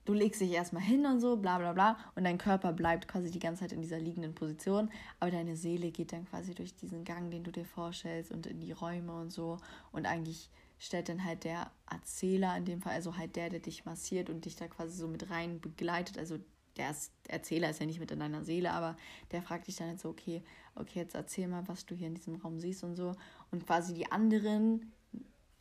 [0.05, 3.31] du legst dich erstmal hin und so, bla bla bla, und dein Körper bleibt quasi
[3.31, 4.91] die ganze Zeit in dieser liegenden Position,
[5.21, 8.59] aber deine Seele geht dann quasi durch diesen Gang, den du dir vorstellst und in
[8.59, 9.59] die Räume und so.
[9.93, 10.51] Und eigentlich
[10.81, 14.45] stellt dann halt der Erzähler in dem Fall, also halt der, der dich massiert und
[14.45, 16.41] dich da quasi so mit rein begleitet, also
[16.77, 16.95] der
[17.29, 18.97] Erzähler ist ja nicht mit in deiner Seele, aber
[19.31, 20.43] der fragt dich dann jetzt so, okay,
[20.75, 23.15] okay, jetzt erzähl mal, was du hier in diesem Raum siehst und so.
[23.51, 24.93] Und quasi die anderen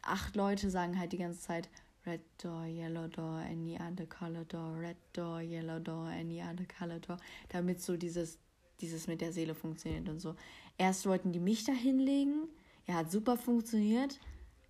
[0.01, 1.69] acht Leute sagen halt die ganze Zeit,
[2.03, 6.99] Red door, yellow door, any other color door, red door, yellow door, any other color
[6.99, 7.17] door,
[7.49, 8.39] damit so dieses,
[8.79, 10.35] dieses mit der Seele funktioniert und so.
[10.79, 12.47] Erst wollten die mich da hinlegen,
[12.87, 14.19] ja, hat super funktioniert.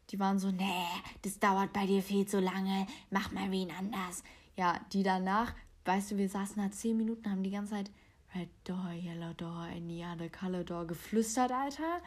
[0.09, 0.85] Die waren so, nee,
[1.21, 4.23] das dauert bei dir viel zu lange, mach mal wen anders.
[4.57, 5.53] Ja, die danach
[5.85, 7.91] weißt du, wir saßen da zehn Minuten, haben die ganze Zeit
[8.35, 12.01] Red Door, Yellow Door, any other color door geflüstert, Alter.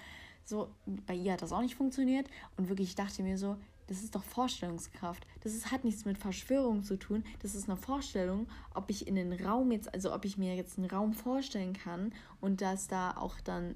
[0.45, 0.69] So,
[1.07, 2.29] bei ihr hat das auch nicht funktioniert.
[2.57, 3.57] Und wirklich, ich dachte mir so,
[3.87, 5.27] das ist doch Vorstellungskraft.
[5.43, 7.25] Das ist, hat nichts mit Verschwörung zu tun.
[7.41, 10.79] Das ist eine Vorstellung, ob ich in den Raum jetzt, also ob ich mir jetzt
[10.79, 13.75] einen Raum vorstellen kann und dass da auch dann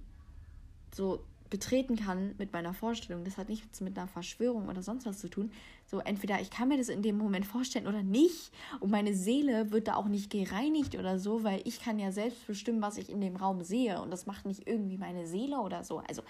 [0.94, 3.24] so betreten kann mit meiner Vorstellung.
[3.24, 5.51] Das hat nichts mit einer Verschwörung oder sonst was zu tun.
[5.91, 8.53] So, entweder ich kann mir das in dem Moment vorstellen oder nicht.
[8.80, 12.47] Und meine Seele wird da auch nicht gereinigt oder so, weil ich kann ja selbst
[12.47, 14.01] bestimmen, was ich in dem Raum sehe.
[14.03, 16.03] Und das macht nicht irgendwie meine Seele oder so.
[16.07, 16.22] Also,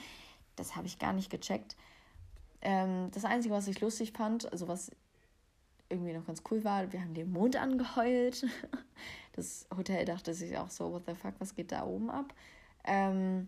[0.55, 1.75] das habe ich gar nicht gecheckt.
[2.63, 4.93] Ähm, das Einzige, was ich lustig fand, also was
[5.89, 8.47] irgendwie noch ganz cool war, wir haben den Mond angeheult.
[9.33, 12.35] Das Hotel dachte sich auch so, what the fuck, was geht da oben ab?
[12.83, 13.47] Ähm,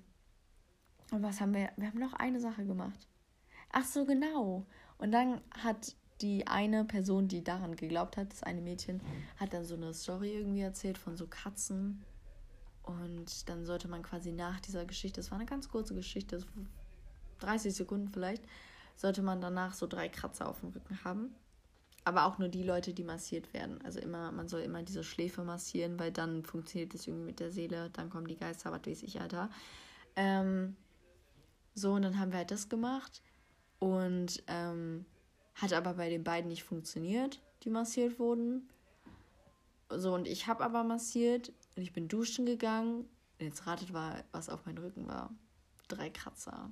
[1.11, 1.72] und was haben wir?
[1.76, 3.08] Wir haben noch eine Sache gemacht.
[3.72, 4.64] Ach so, genau.
[4.98, 9.00] Und dann hat die eine Person, die daran geglaubt hat, das eine Mädchen,
[9.36, 12.04] hat dann so eine Story irgendwie erzählt von so Katzen.
[12.82, 16.44] Und dann sollte man quasi nach dieser Geschichte, das war eine ganz kurze Geschichte,
[17.40, 18.42] 30 Sekunden vielleicht,
[18.96, 21.34] sollte man danach so drei Kratzer auf dem Rücken haben.
[22.04, 23.80] Aber auch nur die Leute, die massiert werden.
[23.84, 27.50] Also immer, man soll immer diese Schläfe massieren, weil dann funktioniert das irgendwie mit der
[27.50, 29.50] Seele, dann kommen die Geister, was weiß ich, Alter.
[30.16, 30.76] Ähm,
[31.74, 33.22] so, und dann haben wir halt das gemacht.
[33.78, 35.04] Und ähm,
[35.55, 38.68] hat aber bei den beiden nicht funktioniert, die massiert wurden.
[39.90, 43.09] So, und ich habe aber massiert und ich bin duschen gegangen.
[43.38, 45.30] Und jetzt ratet mal, was auf meinem Rücken war.
[45.88, 46.70] Drei Kratzer.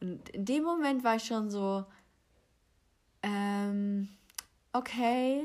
[0.00, 1.86] Und in dem Moment war ich schon so,
[3.22, 4.08] ähm,
[4.72, 5.44] okay,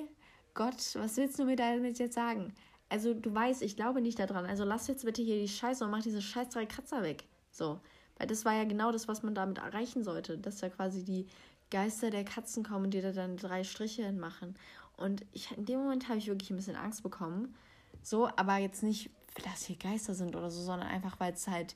[0.54, 2.54] Gott, was willst du mir damit jetzt sagen?
[2.89, 4.45] Also, du weißt, ich glaube nicht daran.
[4.45, 7.24] Also, lass jetzt bitte hier die Scheiße und mach diese scheiß drei Kratzer weg.
[7.49, 7.80] So.
[8.18, 10.38] Weil das war ja genau das, was man damit erreichen sollte.
[10.38, 11.28] Dass da quasi die
[11.72, 14.55] Geister der Katzen kommen und dir da dann drei Striche hinmachen.
[14.97, 17.55] Und ich, in dem Moment habe ich wirklich ein bisschen Angst bekommen.
[18.03, 19.09] So, aber jetzt nicht,
[19.43, 21.76] dass hier Geister sind oder so, sondern einfach, weil es halt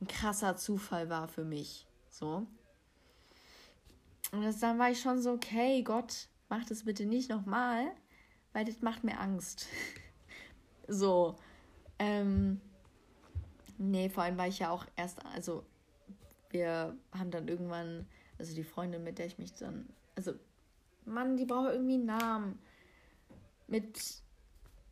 [0.00, 1.86] ein krasser Zufall war für mich.
[2.10, 2.46] So.
[4.32, 7.92] Und das, dann war ich schon so, okay, Gott, mach das bitte nicht nochmal,
[8.52, 9.66] weil das macht mir Angst.
[10.88, 11.36] so.
[11.98, 12.60] Ähm,
[13.78, 15.64] nee, vor allem war ich ja auch erst, also
[16.50, 18.06] wir haben dann irgendwann,
[18.38, 20.34] also die Freundin, mit der ich mich dann, also
[21.04, 22.58] Mann, die braucht irgendwie einen Namen.
[23.68, 23.98] Mit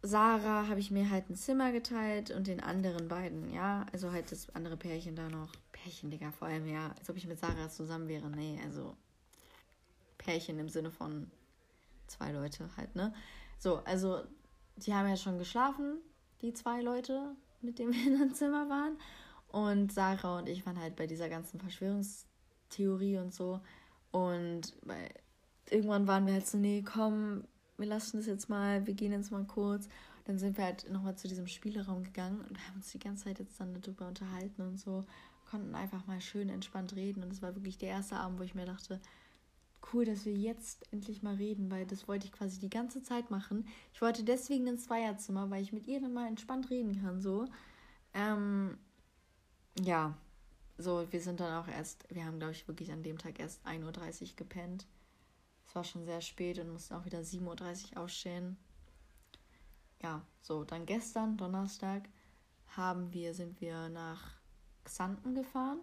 [0.03, 4.31] Sarah habe ich mir halt ein Zimmer geteilt und den anderen beiden, ja, also halt
[4.31, 5.53] das andere Pärchen da noch.
[5.73, 8.29] Pärchen, Digga, vor allem, ja, als ob ich mit Sarah zusammen wäre.
[8.31, 8.97] Nee, also
[10.19, 11.31] Pärchen im Sinne von
[12.07, 13.15] zwei Leute halt, ne?
[13.59, 14.23] So, also
[14.77, 15.99] die haben ja schon geschlafen,
[16.43, 18.99] die zwei Leute, mit denen wir in einem Zimmer waren.
[19.49, 21.59] Und Sarah und ich waren halt bei dieser ganzen
[22.75, 23.61] Verschwörungstheorie und so.
[24.11, 25.11] Und bei,
[25.71, 27.45] irgendwann waren wir halt so, nee, komm,
[27.77, 29.87] wir lassen das jetzt mal, wir gehen jetzt mal kurz.
[29.87, 33.25] Und dann sind wir halt nochmal zu diesem Spieleraum gegangen und haben uns die ganze
[33.25, 35.05] Zeit jetzt dann darüber unterhalten und so.
[35.51, 37.23] Konnten einfach mal schön entspannt reden.
[37.23, 39.01] Und es war wirklich der erste Abend, wo ich mir dachte,
[39.93, 43.31] cool, dass wir jetzt endlich mal reden, weil das wollte ich quasi die ganze Zeit
[43.31, 43.67] machen.
[43.93, 47.45] Ich wollte deswegen ins Zweierzimmer, weil ich mit ihr dann mal entspannt reden kann, so.
[48.15, 48.79] Ähm,
[49.83, 50.17] ja,
[50.77, 53.65] so, wir sind dann auch erst, wir haben, glaube ich, wirklich an dem Tag erst
[53.67, 54.87] 1.30 Uhr gepennt.
[55.67, 58.57] Es war schon sehr spät und mussten auch wieder 7.30 Uhr aufstehen.
[60.03, 62.09] Ja, so, dann gestern, Donnerstag,
[62.77, 64.35] haben wir, sind wir nach
[64.85, 65.81] Xanten gefahren.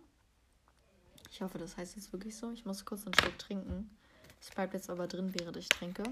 [1.31, 2.51] Ich hoffe, das heißt jetzt wirklich so.
[2.51, 3.89] Ich muss kurz einen Schluck trinken.
[4.39, 6.03] Es bleibt jetzt aber drin, während ich trinke.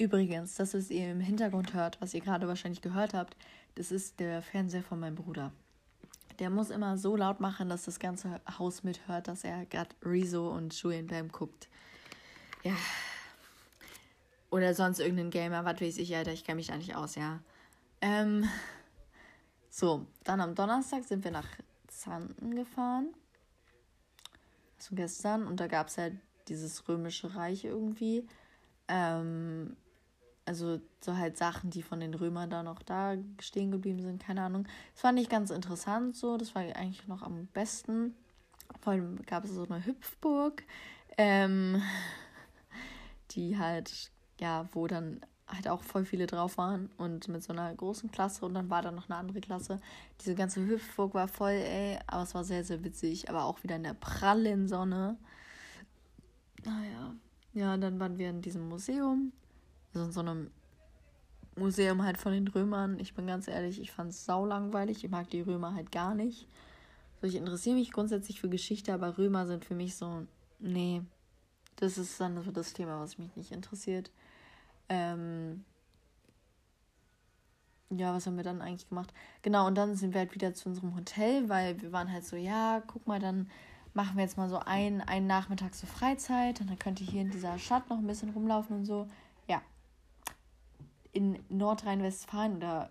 [0.00, 3.36] Übrigens, das, was ihr im Hintergrund hört, was ihr gerade wahrscheinlich gehört habt,
[3.74, 5.52] das ist der Fernseher von meinem Bruder.
[6.38, 10.56] Der muss immer so laut machen, dass das ganze Haus mithört, dass er gerade Rezo
[10.56, 11.68] und Julian Bam guckt.
[12.64, 12.74] Ja.
[14.48, 17.40] Oder sonst irgendein Gamer, was weiß ich, Alter, ich kenne mich da nicht aus, ja.
[18.00, 18.48] Ähm,
[19.68, 21.46] so, dann am Donnerstag sind wir nach
[21.88, 23.08] Zanten gefahren.
[24.78, 25.46] Also gestern.
[25.46, 26.14] Und da gab es halt
[26.48, 28.26] dieses römische Reich irgendwie.
[28.88, 29.76] Ähm,
[30.50, 34.42] also so halt Sachen, die von den Römern da noch da stehen geblieben sind, keine
[34.42, 34.66] Ahnung.
[34.94, 38.16] Das fand ich ganz interessant so, das war eigentlich noch am besten.
[38.80, 40.64] Vor allem gab es so eine Hüpfburg,
[41.16, 41.80] ähm,
[43.30, 47.72] die halt, ja, wo dann halt auch voll viele drauf waren und mit so einer
[47.72, 49.78] großen Klasse und dann war da noch eine andere Klasse.
[50.20, 53.76] Diese ganze Hüpfburg war voll, ey, aber es war sehr, sehr witzig, aber auch wieder
[53.76, 55.16] in der prallen Sonne.
[56.64, 57.14] Naja,
[57.52, 59.32] ja, dann waren wir in diesem Museum,
[59.92, 60.50] also in so einem
[61.56, 62.98] Museum halt von den Römern.
[62.98, 65.04] Ich bin ganz ehrlich, ich fand es sau langweilig.
[65.04, 66.48] Ich mag die Römer halt gar nicht.
[67.20, 70.26] So, ich interessiere mich grundsätzlich für Geschichte, aber Römer sind für mich so,
[70.58, 71.02] nee,
[71.76, 74.10] das ist dann so das Thema, was mich nicht interessiert.
[74.88, 75.64] Ähm,
[77.90, 79.12] ja, was haben wir dann eigentlich gemacht?
[79.42, 82.36] Genau, und dann sind wir halt wieder zu unserem Hotel, weil wir waren halt so,
[82.36, 83.50] ja, guck mal, dann
[83.92, 87.22] machen wir jetzt mal so ein, einen Nachmittag so Freizeit und dann könnt ihr hier
[87.22, 89.08] in dieser Stadt noch ein bisschen rumlaufen und so.
[91.12, 92.90] In Nordrhein-Westfalen oder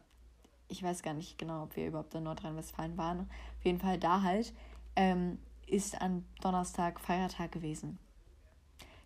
[0.67, 3.21] ich weiß gar nicht genau, ob wir überhaupt in Nordrhein-Westfalen waren.
[3.21, 4.53] Auf jeden Fall da halt,
[4.95, 7.97] ähm, ist an Donnerstag Feiertag gewesen.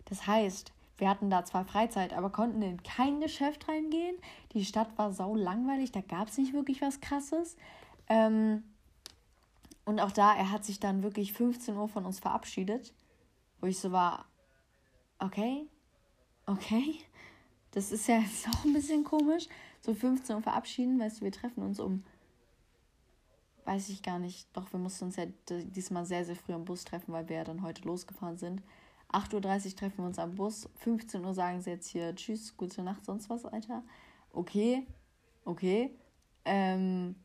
[0.05, 4.16] Das heißt, wir hatten da zwar Freizeit, aber konnten in kein Geschäft reingehen.
[4.53, 7.55] Die Stadt war sau langweilig, da gab es nicht wirklich was Krasses.
[8.07, 8.64] Ähm,
[9.86, 12.93] Und auch da, er hat sich dann wirklich 15 Uhr von uns verabschiedet,
[13.59, 14.26] wo ich so war,
[15.20, 15.68] okay,
[16.45, 16.95] okay,
[17.74, 19.47] das ist ja jetzt auch ein bisschen komisch.
[19.82, 22.03] So 15 Uhr verabschieden, weißt du, wir treffen uns um,
[23.65, 26.86] weiß ich gar nicht, doch wir mussten uns ja diesmal sehr, sehr früh am Bus
[26.86, 28.61] treffen, weil wir ja dann heute losgefahren sind.
[29.11, 32.82] 8.30 Uhr treffen wir uns am Bus, 15 Uhr sagen sie jetzt hier Tschüss, gute
[32.82, 33.84] Nacht, sonst was, Alter.
[34.32, 34.88] Okay,
[35.45, 35.93] okay.
[36.45, 37.15] Ähm,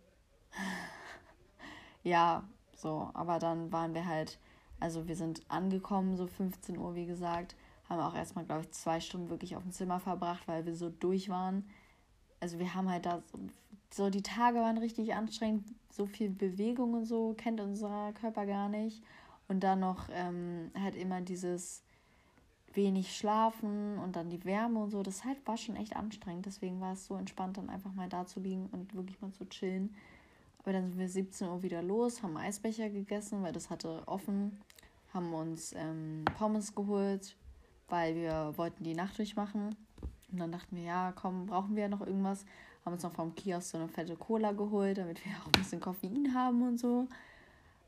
[2.02, 2.46] ja,
[2.76, 4.38] so, aber dann waren wir halt,
[4.80, 7.56] also wir sind angekommen, so 15 Uhr, wie gesagt,
[7.88, 10.90] haben auch erstmal, glaube ich, zwei Stunden wirklich auf dem Zimmer verbracht, weil wir so
[10.90, 11.68] durch waren.
[12.40, 13.38] Also wir haben halt da so,
[13.90, 18.68] so die Tage waren richtig anstrengend, so viel Bewegung und so kennt unser Körper gar
[18.68, 19.02] nicht.
[19.48, 21.82] Und dann noch ähm, halt immer dieses
[22.74, 25.02] wenig Schlafen und dann die Wärme und so.
[25.02, 26.46] Das halt war schon echt anstrengend.
[26.46, 29.48] Deswegen war es so entspannt, dann einfach mal da zu liegen und wirklich mal zu
[29.48, 29.94] chillen.
[30.58, 34.60] Aber dann sind wir 17 Uhr wieder los, haben Eisbecher gegessen, weil das hatte offen.
[35.14, 37.34] Haben uns ähm, Pommes geholt,
[37.88, 39.76] weil wir wollten die Nacht durchmachen.
[40.30, 42.44] Und dann dachten wir, ja, komm, brauchen wir noch irgendwas.
[42.84, 45.80] Haben uns noch vom Kiosk so eine fette Cola geholt, damit wir auch ein bisschen
[45.80, 47.06] Koffein haben und so.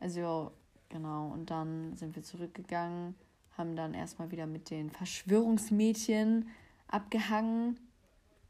[0.00, 0.52] Also,
[0.88, 1.28] genau.
[1.28, 3.14] Und dann sind wir zurückgegangen,
[3.56, 6.48] haben dann erstmal wieder mit den Verschwörungsmädchen
[6.88, 7.78] abgehangen.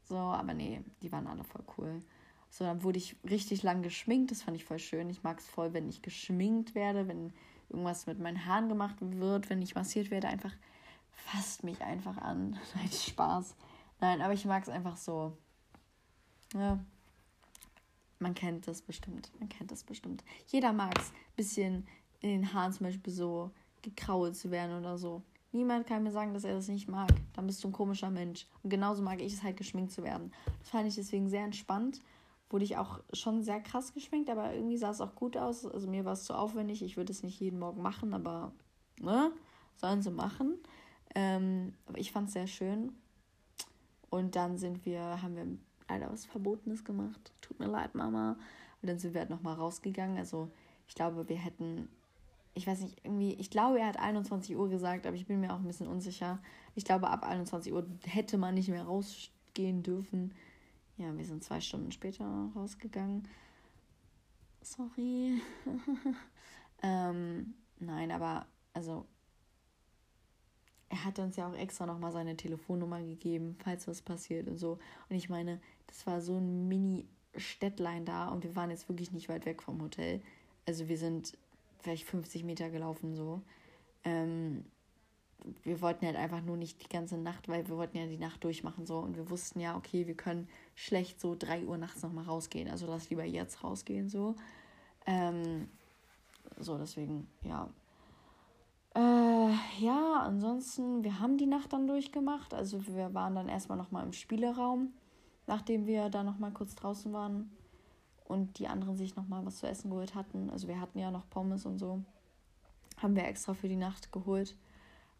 [0.05, 2.01] So, aber nee, die waren alle voll cool.
[2.49, 4.31] So, dann wurde ich richtig lang geschminkt.
[4.31, 5.09] Das fand ich voll schön.
[5.09, 7.31] Ich mag es voll, wenn ich geschminkt werde, wenn
[7.69, 10.27] irgendwas mit meinen Haaren gemacht wird, wenn ich massiert werde.
[10.27, 10.53] Einfach
[11.11, 12.59] fasst mich einfach an.
[12.75, 13.55] Nein, Spaß.
[13.99, 15.37] Nein, aber ich mag es einfach so.
[16.53, 16.79] Ja.
[18.19, 19.31] Man kennt das bestimmt.
[19.39, 20.23] Man kennt das bestimmt.
[20.47, 21.87] Jeder mag es, bisschen
[22.19, 23.51] in den Haaren zum Beispiel so
[23.81, 25.23] gekrault zu werden oder so.
[25.53, 27.09] Niemand kann mir sagen, dass er das nicht mag.
[27.33, 28.47] Dann bist du ein komischer Mensch.
[28.63, 30.31] Und genauso mag ich es halt, geschminkt zu werden.
[30.59, 32.01] Das fand ich deswegen sehr entspannt.
[32.49, 35.65] Wurde ich auch schon sehr krass geschminkt, aber irgendwie sah es auch gut aus.
[35.65, 36.81] Also mir war es zu aufwendig.
[36.83, 38.53] Ich würde es nicht jeden Morgen machen, aber
[39.01, 39.31] ne,
[39.75, 40.57] sollen sie machen.
[41.15, 42.93] Ähm, aber ich fand es sehr schön.
[44.09, 45.47] Und dann sind wir, haben wir
[45.89, 47.31] leider was Verbotenes gemacht.
[47.41, 48.37] Tut mir leid, Mama.
[48.81, 50.17] Und dann sind wir halt nochmal rausgegangen.
[50.17, 50.51] Also
[50.87, 51.87] ich glaube, wir hätten,
[52.53, 55.53] ich weiß nicht, irgendwie, ich glaube, er hat 21 Uhr gesagt, aber ich bin mir
[55.53, 56.39] auch ein bisschen unsicher.
[56.75, 60.33] Ich glaube, ab 21 Uhr hätte man nicht mehr rausgehen dürfen.
[60.97, 63.27] Ja, wir sind zwei Stunden später rausgegangen.
[64.61, 65.41] Sorry.
[66.83, 69.05] ähm, nein, aber also
[70.91, 74.77] er hat uns ja auch extra nochmal seine Telefonnummer gegeben, falls was passiert und so.
[75.09, 79.29] Und ich meine, das war so ein Mini-Städtlein da und wir waren jetzt wirklich nicht
[79.29, 80.21] weit weg vom Hotel.
[80.67, 81.37] Also wir sind
[81.79, 83.41] vielleicht 50 Meter gelaufen so.
[84.03, 84.65] Ähm,
[85.63, 88.43] wir wollten halt einfach nur nicht die ganze Nacht, weil wir wollten ja die Nacht
[88.43, 92.25] durchmachen so und wir wussten ja, okay, wir können schlecht so 3 Uhr nachts nochmal
[92.25, 92.69] rausgehen.
[92.69, 94.35] Also lass lieber jetzt rausgehen so.
[95.05, 95.69] Ähm,
[96.59, 97.69] so, deswegen, ja,
[98.93, 102.53] äh, ja, ansonsten, wir haben die Nacht dann durchgemacht.
[102.53, 104.93] Also wir waren dann erstmal nochmal im Spieleraum,
[105.47, 107.51] nachdem wir da nochmal kurz draußen waren
[108.25, 110.49] und die anderen sich nochmal was zu essen geholt hatten.
[110.49, 112.03] Also wir hatten ja noch Pommes und so.
[112.97, 114.55] Haben wir extra für die Nacht geholt.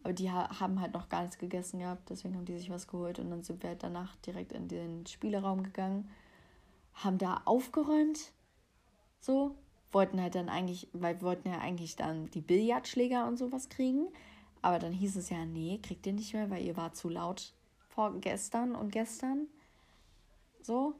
[0.04, 3.20] Aber die haben halt noch gar nichts gegessen gehabt, deswegen haben die sich was geholt
[3.20, 6.10] und dann sind wir halt danach direkt in den Spieleraum gegangen,
[6.96, 8.32] haben da aufgeräumt,
[9.20, 9.56] so,
[9.92, 14.08] wollten halt dann eigentlich, weil wir wollten ja eigentlich dann die Billardschläger und sowas kriegen.
[14.62, 17.54] Aber dann hieß es ja, nee, kriegt ihr nicht mehr, weil ihr war zu laut
[17.90, 19.48] vorgestern und gestern.
[20.62, 20.94] So.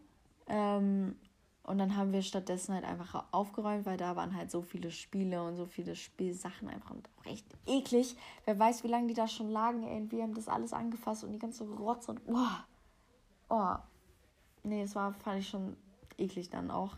[0.48, 1.16] Ähm,
[1.64, 5.44] und dann haben wir stattdessen halt einfach aufgeräumt, weil da waren halt so viele Spiele
[5.44, 8.16] und so viele Spielsachen einfach und auch echt eklig.
[8.46, 10.02] Wer weiß, wie lange die da schon lagen, ey.
[10.02, 12.20] Und wir haben das alles angefasst und die ganze Rotz und.
[12.26, 12.36] Oh.
[13.50, 13.76] Oh.
[14.64, 15.78] Nee, es war, fand ich schon
[16.18, 16.98] eklig dann auch.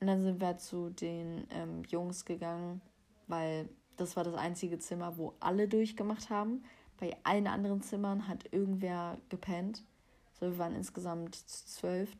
[0.00, 2.80] Und dann sind wir zu den ähm, Jungs gegangen,
[3.26, 6.62] weil das war das einzige Zimmer, wo alle durchgemacht haben.
[6.98, 9.84] Bei allen anderen Zimmern hat irgendwer gepennt.
[10.38, 12.10] So, wir waren insgesamt zwölf,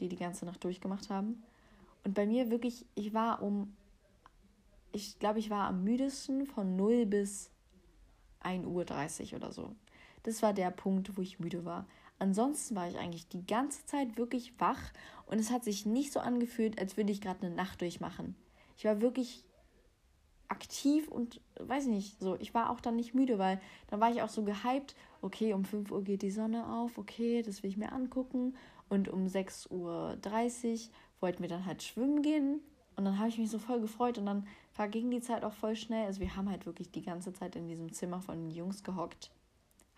[0.00, 1.42] die die ganze Nacht durchgemacht haben.
[2.04, 3.76] Und bei mir wirklich, ich war um,
[4.90, 7.50] ich glaube, ich war am müdesten von 0 bis
[8.42, 9.74] 1.30 Uhr oder so.
[10.24, 11.86] Das war der Punkt, wo ich müde war.
[12.22, 14.78] Ansonsten war ich eigentlich die ganze Zeit wirklich wach
[15.26, 18.36] und es hat sich nicht so angefühlt, als würde ich gerade eine Nacht durchmachen.
[18.76, 19.42] Ich war wirklich
[20.46, 24.22] aktiv und weiß nicht, so, ich war auch dann nicht müde, weil dann war ich
[24.22, 27.76] auch so gehypt, okay, um 5 Uhr geht die Sonne auf, okay, das will ich
[27.76, 28.54] mir angucken
[28.88, 30.16] und um 6.30 Uhr
[31.18, 32.60] wollten wir dann halt schwimmen gehen
[32.94, 35.74] und dann habe ich mich so voll gefreut und dann verging die Zeit auch voll
[35.74, 36.06] schnell.
[36.06, 39.32] Also wir haben halt wirklich die ganze Zeit in diesem Zimmer von den Jungs gehockt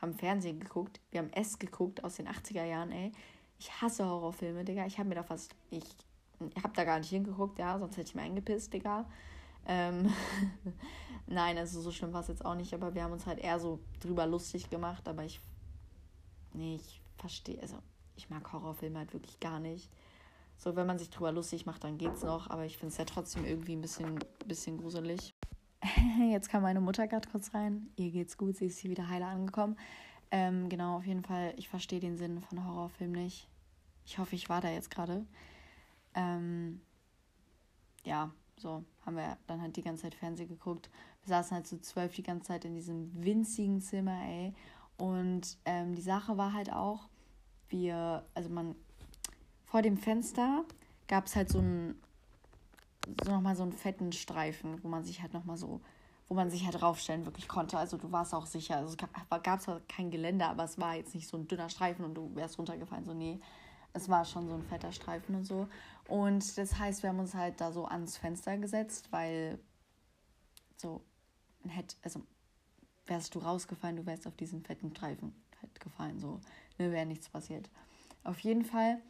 [0.04, 3.12] haben Fernsehen geguckt, wir haben S geguckt aus den 80er Jahren, ey.
[3.58, 4.86] Ich hasse Horrorfilme, Digga.
[4.86, 5.54] Ich habe mir da fast.
[5.70, 5.84] Ich.
[6.54, 9.08] Ich habe da gar nicht hingeguckt, ja, sonst hätte ich mir eingepisst, Digga.
[9.66, 10.12] Ähm
[11.26, 13.58] Nein, also so schlimm war es jetzt auch nicht, aber wir haben uns halt eher
[13.58, 15.40] so drüber lustig gemacht, aber ich.
[16.52, 17.78] Nee, ich verstehe, also
[18.16, 19.90] ich mag Horrorfilme halt wirklich gar nicht.
[20.58, 23.04] So, wenn man sich drüber lustig macht, dann geht's noch, aber ich finde es ja
[23.04, 25.34] trotzdem irgendwie ein bisschen, bisschen gruselig.
[26.30, 27.88] Jetzt kam meine Mutter gerade kurz rein.
[27.96, 29.76] Ihr geht's gut, sie ist hier wieder heiler angekommen.
[30.30, 33.48] Ähm, genau, auf jeden Fall, ich verstehe den Sinn von Horrorfilmen nicht.
[34.06, 35.26] Ich hoffe, ich war da jetzt gerade.
[36.14, 36.80] Ähm,
[38.04, 40.90] ja, so haben wir dann halt die ganze Zeit Fernsehen geguckt.
[41.22, 44.54] Wir saßen halt zu so zwölf die ganze Zeit in diesem winzigen Zimmer, ey.
[44.96, 47.08] Und ähm, die Sache war halt auch,
[47.68, 48.74] wir, also man,
[49.64, 50.64] vor dem Fenster
[51.08, 51.64] gab es halt so so
[53.26, 55.80] nochmal so einen fetten Streifen, wo man sich halt nochmal so,
[56.28, 57.78] wo man sich halt draufstellen wirklich konnte.
[57.78, 58.76] Also du warst auch sicher.
[58.76, 61.68] Also es gab, gab zwar kein Geländer, aber es war jetzt nicht so ein dünner
[61.68, 63.04] Streifen und du wärst runtergefallen.
[63.04, 63.40] So, nee,
[63.92, 65.68] es war schon so ein fetter Streifen und so.
[66.08, 69.58] Und das heißt, wir haben uns halt da so ans Fenster gesetzt, weil
[70.76, 71.02] so
[71.68, 72.20] hätte, also
[73.06, 76.40] wärst du rausgefallen, du wärst auf diesen fetten Streifen halt gefallen, so,
[76.78, 77.70] ne, wäre nichts passiert.
[78.22, 79.00] Auf jeden Fall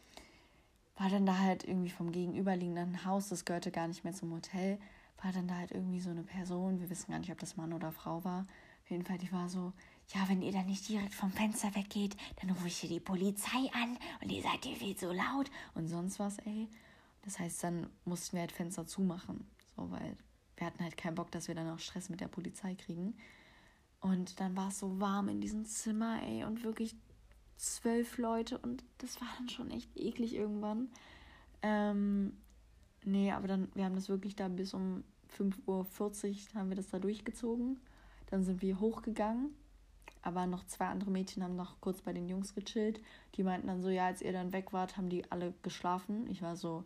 [0.97, 4.79] war dann da halt irgendwie vom gegenüberliegenden Haus, das gehörte gar nicht mehr zum Hotel,
[5.21, 7.73] war dann da halt irgendwie so eine Person, wir wissen gar nicht, ob das Mann
[7.73, 8.45] oder Frau war.
[8.83, 9.73] Auf jeden Fall, die war so,
[10.13, 13.71] ja, wenn ihr dann nicht direkt vom Fenster weggeht, dann rufe ich hier die Polizei
[13.73, 16.69] an und ihr seid hier viel zu laut und sonst was, ey.
[17.23, 20.15] Das heißt, dann mussten wir halt Fenster zumachen, so, weil
[20.57, 23.15] wir hatten halt keinen Bock, dass wir dann auch Stress mit der Polizei kriegen.
[23.99, 26.95] Und dann war es so warm in diesem Zimmer, ey, und wirklich
[27.57, 30.89] zwölf Leute und das war dann schon echt eklig irgendwann.
[31.61, 32.37] Ähm,
[33.03, 35.03] nee, aber dann, wir haben das wirklich da bis um
[35.37, 37.79] 5.40 Uhr haben wir das da durchgezogen.
[38.27, 39.55] Dann sind wir hochgegangen
[40.25, 42.99] aber noch zwei andere Mädchen haben noch kurz bei den Jungs gechillt.
[43.35, 46.27] Die meinten dann so, ja, als ihr dann weg wart, haben die alle geschlafen.
[46.31, 46.83] Ich war so,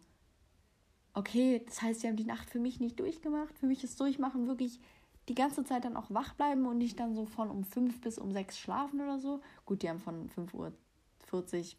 [1.13, 3.57] okay, das heißt, sie haben die Nacht für mich nicht durchgemacht.
[3.57, 4.81] Für mich ist Durchmachen wirklich
[5.29, 8.17] die ganze Zeit dann auch wach bleiben und nicht dann so von um fünf bis
[8.17, 9.41] um sechs schlafen oder so.
[9.65, 10.73] Gut, die haben von 5.40 Uhr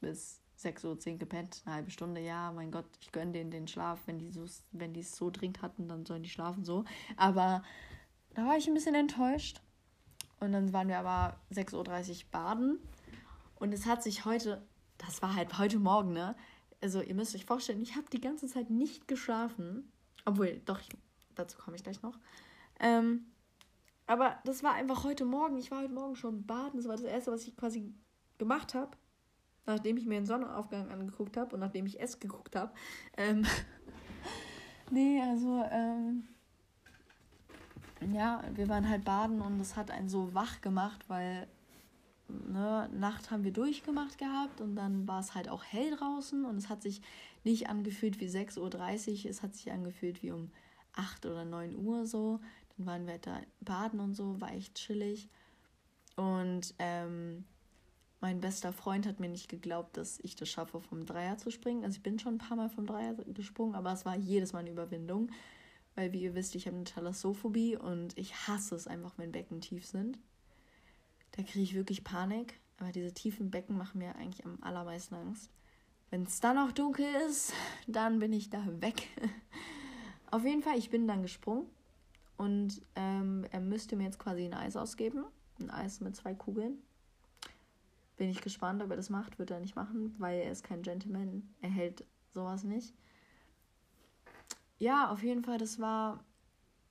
[0.01, 2.20] bis 6.10 Uhr gepennt, eine halbe Stunde.
[2.20, 4.01] Ja, mein Gott, ich gönne denen den Schlaf.
[4.06, 6.85] Wenn die, so, wenn die es so dringend hatten, dann sollen die schlafen so.
[7.16, 7.62] Aber
[8.35, 9.60] da war ich ein bisschen enttäuscht.
[10.39, 12.78] Und dann waren wir aber 6.30 Uhr baden.
[13.56, 14.66] Und es hat sich heute,
[14.97, 16.35] das war halt heute Morgen, ne?
[16.81, 19.93] Also ihr müsst euch vorstellen, ich habe die ganze Zeit nicht geschlafen.
[20.24, 20.89] Obwohl, doch, ich,
[21.35, 22.18] dazu komme ich gleich noch.
[22.78, 23.27] Ähm,
[24.10, 25.56] aber das war einfach heute Morgen.
[25.56, 26.78] Ich war heute Morgen schon baden.
[26.78, 27.94] Das war das Erste, was ich quasi
[28.38, 28.90] gemacht habe.
[29.66, 32.72] Nachdem ich mir den Sonnenaufgang angeguckt habe und nachdem ich es geguckt habe.
[33.16, 33.46] Ähm,
[34.90, 36.26] nee, also, ähm,
[38.12, 41.46] ja, wir waren halt baden und es hat einen so wach gemacht, weil
[42.26, 46.56] ne, Nacht haben wir durchgemacht gehabt und dann war es halt auch hell draußen und
[46.56, 47.00] es hat sich
[47.44, 50.50] nicht angefühlt wie 6.30 Uhr, es hat sich angefühlt wie um
[50.94, 52.40] 8 oder 9 Uhr so.
[52.81, 55.28] Dann waren wir da baden und so, war echt chillig.
[56.16, 57.44] Und ähm,
[58.20, 61.85] mein bester Freund hat mir nicht geglaubt, dass ich das schaffe, vom Dreier zu springen.
[61.85, 64.61] Also ich bin schon ein paar Mal vom Dreier gesprungen, aber es war jedes Mal
[64.61, 65.31] eine Überwindung.
[65.94, 69.61] Weil, wie ihr wisst, ich habe eine Thalassophobie und ich hasse es einfach, wenn Becken
[69.61, 70.19] tief sind.
[71.32, 72.61] Da kriege ich wirklich Panik.
[72.78, 75.51] Aber diese tiefen Becken machen mir eigentlich am allermeisten Angst.
[76.09, 77.52] Wenn es dann auch dunkel ist,
[77.86, 79.07] dann bin ich da weg.
[80.31, 81.66] Auf jeden Fall, ich bin dann gesprungen.
[82.40, 85.24] Und ähm, er müsste mir jetzt quasi ein Eis ausgeben.
[85.60, 86.78] Ein Eis mit zwei Kugeln.
[88.16, 89.38] Bin ich gespannt, ob er das macht.
[89.38, 91.42] Wird er nicht machen, weil er ist kein Gentleman.
[91.60, 92.94] Er hält sowas nicht
[94.80, 96.24] ja, auf jeden Fall, das war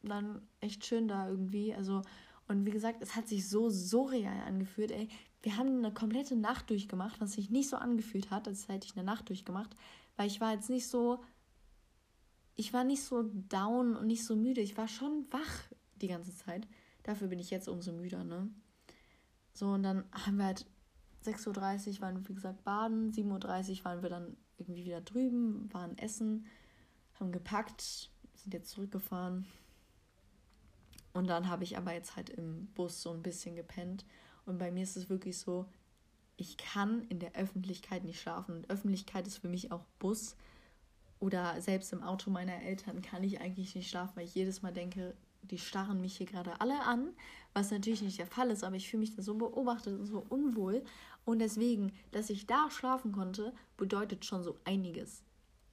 [0.03, 1.73] dann echt schön da irgendwie.
[1.73, 2.03] Also,
[2.47, 5.09] und wie gesagt, es hat sich so surreal angefühlt, ey.
[5.41, 8.95] Wir haben eine komplette Nacht durchgemacht, was sich nicht so angefühlt hat, als hätte ich
[8.95, 9.76] eine Nacht durchgemacht,
[10.17, 11.23] weil ich war jetzt nicht so,
[12.60, 14.61] ich war nicht so down und nicht so müde.
[14.61, 16.68] Ich war schon wach die ganze Zeit.
[17.03, 18.49] Dafür bin ich jetzt umso müder, ne?
[19.53, 20.65] So, und dann haben wir halt
[21.26, 25.73] 6.30 Uhr waren wir, wie gesagt, baden, 7.30 Uhr waren wir dann irgendwie wieder drüben,
[25.73, 26.45] waren essen
[27.19, 29.45] haben gepackt, sind jetzt zurückgefahren.
[31.14, 34.06] Und dann habe ich aber jetzt halt im Bus so ein bisschen gepennt.
[34.45, 35.65] Und bei mir ist es wirklich so,
[36.38, 38.56] ich kann in der Öffentlichkeit nicht schlafen.
[38.56, 40.36] Und Öffentlichkeit ist für mich auch Bus.
[41.19, 44.71] Oder selbst im Auto meiner Eltern kann ich eigentlich nicht schlafen, weil ich jedes Mal
[44.71, 47.09] denke, die starren mich hier gerade alle an,
[47.53, 50.25] was natürlich nicht der Fall ist, aber ich fühle mich da so beobachtet und so
[50.29, 50.83] unwohl.
[51.25, 55.23] Und deswegen, dass ich da schlafen konnte, bedeutet schon so einiges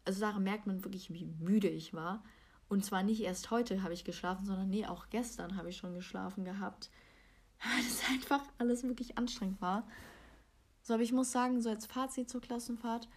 [0.06, 2.23] also daran merkt man wirklich, wie müde ich war.
[2.68, 5.94] Und zwar nicht erst heute habe ich geschlafen, sondern nee, auch gestern habe ich schon
[5.94, 6.90] geschlafen gehabt.
[7.60, 9.86] Weil das einfach alles wirklich anstrengend war.
[10.82, 13.09] So, aber ich muss sagen, so als Fazit zur Klassenfahrt,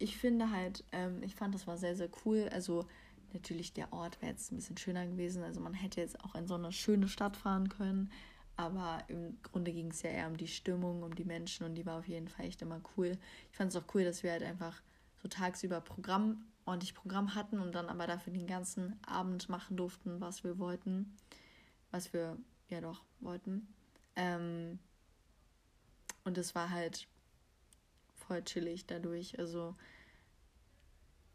[0.00, 2.48] ich finde halt, ähm, ich fand das war sehr, sehr cool.
[2.52, 2.86] Also
[3.32, 5.44] natürlich der Ort wäre jetzt ein bisschen schöner gewesen.
[5.44, 8.10] Also man hätte jetzt auch in so eine schöne Stadt fahren können.
[8.56, 11.86] Aber im Grunde ging es ja eher um die Stimmung, um die Menschen und die
[11.86, 13.16] war auf jeden Fall echt immer cool.
[13.50, 14.82] Ich fand es auch cool, dass wir halt einfach
[15.22, 20.20] so tagsüber Programm, ordentlich Programm hatten und dann aber dafür den ganzen Abend machen durften,
[20.20, 21.16] was wir wollten.
[21.90, 22.36] Was wir
[22.68, 23.66] ja doch wollten.
[24.16, 24.78] Ähm,
[26.24, 27.08] und es war halt
[28.30, 29.36] voll chillig dadurch.
[29.40, 29.74] Also,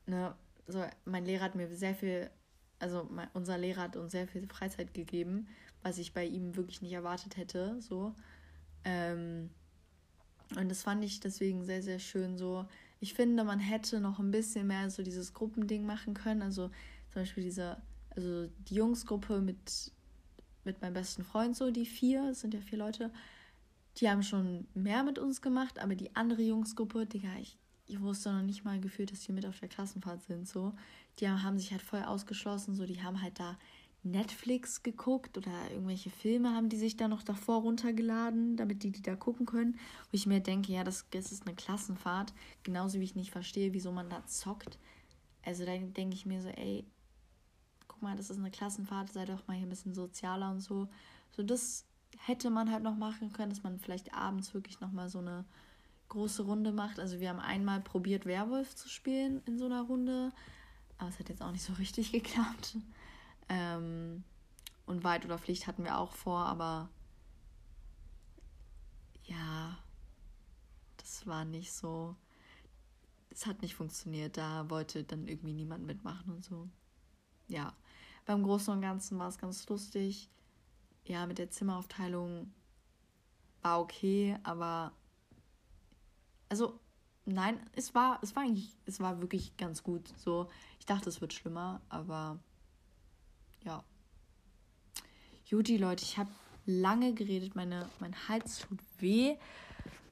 [0.06, 0.34] ne,
[0.66, 2.30] so, mein Lehrer hat mir sehr viel,
[2.80, 5.50] also mein, unser Lehrer hat uns sehr viel Freizeit gegeben,
[5.84, 7.82] was ich bei ihm wirklich nicht erwartet hätte.
[7.82, 8.16] So.
[8.86, 9.50] Ähm,
[10.56, 12.66] und das fand ich deswegen sehr, sehr schön so.
[13.02, 16.42] Ich finde, man hätte noch ein bisschen mehr so dieses Gruppending machen können.
[16.42, 16.70] Also
[17.12, 17.82] zum Beispiel diese,
[18.12, 19.92] also die Jungsgruppe mit,
[20.64, 23.12] mit meinem besten Freund, so die vier, es sind ja vier Leute,
[23.98, 27.58] die haben schon mehr mit uns gemacht, aber die andere Jungsgruppe, Digga, ich,
[27.88, 30.74] ich wusste noch nicht mal gefühlt, dass die mit auf der Klassenfahrt sind, so.
[31.20, 33.58] Die haben, haben sich halt voll ausgeschlossen, so, die haben halt da
[34.06, 39.02] Netflix geguckt oder irgendwelche Filme haben die sich da noch davor runtergeladen, damit die die
[39.02, 39.80] da gucken können.
[40.06, 42.32] Wo ich mir denke, ja, das, das ist eine Klassenfahrt.
[42.62, 44.78] Genauso wie ich nicht verstehe, wieso man da zockt.
[45.44, 46.86] Also da denke ich mir so, ey,
[47.88, 50.88] guck mal, das ist eine Klassenfahrt, sei doch mal hier ein bisschen sozialer und so.
[51.32, 51.86] So, das
[52.18, 55.46] hätte man halt noch machen können, dass man vielleicht abends wirklich nochmal so eine
[56.10, 57.00] große Runde macht.
[57.00, 60.32] Also wir haben einmal probiert, Werwolf zu spielen in so einer Runde,
[60.98, 62.78] aber es hat jetzt auch nicht so richtig geklappt.
[63.50, 64.24] Ähm,
[64.86, 66.90] und Weit oder Pflicht hatten wir auch vor, aber
[69.24, 69.78] ja,
[70.98, 72.16] das war nicht so.
[73.32, 74.38] Es hat nicht funktioniert.
[74.38, 76.70] Da wollte dann irgendwie niemand mitmachen und so.
[77.48, 77.74] Ja,
[78.26, 80.30] beim Großen und Ganzen war es ganz lustig
[81.06, 82.52] ja, mit der Zimmeraufteilung
[83.62, 84.92] war okay, aber
[86.50, 86.80] also
[87.26, 90.08] nein, es war, es war eigentlich, es war wirklich ganz gut.
[90.18, 90.50] So,
[90.80, 92.40] ich dachte, es wird schlimmer, aber
[93.64, 93.84] ja.
[95.46, 96.30] Juti, Leute, ich habe
[96.66, 99.38] lange geredet, meine, mein Hals tut weh.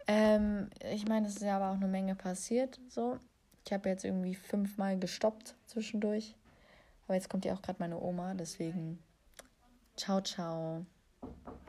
[0.08, 2.80] Ähm, ich meine, es ist ja aber auch eine Menge passiert.
[2.90, 3.18] So,
[3.66, 6.36] ich habe jetzt irgendwie fünfmal gestoppt zwischendurch.
[7.06, 9.00] Aber jetzt kommt ja auch gerade meine Oma, deswegen
[9.96, 10.86] Ciao, ciao.